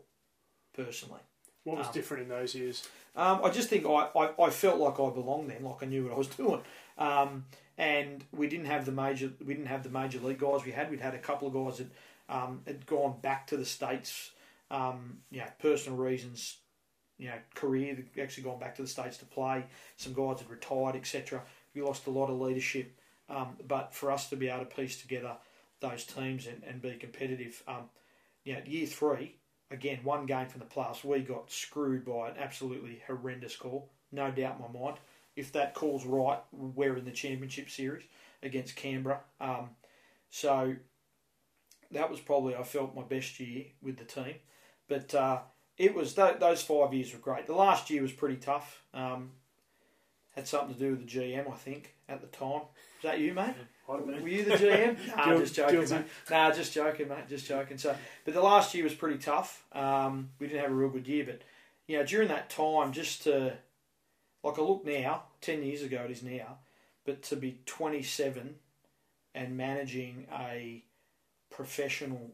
[0.74, 1.20] personally.
[1.64, 2.88] What was Um, different in those years?
[3.16, 6.04] Um, I just think I, I, I felt like I belonged then, like I knew
[6.04, 6.62] what I was doing.
[6.98, 7.46] Um,
[7.76, 10.90] and we didn't have the major we didn't have the major league guys we had.
[10.90, 11.88] We'd had a couple of guys that
[12.28, 14.30] um, had gone back to the states,
[14.70, 16.58] um, you know, personal reasons,
[17.24, 17.96] you know, career.
[18.20, 19.64] Actually gone back to the states to play.
[19.96, 21.42] Some guys had retired, etc.
[21.74, 22.94] We lost a lot of leadership.
[23.30, 25.34] Um, but for us to be able to piece together
[25.80, 27.88] those teams and, and be competitive, um,
[28.44, 29.36] you know, year three,
[29.70, 33.90] again, one game from the playoffs, we got screwed by an absolutely horrendous call.
[34.12, 34.98] No doubt in my mind.
[35.34, 38.04] If that call's right, we're in the championship series
[38.42, 39.20] against Canberra.
[39.40, 39.70] Um,
[40.28, 40.74] so
[41.90, 44.34] that was probably, I felt, my best year with the team.
[44.88, 45.38] But uh,
[45.76, 47.46] it was th- those five years were great.
[47.46, 48.82] The last year was pretty tough.
[48.92, 49.30] Um,
[50.34, 52.62] had something to do with the GM, I think, at the time.
[52.98, 53.54] Is that you, mate?
[54.22, 54.98] Were you the GM?
[55.16, 56.04] nah, Guil- just joking, mate.
[56.30, 57.28] Nah, just joking, mate.
[57.28, 57.78] Just joking.
[57.78, 57.94] So,
[58.24, 59.64] but the last year was pretty tough.
[59.72, 61.42] Um, we didn't have a real good year, but
[61.86, 63.52] you know, during that time, just to
[64.42, 66.58] like I look now, ten years ago it is now,
[67.04, 68.56] but to be twenty seven
[69.34, 70.84] and managing a
[71.50, 72.32] professional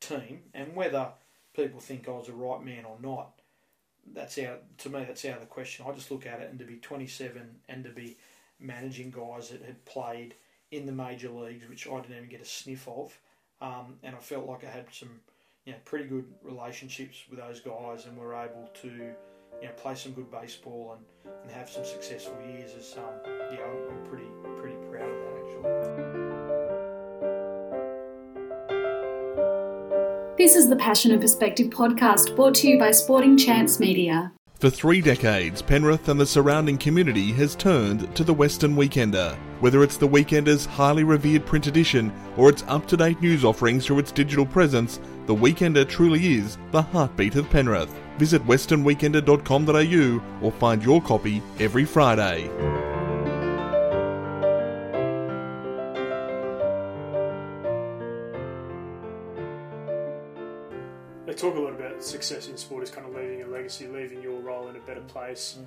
[0.00, 1.08] team, and whether
[1.56, 3.32] people think I was the right man or not,
[4.14, 5.04] that's out to me.
[5.04, 5.84] That's out of the question.
[5.88, 8.16] I just look at it and to be 27 and to be
[8.60, 10.34] managing guys that had played
[10.70, 13.18] in the major leagues, which I didn't even get a sniff of,
[13.60, 15.20] um, and I felt like I had some,
[15.64, 19.14] you know, pretty good relationships with those guys, and were able to, you
[19.62, 22.72] know, play some good baseball and, and have some successful years.
[22.76, 24.26] As um, yeah, I'm pretty
[24.58, 26.05] pretty proud of that actually.
[30.46, 34.30] This is the Passion and Perspective podcast brought to you by Sporting Chance Media.
[34.60, 39.36] For three decades, Penrith and the surrounding community has turned to the Western Weekender.
[39.58, 43.86] Whether it's the Weekender's highly revered print edition or its up to date news offerings
[43.86, 47.92] through its digital presence, the Weekender truly is the heartbeat of Penrith.
[48.18, 52.95] Visit westernweekender.com.au or find your copy every Friday.
[62.26, 65.00] Success in sport is kind of leaving a legacy, leaving your role in a better
[65.02, 65.58] place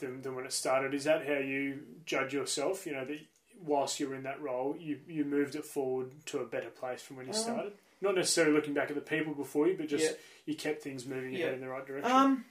[0.00, 0.94] than, than when it started.
[0.94, 2.86] Is that how you judge yourself?
[2.86, 3.18] You know, that
[3.62, 7.02] whilst you were in that role, you, you moved it forward to a better place
[7.02, 7.72] from when you Um, started?
[8.00, 10.16] Not necessarily looking back at the people before you, but just Yeah.
[10.46, 11.46] you kept things moving Yeah.
[11.46, 12.10] ahead in the right direction.
[12.10, 12.44] Um,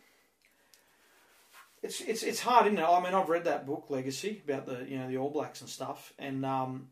[1.81, 2.83] it's it's it's hard, isn't it?
[2.83, 5.69] I mean, I've read that book, Legacy, about the you know the All Blacks and
[5.69, 6.89] stuff, and um,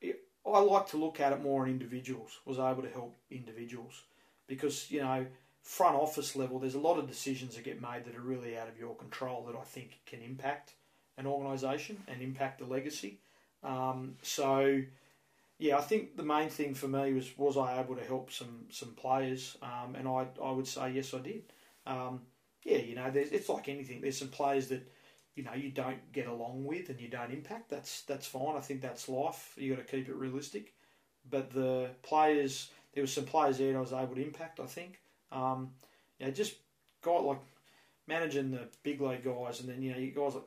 [0.00, 2.40] it, I like to look at it more on individuals.
[2.44, 4.02] Was able to help individuals
[4.48, 5.26] because you know
[5.62, 8.68] front office level, there's a lot of decisions that get made that are really out
[8.68, 10.72] of your control that I think can impact
[11.16, 13.20] an organisation and impact the legacy.
[13.62, 14.82] Um, so.
[15.60, 18.66] Yeah, I think the main thing for me was was I able to help some
[18.70, 21.42] some players, um, and I I would say yes I did.
[21.84, 22.20] Um,
[22.64, 24.00] yeah, you know, it's like anything.
[24.00, 24.86] There's some players that
[25.34, 27.70] you know you don't get along with and you don't impact.
[27.70, 28.56] That's that's fine.
[28.56, 29.54] I think that's life.
[29.56, 30.74] You got to keep it realistic.
[31.30, 34.60] But the players, there were some players there that I was able to impact.
[34.60, 35.00] I think.
[35.30, 35.70] Um,
[36.32, 36.54] just
[37.02, 37.40] got like
[38.06, 40.44] managing the big league guys, and then you know you guys like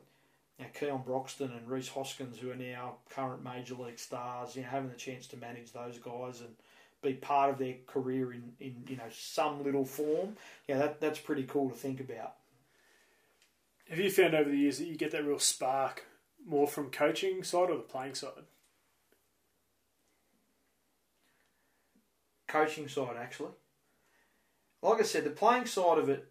[0.58, 4.56] you know, Keon Broxton and Rhys Hoskins, who are now current major league stars.
[4.56, 6.54] You know, having the chance to manage those guys and
[7.02, 10.36] be part of their career in, in you know some little form.
[10.68, 12.34] Yeah, that that's pretty cool to think about.
[13.88, 16.04] Have you found over the years that you get that real spark
[16.46, 18.44] more from coaching side or the playing side?
[22.52, 23.52] Coaching side, actually.
[24.82, 26.28] Like I said, the playing side of it.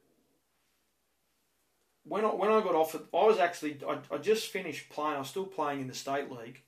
[2.03, 5.15] When I, when I got offered, I was actually I, I just finished playing.
[5.15, 6.61] I was still playing in the state league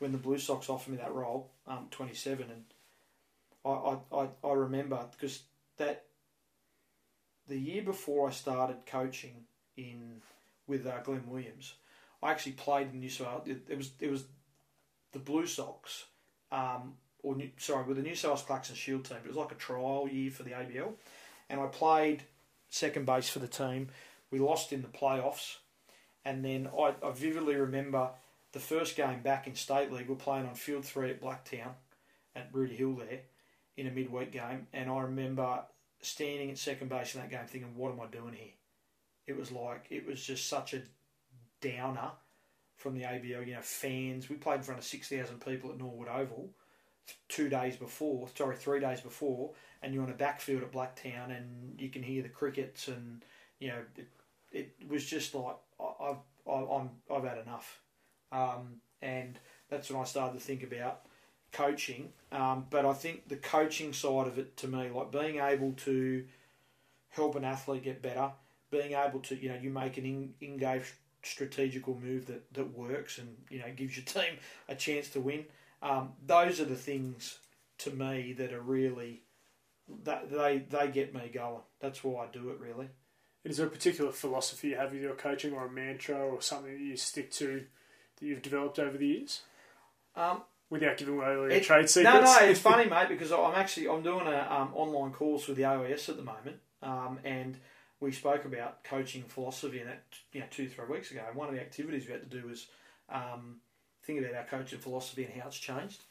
[0.00, 2.64] when the Blue Sox offered me that role, um, twenty seven, and
[3.64, 5.42] I, I, I, remember because
[5.76, 6.06] that
[7.46, 9.44] the year before I started coaching
[9.76, 10.20] in
[10.66, 11.74] with uh, Glenn Williams,
[12.20, 13.46] I actually played in New South.
[13.46, 14.24] It, it was it was
[15.12, 16.06] the Blue Sox,
[16.50, 19.18] um, or New, sorry, with the New South Wales Claxton Shield team.
[19.24, 20.92] It was like a trial year for the ABL,
[21.48, 22.22] and I played
[22.68, 23.88] second base for the team.
[24.30, 25.56] We lost in the playoffs,
[26.24, 28.10] and then I, I vividly remember
[28.52, 30.08] the first game back in state league.
[30.08, 31.72] We're playing on field three at Blacktown,
[32.36, 33.20] at Rudy Hill there,
[33.76, 35.62] in a midweek game, and I remember
[36.00, 38.52] standing at second base in that game thinking, "What am I doing here?"
[39.26, 40.82] It was like it was just such a
[41.60, 42.12] downer
[42.76, 43.46] from the ABL.
[43.46, 44.28] You know, fans.
[44.28, 46.50] We played in front of six thousand people at Norwood Oval
[47.28, 49.50] two days before, sorry, three days before,
[49.82, 53.24] and you're on a backfield at Blacktown, and you can hear the crickets, and
[53.58, 54.08] you know, it,
[54.52, 56.16] it was just like I've
[56.46, 57.80] I'm I've had enough,
[58.32, 61.02] um, and that's when I started to think about
[61.52, 62.12] coaching.
[62.32, 66.24] Um, but I think the coaching side of it to me, like being able to
[67.10, 68.30] help an athlete get better,
[68.70, 70.82] being able to you know you make an in, in-game
[71.22, 75.44] strategical move that, that works and you know gives your team a chance to win.
[75.82, 77.38] Um, those are the things
[77.78, 79.22] to me that are really
[80.04, 81.62] that they they get me going.
[81.80, 82.88] That's why I do it really.
[83.44, 86.72] Is there a particular philosophy you have with your coaching or a mantra or something
[86.72, 87.64] that you stick to
[88.20, 89.42] that you've developed over the years?
[90.16, 92.14] Um, Without giving away all your It- trade secrets?
[92.14, 95.56] no, no, it's funny, mate, because I'm actually I'm doing an um, online course with
[95.56, 97.58] the AOS at the moment, um, and
[98.00, 100.02] we spoke about coaching philosophy in that
[100.32, 101.24] you know two three weeks ago.
[101.26, 102.66] And one of the activities we had to do was
[103.08, 103.60] um,
[104.08, 106.02] think about our coaching philosophy and how it's changed.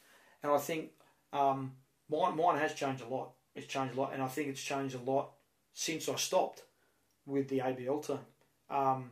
[0.44, 0.92] And I think
[1.34, 1.72] um,
[2.10, 3.32] mine mine has changed a lot.
[3.56, 5.32] It's changed a lot, and I think it's changed a lot
[5.74, 6.62] since I stopped
[7.26, 8.20] with the ABL team.
[8.70, 9.12] Um,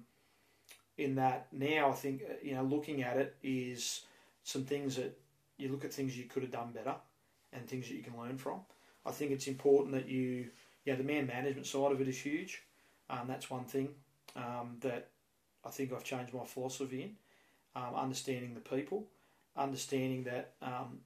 [0.98, 4.02] in that now, I think uh, you know looking at it is
[4.44, 5.18] some things that
[5.58, 6.96] you look at things you could have done better
[7.52, 8.60] and things that you can learn from.
[9.04, 10.48] I think it's important that you,
[10.84, 12.62] yeah, the man management side of it is huge.
[13.10, 13.90] Um, that's one thing
[14.36, 15.10] um, that
[15.66, 17.16] I think I've changed my philosophy in.
[17.76, 19.06] Um, understanding the people,
[19.58, 21.00] understanding that um,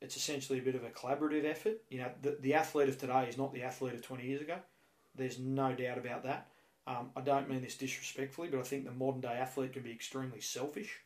[0.00, 1.78] it's essentially a bit of a collaborative effort.
[1.88, 4.56] You know, the, the athlete of today is not the athlete of 20 years ago.
[5.16, 6.46] There's no doubt about that.
[6.86, 9.90] Um, I don't mean this disrespectfully, but I think the modern day athlete can be
[9.90, 11.00] extremely selfish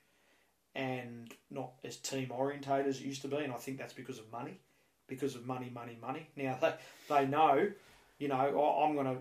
[0.74, 3.38] and not as team orientated as it used to be.
[3.38, 4.58] And I think that's because of money,
[5.06, 6.26] because of money, money, money.
[6.36, 6.74] Now they,
[7.08, 7.70] they know,
[8.18, 9.16] you know, I, I'm going to,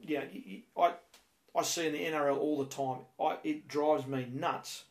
[0.00, 0.94] you know, I,
[1.56, 3.00] I see in the NRL all the time.
[3.20, 4.84] I, it drives me nuts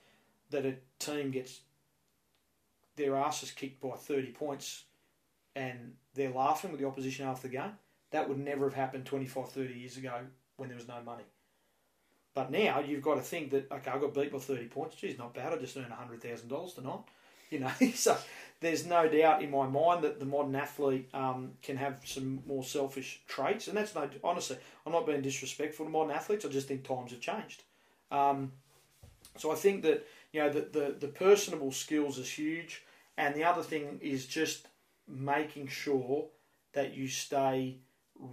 [0.52, 1.62] that a team gets
[2.96, 4.84] their asses kicked by 30 points
[5.56, 7.72] and they're laughing with the opposition after the game.
[8.12, 10.14] That would never have happened 25, 30 years ago
[10.58, 11.24] when there was no money.
[12.34, 14.96] But now you've got to think that okay, I got beat by thirty points.
[14.96, 15.52] Geez, not bad.
[15.52, 17.02] I just earned hundred thousand dollars tonight.
[17.50, 18.18] You know, so
[18.62, 22.64] there's no doubt in my mind that the modern athlete um, can have some more
[22.64, 24.10] selfish traits, and that's no.
[24.24, 26.46] Honestly, I'm not being disrespectful to modern athletes.
[26.46, 27.64] I just think times have changed.
[28.12, 28.54] Um,
[29.38, 32.84] so I think that you know the, the the personable skills is huge,
[33.18, 34.68] and the other thing is just
[35.08, 36.28] making sure
[36.74, 37.78] that you stay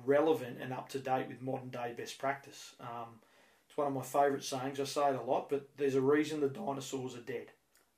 [0.05, 2.75] relevant and up to date with modern day best practice.
[2.81, 3.21] Um,
[3.67, 4.81] it's one of my favourite sayings.
[4.81, 7.47] I say it a lot, but there's a reason the dinosaurs are dead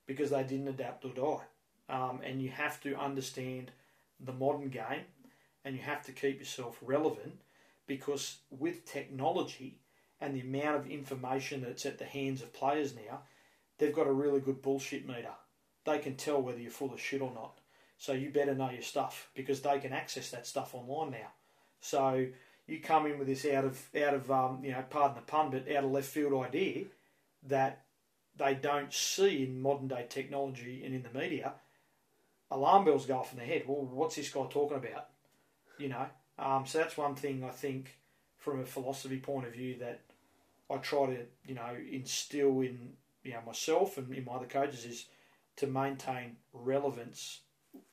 [0.07, 1.45] because they didn't adapt or die.
[1.95, 3.71] Um, and you have to understand
[4.19, 5.05] the modern game
[5.65, 7.41] and you have to keep yourself relevant
[7.87, 9.79] because with technology
[10.21, 13.21] and the amount of information that's at the hands of players now,
[13.81, 15.33] they've got a really good bullshit meter.
[15.85, 17.59] They can tell whether you're full of shit or not.
[17.99, 21.33] So you better know your stuff because they can access that stuff online now.
[21.81, 22.27] So
[22.67, 25.51] you come in with this out of out of um, you know, pardon the pun,
[25.51, 26.85] but out of left field idea
[27.49, 27.83] that
[28.37, 31.55] they don't see in modern day technology and in the media.
[32.51, 33.63] Alarm bells go off in their head.
[33.67, 35.09] Well, what's this guy talking about?
[35.79, 36.07] You know.
[36.39, 37.99] Um, so that's one thing I think,
[38.39, 40.01] from a philosophy point of view, that
[40.71, 44.85] I try to you know instill in you know myself and in my other coaches
[44.85, 45.07] is
[45.57, 47.41] to maintain relevance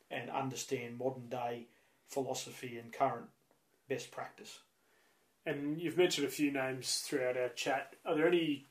[0.09, 1.67] and understand modern day
[2.07, 3.27] philosophy and current
[3.89, 4.59] best practice.
[5.45, 7.95] And you've mentioned a few names throughout our chat.
[8.05, 8.65] Are there any,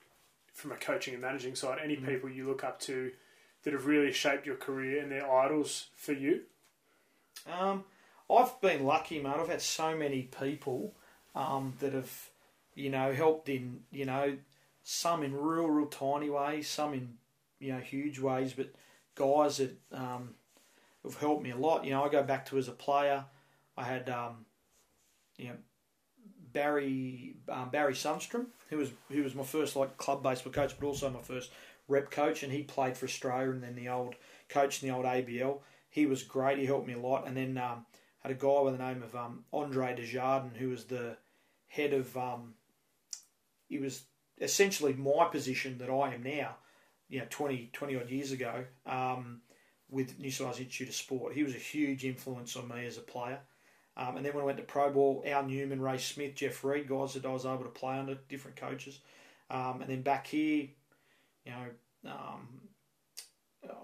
[0.53, 2.07] from a coaching and managing side, any mm.
[2.07, 3.13] people you look up to
[3.63, 6.43] that have really shaped your career and they're idols for you?
[7.51, 7.85] Um,
[8.31, 9.37] I've been lucky, mate.
[9.39, 10.95] I've had so many people
[11.35, 12.31] um, that have,
[12.75, 14.37] you know, helped in, you know,
[14.89, 17.15] some in real, real tiny ways, some in,
[17.59, 18.73] you know, huge ways, but
[19.17, 20.37] guys that um,
[21.03, 21.85] have helped me a lot.
[21.85, 23.25] You know, I go back to as a player.
[23.77, 24.47] I had um,
[25.39, 25.57] you know,
[26.53, 30.87] Barry um, Barry Sundstrom, who was who was my first like club baseball coach, but
[30.87, 31.51] also my first
[31.89, 34.15] rep coach, and he played for Australia and then the old
[34.49, 35.59] coach in the old ABL.
[35.91, 36.59] He was great.
[36.59, 37.27] He helped me a lot.
[37.27, 37.87] And then um,
[38.21, 41.17] had a guy by the name of um, Andre Desjardins, who was the
[41.67, 42.17] head of.
[42.17, 42.55] Um,
[43.69, 44.05] he was
[44.41, 46.57] essentially my position that I am now.
[47.09, 49.41] You know, 20, 20 odd years ago, um,
[49.89, 51.35] with New South Wales Institute of Sport.
[51.35, 53.39] He was a huge influence on me as a player.
[53.97, 56.89] Um, and then when I went to Pro Ball, Al Newman, Ray Smith, Jeff Reed,
[56.89, 58.99] guys that I was able to play under, different coaches.
[59.49, 60.69] Um, and then back here,
[61.45, 62.49] you know, um,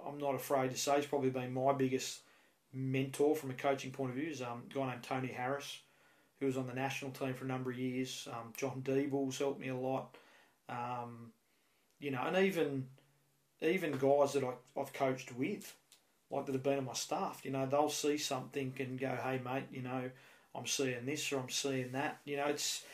[0.07, 2.21] I'm not afraid to say he's probably been my biggest
[2.73, 5.79] mentor from a coaching point of view is um, a guy named Tony Harris,
[6.41, 8.29] who was on the national team for a number of years.
[8.31, 10.17] Um, John Deeble's helped me a lot.
[10.73, 11.33] Um,
[12.01, 12.87] you know, and even
[13.61, 15.75] even guys that I, I've coached with
[16.31, 17.43] like that have been on my staff.
[17.45, 20.11] You know, they'll see something and go, "Hey, mate, you know,
[20.55, 22.85] I'm seeing this or I'm seeing that." You know, it's.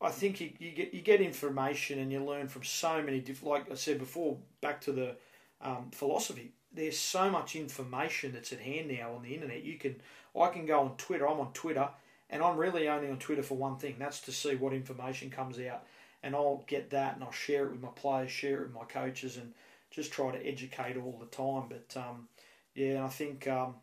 [0.00, 3.50] I think you, you get you get information and you learn from so many different.
[3.50, 5.16] Like I said before, back to the
[5.60, 6.52] um, philosophy.
[6.72, 9.62] There's so much information that's at hand now on the internet.
[9.62, 9.96] You can,
[10.40, 11.28] I can go on Twitter.
[11.28, 11.88] I'm on Twitter,
[12.32, 13.96] and I'm really only on Twitter for one thing.
[13.98, 15.84] That's to see what information comes out,
[16.22, 18.84] and I'll get that and I'll share it with my players, share it with my
[18.84, 19.52] coaches, and
[19.90, 21.64] just try to educate all the time.
[21.68, 22.28] But um,
[22.74, 23.74] yeah, I think um,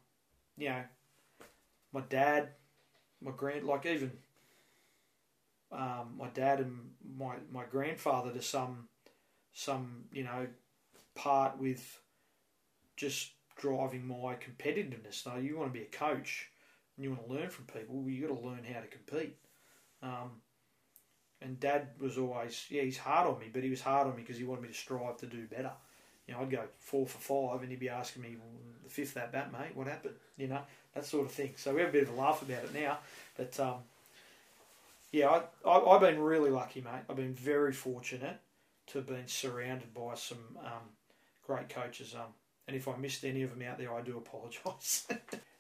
[0.57, 0.83] you know
[1.93, 2.49] my dad,
[3.21, 4.11] my grand, like even
[5.71, 8.87] um, my dad and my my grandfather to some
[9.53, 10.47] some you know
[11.13, 12.01] part with
[12.97, 15.27] just driving my competitiveness.
[15.27, 16.49] Now you want to be a coach
[16.99, 18.03] and you want to learn from people.
[18.07, 19.37] You got to learn how to compete.
[20.03, 20.41] Um,
[21.41, 24.21] and Dad was always yeah he's hard on me, but he was hard on me
[24.21, 25.71] because he wanted me to strive to do better
[26.29, 29.15] you know, I'd go four for five, and he'd be asking me well, the fifth
[29.15, 29.75] that bat, mate.
[29.75, 30.13] What happened?
[30.37, 30.61] You know,
[30.93, 31.53] that sort of thing.
[31.57, 32.99] So we have a bit of a laugh about it now,
[33.35, 33.77] but um,
[35.11, 37.01] yeah, I, I have been really lucky, mate.
[37.09, 38.39] I've been very fortunate
[38.87, 40.89] to have been surrounded by some um,
[41.43, 42.13] great coaches.
[42.13, 42.33] Um,
[42.67, 45.07] and if I missed any of them out there, I do apologise.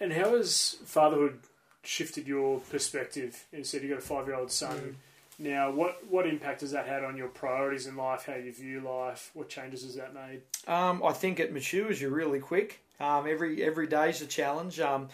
[0.00, 1.40] and how has fatherhood
[1.82, 3.44] shifted your perspective?
[3.52, 4.78] You said you've got a five-year-old son.
[4.78, 4.94] Mm
[5.40, 5.70] now.
[5.70, 8.26] What what impact has that had on your priorities in life?
[8.26, 9.30] How you view life?
[9.34, 10.42] What changes has that made?
[10.68, 12.80] Um, I think it matures you really quick.
[13.00, 14.78] Um, every every day's a challenge.
[14.78, 15.08] Um,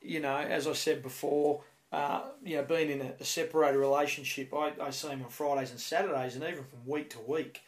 [0.00, 4.52] you know, as I said before, uh, you know, being in a, a separated relationship,
[4.54, 7.62] I, I see him on Fridays and Saturdays, and even from week to week,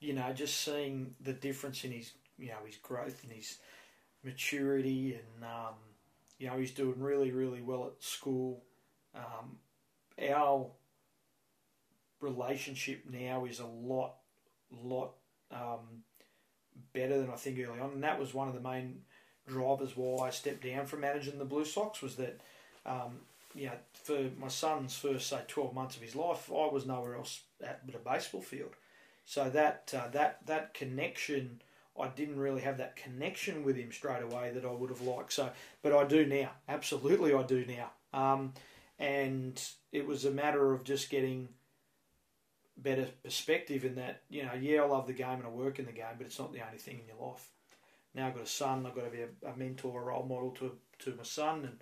[0.00, 3.58] you know, just seeing the difference in his, you know, his growth and his
[4.22, 5.74] maturity, and um,
[6.38, 8.62] you know, he's doing really, really well at school.
[9.14, 9.58] Um,
[10.30, 10.66] our
[12.20, 14.14] relationship now is a lot,
[14.84, 15.12] lot
[15.50, 16.02] um,
[16.92, 19.02] better than I think early on, and that was one of the main
[19.46, 22.40] drivers why I stepped down from managing the Blue Sox was that,
[22.84, 23.20] um,
[23.54, 23.72] you know,
[24.04, 27.84] for my son's first say twelve months of his life, I was nowhere else at
[27.86, 28.74] but a baseball field,
[29.24, 31.62] so that uh, that that connection.
[32.00, 35.32] I didn't really have that connection with him straight away that I would have liked.
[35.32, 35.50] So,
[35.82, 36.50] but I do now.
[36.68, 37.90] Absolutely, I do now.
[38.12, 38.52] Um,
[38.98, 39.62] and
[39.92, 41.48] it was a matter of just getting
[42.76, 45.86] better perspective in that, you know, yeah, I love the game and I work in
[45.86, 47.48] the game, but it's not the only thing in your life.
[48.14, 50.50] Now I've got a son, I've got to be a, a mentor, a role model
[50.58, 51.78] to, to my son, and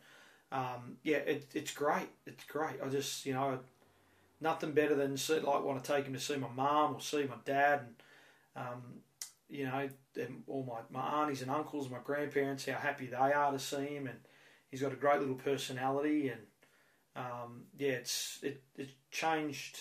[0.53, 2.09] um, yeah, it, it's great.
[2.27, 2.77] It's great.
[2.83, 3.59] I just, you know,
[4.41, 7.25] nothing better than see, like want to take him to see my mum or see
[7.25, 8.83] my dad, and um,
[9.49, 9.89] you know,
[10.47, 14.07] all my my aunties and uncles, my grandparents, how happy they are to see him,
[14.07, 14.19] and
[14.71, 16.41] he's got a great little personality, and
[17.15, 19.79] um, yeah, it's it it changed.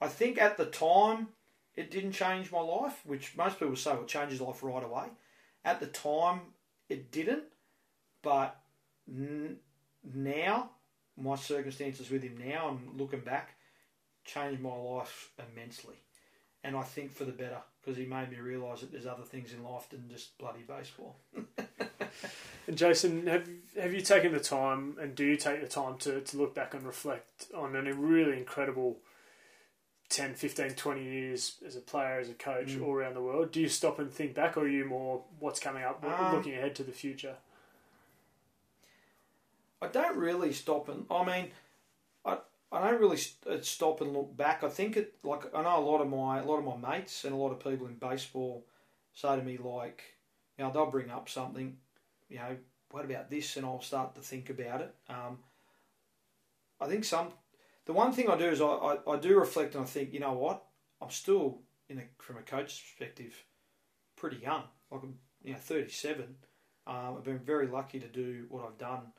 [0.00, 1.28] I think at the time
[1.76, 5.06] it didn't change my life, which most people say it changes life right away.
[5.64, 6.40] At the time,
[6.88, 7.44] it didn't,
[8.22, 8.58] but
[9.08, 9.58] n-
[10.14, 10.70] now
[11.16, 13.54] my circumstances with him now and looking back
[14.24, 15.96] changed my life immensely,
[16.64, 19.54] and I think for the better because he made me realise that there's other things
[19.54, 21.16] in life than just bloody baseball.
[22.66, 23.48] And Jason, have
[23.80, 26.74] have you taken the time, and do you take the time to, to look back
[26.74, 28.98] and reflect on a really incredible
[30.10, 32.82] 10, 15, 20 years as a player, as a coach, Mm.
[32.84, 33.52] all around the world?
[33.52, 36.52] Do you stop and think back, or are you more what's coming up, Um, looking
[36.52, 37.36] ahead to the future?
[39.80, 41.50] I don't really stop and I mean,
[42.70, 44.62] I don't really st- uh, stop and look back.
[44.62, 47.24] I think it like I know a lot of my a lot of my mates
[47.24, 48.66] and a lot of people in baseball
[49.14, 50.02] say to me like,
[50.58, 51.76] you know, they'll bring up something,
[52.28, 52.56] you know,
[52.90, 54.94] what about this, and I'll start to think about it.
[55.08, 55.38] Um,
[56.80, 57.28] I think some
[57.86, 60.20] the one thing I do is I, I, I do reflect and I think, you
[60.20, 60.62] know what,
[61.00, 63.34] I'm still in a, from a coach's perspective,
[64.14, 64.64] pretty young.
[64.90, 66.36] Like I'm you know 37.
[66.86, 69.12] Um, I've been very lucky to do what I've done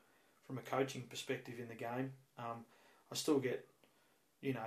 [0.46, 2.12] from a coaching perspective in the game.
[2.38, 2.64] Um,
[3.12, 3.64] I still get,
[4.40, 4.60] you know,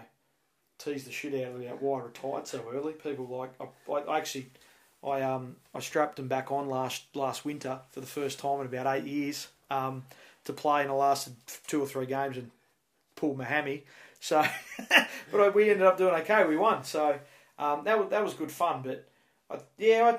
[0.78, 2.94] tease the shit out of about why I retired so early.
[2.94, 4.48] People like I, I actually,
[5.04, 8.68] I um I strapped them back on last last winter for the first time in
[8.68, 10.04] about eight years um,
[10.46, 11.36] to play, and I lasted
[11.68, 12.52] two or three games and
[13.16, 13.84] pulled my hammy.
[14.20, 14.44] So,
[15.32, 16.46] but we ended up doing okay.
[16.46, 16.84] We won.
[16.84, 17.20] So
[17.58, 18.82] um, that was that was good fun.
[18.84, 19.08] But
[19.50, 20.18] I, yeah,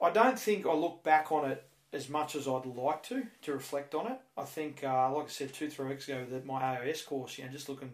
[0.00, 3.26] I, I don't think I look back on it as much as I'd like to
[3.42, 4.18] to reflect on it.
[4.36, 7.44] I think, uh, like I said two three weeks ago, that my AOS course, you
[7.44, 7.92] know, just looking,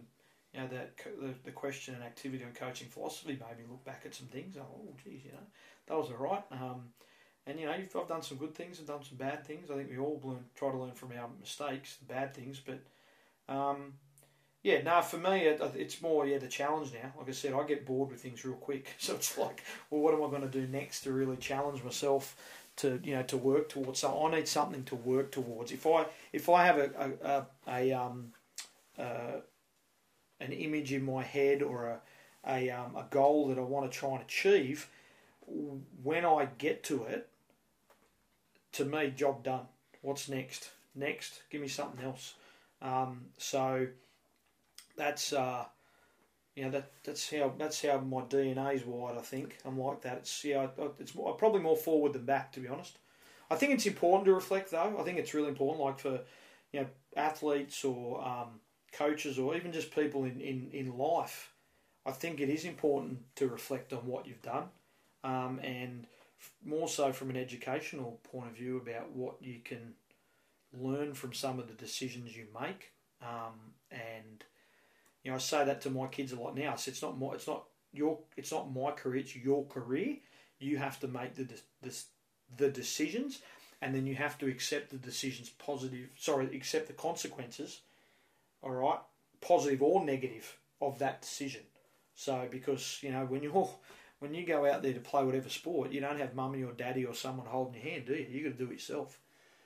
[0.53, 4.03] you know, that the, the question and activity on coaching philosophy made me look back
[4.05, 4.55] at some things.
[4.57, 5.37] Oh, geez, you know,
[5.87, 6.43] that was all right.
[6.51, 6.89] Um,
[7.45, 9.71] and you know, I've done some good things, I've done some bad things.
[9.71, 12.61] I think we all learn, try to learn from our mistakes, the bad things.
[12.63, 12.79] But
[13.53, 13.93] um,
[14.61, 17.11] yeah, no, for me, it, it's more yeah the challenge now.
[17.17, 20.13] Like I said, I get bored with things real quick, so it's like, well, what
[20.13, 22.35] am I going to do next to really challenge myself?
[22.79, 23.99] To you know, to work towards.
[23.99, 25.71] So I need something to work towards.
[25.71, 28.33] If I if I have a a, a, a um
[28.97, 29.41] uh,
[30.39, 31.99] an image in my head or a
[32.47, 34.89] a, um, a goal that I want to try and achieve,
[36.03, 37.27] when I get to it,
[38.73, 39.65] to me, job done.
[40.01, 40.71] What's next?
[40.95, 42.35] Next, give me something else.
[42.81, 43.87] Um, so
[44.95, 45.65] that's uh,
[46.59, 49.17] you know that that's how that's how my DNA is wired.
[49.17, 50.17] I think I'm like that.
[50.17, 50.67] It's yeah,
[50.99, 52.97] it's more, probably more forward than back, to be honest.
[53.49, 54.97] I think it's important to reflect, though.
[54.99, 56.19] I think it's really important, like for
[56.73, 58.59] you know athletes or um,
[58.91, 61.53] coaches or even just people in, in, in life.
[62.05, 64.65] I think it is important to reflect on what you've done,
[65.23, 66.07] um, and
[66.65, 69.93] more so from an educational point of view about what you can
[70.73, 72.91] learn from some of the decisions you make.
[73.21, 73.55] Um,
[73.91, 74.43] and
[75.23, 76.75] you know, I say that to my kids a lot now.
[76.75, 79.21] Say it's not my, it's not your, it's not my career.
[79.21, 80.17] It's your career.
[80.59, 81.47] You have to make the
[81.81, 82.03] the,
[82.57, 83.41] the decisions,
[83.81, 86.09] and then you have to accept the decisions positive.
[86.17, 87.81] Sorry, accept the consequences.
[88.61, 88.99] All right,
[89.41, 91.61] positive or negative of that decision.
[92.15, 93.69] So because you know when you're
[94.19, 97.05] when you go out there to play whatever sport, you don't have mummy or daddy
[97.05, 98.27] or someone holding your hand, do you?
[98.29, 99.19] You got to do it yourself.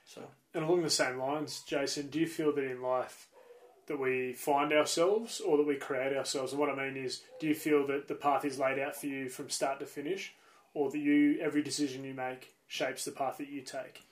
[0.06, 0.22] So
[0.54, 3.28] And along the same lines, Jason, do you feel that in life
[3.86, 6.52] that we find ourselves or that we create ourselves?
[6.52, 9.06] And what I mean is, do you feel that the path is laid out for
[9.06, 10.34] you from start to finish,
[10.72, 14.02] or that you every decision you make shapes the path that you take?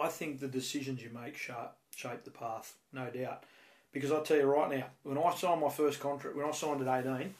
[0.00, 1.56] I think the decisions you make shape,
[1.94, 3.44] shape the path, no doubt.
[3.92, 6.86] Because I'll tell you right now, when I signed my first contract, when I signed
[6.86, 7.34] at 18,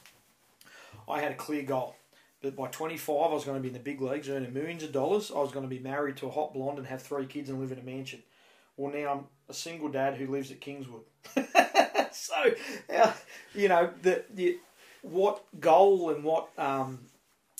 [1.09, 1.95] I had a clear goal.
[2.41, 4.91] That by 25, I was going to be in the big leagues, earning millions of
[4.91, 5.31] dollars.
[5.35, 7.59] I was going to be married to a hot blonde and have three kids and
[7.59, 8.23] live in a mansion.
[8.77, 11.03] Well, now I'm a single dad who lives at Kingswood.
[12.11, 12.35] so,
[13.53, 14.57] you know, the, the,
[15.01, 16.99] what goal and what um,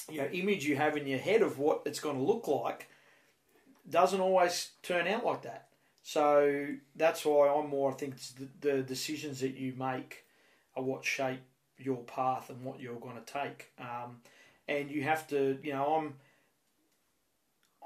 [0.09, 2.87] you know image you have in your head of what it's going to look like
[3.89, 5.67] doesn't always turn out like that.
[6.01, 7.91] So that's why I'm more.
[7.91, 10.25] I think the, the decisions that you make
[10.75, 11.41] are what shape
[11.77, 13.71] your path and what you're going to take.
[13.79, 14.21] Um,
[14.67, 16.13] and you have to, you know, I'm.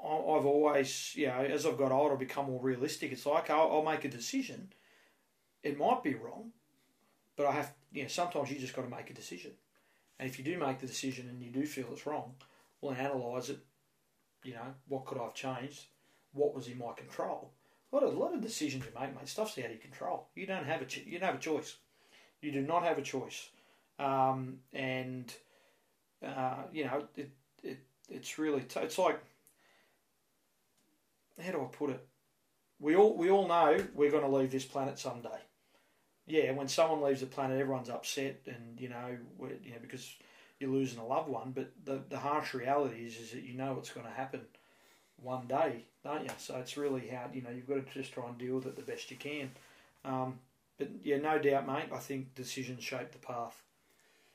[0.02, 3.12] I've always, you know, as I've got older, become more realistic.
[3.12, 4.72] It's like I'll, I'll make a decision.
[5.62, 6.52] It might be wrong,
[7.36, 9.52] but I have, you know, sometimes you just got to make a decision.
[10.18, 12.34] And if you do make the decision and you do feel it's wrong,
[12.80, 13.58] well, analyse it.
[14.42, 15.84] You know, what could I have changed?
[16.32, 17.52] What was in my control?
[17.92, 20.28] A lot of, a lot of decisions you make, mate, stuff's out of your control.
[20.34, 21.76] You don't have a, you don't have a choice.
[22.40, 23.50] You do not have a choice.
[23.98, 25.32] Um, and
[26.26, 27.30] uh, you know, it,
[27.62, 29.20] it it's really t- it's like
[31.42, 32.06] how do I put it?
[32.78, 35.28] We all we all know we're going to leave this planet someday.
[36.26, 39.16] Yeah, when someone leaves the planet, everyone's upset, and you know,
[39.62, 40.14] you know because
[40.58, 41.52] you're losing a loved one.
[41.52, 44.40] But the the harsh reality is is that you know it's going to happen
[45.16, 46.30] one day, don't you?
[46.38, 48.76] So it's really how you know you've got to just try and deal with it
[48.76, 49.50] the best you can.
[50.04, 50.38] Um,
[50.78, 51.90] but yeah, no doubt, mate.
[51.92, 53.62] I think decisions shape the path.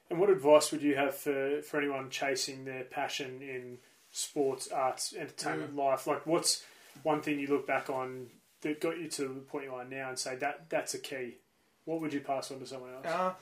[0.10, 3.80] And what advice would you have for, for anyone chasing their passion in
[4.12, 5.80] sports, arts, entertainment, mm.
[5.80, 6.06] life?
[6.06, 6.64] Like, what's
[7.04, 8.28] one thing you look back on
[8.62, 11.38] that got you to the point you are now and say that that's a key?
[11.86, 13.06] What would you pass on to someone else?
[13.06, 13.34] Uh,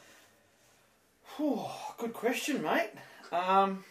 [1.37, 1.65] whew,
[1.97, 2.91] good question, mate.
[3.31, 3.83] Um,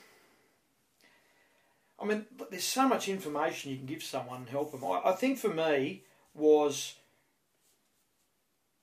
[1.99, 4.85] I mean, there's so much information you can give someone and help them.
[4.85, 6.03] I, I think for me
[6.35, 6.95] was,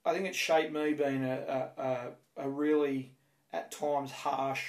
[0.05, 3.11] I think it shaped me being a, a, a really
[3.51, 4.63] at times harsh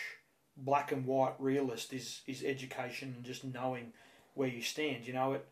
[0.57, 3.93] black and white realist is, is education and just knowing
[4.35, 5.07] where you stand.
[5.07, 5.49] You know, it,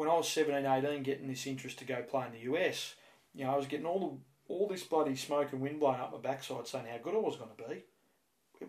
[0.00, 2.94] when I was 17, 18, getting this interest to go play in the US,
[3.34, 4.16] you know, I was getting all the
[4.50, 7.36] all this bloody smoke and wind blowing up my backside saying how good I was
[7.36, 7.84] going to be.
[8.62, 8.68] It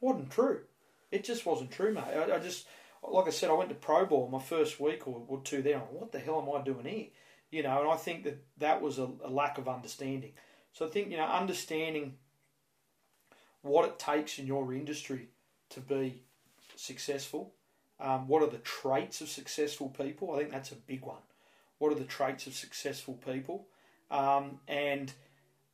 [0.00, 0.62] wasn't true.
[1.10, 2.04] It just wasn't true, mate.
[2.04, 2.66] I, I just,
[3.06, 5.78] like I said, I went to Pro Ball my first week or, or two there.
[5.78, 7.06] what the hell am I doing here?
[7.50, 10.32] You know, and I think that that was a, a lack of understanding.
[10.72, 12.14] So I think, you know, understanding
[13.60, 15.28] what it takes in your industry
[15.68, 16.22] to be
[16.76, 17.52] successful.
[18.00, 20.32] Um, what are the traits of successful people?
[20.32, 21.22] I think that's a big one.
[21.78, 23.66] What are the traits of successful people?
[24.10, 25.12] Um, and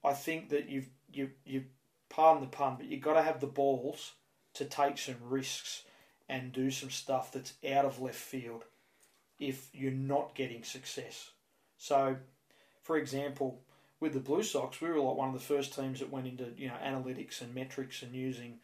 [0.04, 1.64] I think that you've you you
[2.08, 4.12] pardon the pun, but you've got to have the balls
[4.54, 5.82] to take some risks
[6.28, 8.64] and do some stuff that's out of left field
[9.38, 11.30] if you're not getting success.
[11.78, 12.16] So,
[12.82, 13.60] for example,
[14.00, 16.52] with the Blue Sox, we were like one of the first teams that went into
[16.56, 18.58] you know analytics and metrics and using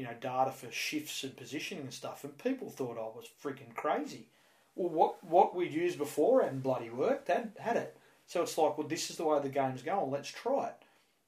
[0.00, 3.74] you know data for shifts and positioning and stuff, and people thought I was freaking
[3.74, 4.28] crazy.
[4.74, 7.98] Well, what what we'd used before hadn't bloody worked, had had it.
[8.26, 10.10] So it's like, well, this is the way the game's going.
[10.10, 10.82] Let's try it.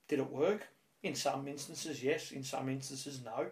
[0.08, 0.68] Did it work?
[1.02, 2.30] In some instances, yes.
[2.30, 3.48] In some instances, no.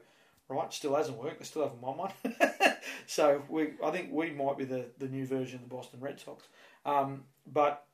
[0.48, 0.72] Right?
[0.72, 1.40] Still hasn't worked.
[1.40, 2.12] They still haven't won one.
[3.06, 6.18] so we, I think we might be the, the new version of the Boston Red
[6.18, 6.44] Sox.
[6.86, 7.84] Um, but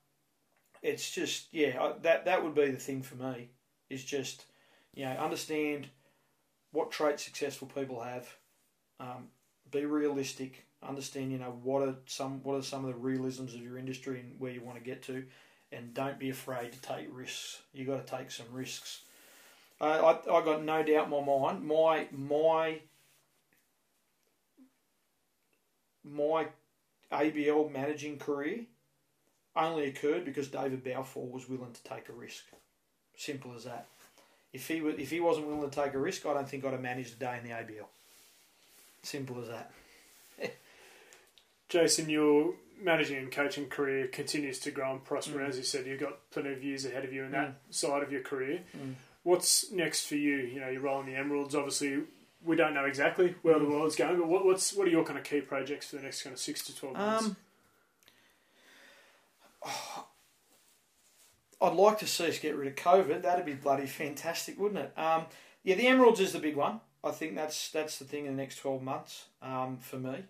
[0.82, 3.48] it's just yeah that that would be the thing for me
[3.90, 4.44] is just
[4.94, 5.88] you know understand
[6.76, 8.28] what traits successful people have
[9.00, 9.28] um,
[9.70, 13.62] be realistic understand you know what are some what are some of the realisms of
[13.62, 15.24] your industry and where you want to get to
[15.72, 19.00] and don't be afraid to take risks you got to take some risks
[19.80, 22.80] uh, I, I got no doubt in my mind my my
[26.04, 26.46] my
[27.10, 28.66] ABL managing career
[29.56, 32.44] only occurred because David Balfour was willing to take a risk.
[33.16, 33.86] Simple as that.
[34.52, 36.80] If he if he wasn't willing to take a risk, I don't think I'd have
[36.80, 37.86] managed a day in the ABL.
[39.02, 39.70] Simple as that.
[41.68, 45.38] Jason, your managing and coaching career continues to grow and prosper.
[45.38, 45.48] Mm.
[45.48, 47.74] As you said, you've got plenty of years ahead of you in that mm.
[47.74, 48.60] side of your career.
[48.76, 48.94] Mm.
[49.22, 50.36] What's next for you?
[50.36, 51.54] You know, you're rolling the Emeralds.
[51.54, 52.02] Obviously,
[52.44, 53.70] we don't know exactly where the mm.
[53.70, 56.22] world's going, but what, what's what are your kind of key projects for the next
[56.22, 57.26] kind of six to twelve months?
[57.26, 57.36] Um,
[61.60, 63.22] I'd like to see us get rid of COVID.
[63.22, 64.98] That'd be bloody fantastic, wouldn't it?
[64.98, 65.26] Um,
[65.64, 66.80] yeah, the Emeralds is the big one.
[67.02, 70.24] I think that's that's the thing in the next twelve months um, for me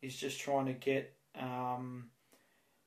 [0.00, 2.06] is just trying to get um,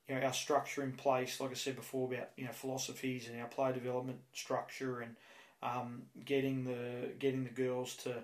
[0.08, 1.40] you know our structure in place.
[1.40, 5.16] Like I said before about you know philosophies and our play development structure and
[5.64, 8.16] um, getting the getting the girls to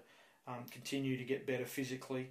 [0.47, 2.29] um, continue to get better physically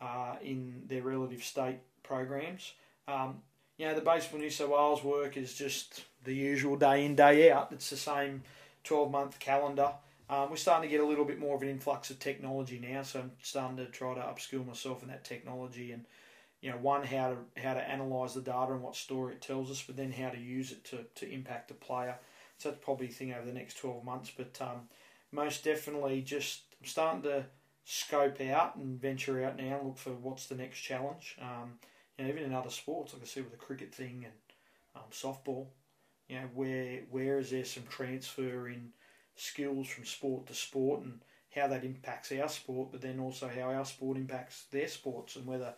[0.00, 2.72] uh, in their relative state programs.
[3.06, 3.42] Um,
[3.76, 7.50] you know, the Baseball New South Wales work is just the usual day in, day
[7.50, 7.72] out.
[7.72, 8.42] It's the same
[8.84, 9.92] 12 month calendar.
[10.28, 13.02] Um, we're starting to get a little bit more of an influx of technology now,
[13.02, 16.04] so I'm starting to try to upskill myself in that technology and,
[16.60, 19.72] you know, one, how to how to analyse the data and what story it tells
[19.72, 22.14] us, but then how to use it to, to impact the player.
[22.58, 24.82] So that's probably a thing over the next 12 months, but um,
[25.32, 27.46] most definitely just I'm starting to
[27.84, 31.36] scope out and venture out now and look for what's the next challenge.
[31.40, 31.72] Um,
[32.16, 34.34] you know, even in other sports, like I see with the cricket thing and
[34.94, 35.66] um, softball,
[36.30, 38.90] you know, where where is there some transfer in
[39.34, 41.20] skills from sport to sport and
[41.54, 45.44] how that impacts our sport, but then also how our sport impacts their sports and
[45.44, 45.74] whether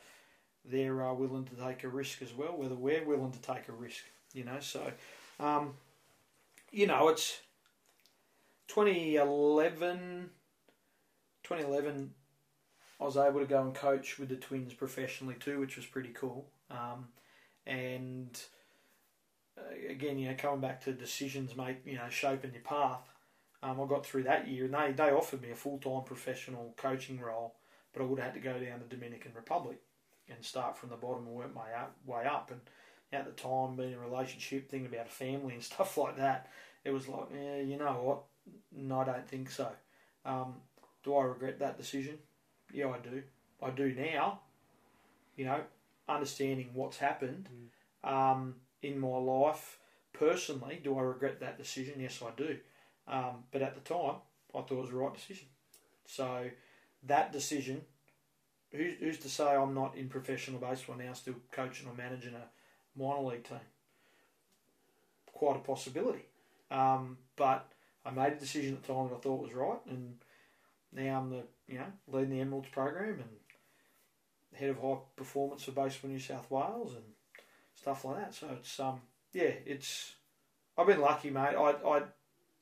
[0.65, 3.73] they're uh, willing to take a risk as well, whether we're willing to take a
[3.73, 4.05] risk,
[4.35, 4.61] you know.
[4.61, 4.93] So,
[5.41, 5.73] um,
[6.71, 7.41] you know, it's
[8.69, 10.31] 2011,
[11.45, 12.11] 2011
[13.01, 16.11] I was able to go and coach with the twins professionally too, which was pretty
[16.11, 16.47] cool.
[16.71, 17.09] Um,
[17.67, 18.39] and
[19.89, 23.01] again, you know, coming back to decisions, make you know, shaping your path.
[23.63, 26.75] Um, I got through that year, and they, they offered me a full time professional
[26.77, 27.55] coaching role,
[27.93, 29.79] but I would have had to go down to Dominican Republic
[30.29, 32.51] and start from the bottom and work my up, way up.
[32.51, 32.61] And
[33.13, 36.51] at the time, being in a relationship, thinking about a family and stuff like that,
[36.85, 38.23] it was like, yeah, you know what?
[38.73, 39.69] No, I don't think so.
[40.25, 40.55] Um,
[41.05, 42.19] do I regret that decision?
[42.73, 43.23] Yeah, I do.
[43.63, 44.41] I do now.
[45.37, 45.61] You know,
[46.09, 47.49] understanding what's happened
[48.05, 48.11] mm.
[48.11, 49.79] um, in my life
[50.13, 50.81] personally.
[50.83, 51.95] Do I regret that decision?
[51.99, 52.57] Yes, I do.
[53.09, 54.17] Um, but at the time,
[54.55, 55.47] I thought it was the right decision.
[56.07, 56.51] So
[57.05, 57.83] that decision,
[58.71, 62.99] who's, who's to say I'm not in professional baseball now, still coaching or managing a
[62.99, 63.59] minor league team?
[65.33, 66.27] Quite a possibility.
[66.71, 67.67] Um, but
[68.05, 70.15] I made a decision at the time that I thought was right, and
[70.93, 75.73] now I'm the you know leading the Emeralds program and head of high performance for
[75.73, 77.05] Baseball New South Wales and
[77.83, 78.35] stuff like that.
[78.35, 79.01] So it's um
[79.33, 80.15] yeah it's
[80.79, 81.57] I've been lucky, mate.
[81.57, 82.03] I I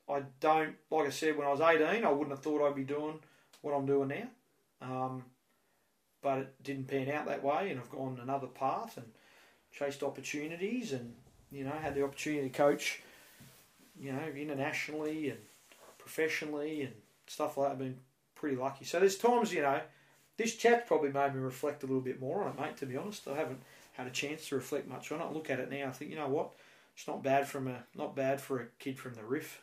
[0.09, 2.85] I don't like I said when I was 18, I wouldn't have thought I'd be
[2.85, 3.21] doing
[3.61, 4.29] what I'm doing now.
[4.83, 5.25] Um,
[6.23, 9.07] but it didn't pan out that way, and I've gone another path and
[9.73, 11.15] chased opportunities, and
[11.53, 13.03] you know had the opportunity to coach,
[13.99, 15.39] you know, internationally and
[15.99, 16.95] professionally and
[17.27, 17.73] stuff like that.
[17.73, 17.99] I've been
[18.35, 18.87] pretty lucky.
[18.87, 19.81] So there's times, you know,
[20.39, 22.77] this chat's probably made me reflect a little bit more on it, mate.
[22.79, 23.61] To be honest, I haven't
[23.93, 25.25] had a chance to reflect much on it.
[25.25, 26.53] I look at it now, I think, you know what,
[26.95, 29.62] it's not bad from a not bad for a kid from the Riff,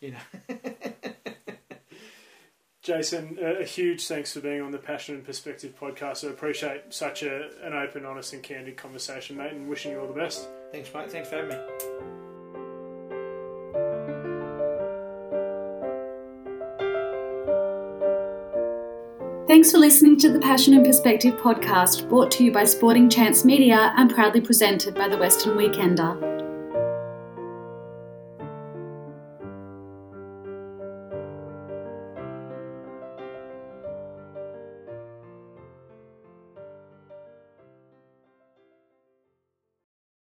[0.00, 0.56] you know.
[2.86, 6.24] Jason, a huge thanks for being on the Passion and Perspective podcast.
[6.24, 10.06] I appreciate such a, an open, honest, and candid conversation, mate, and wishing you all
[10.06, 10.48] the best.
[10.70, 11.10] Thanks, mate.
[11.10, 12.25] Thanks for having me.
[19.56, 23.42] Thanks for listening to the Passion and Perspective podcast, brought to you by Sporting Chance
[23.42, 26.35] Media and proudly presented by the Western Weekender.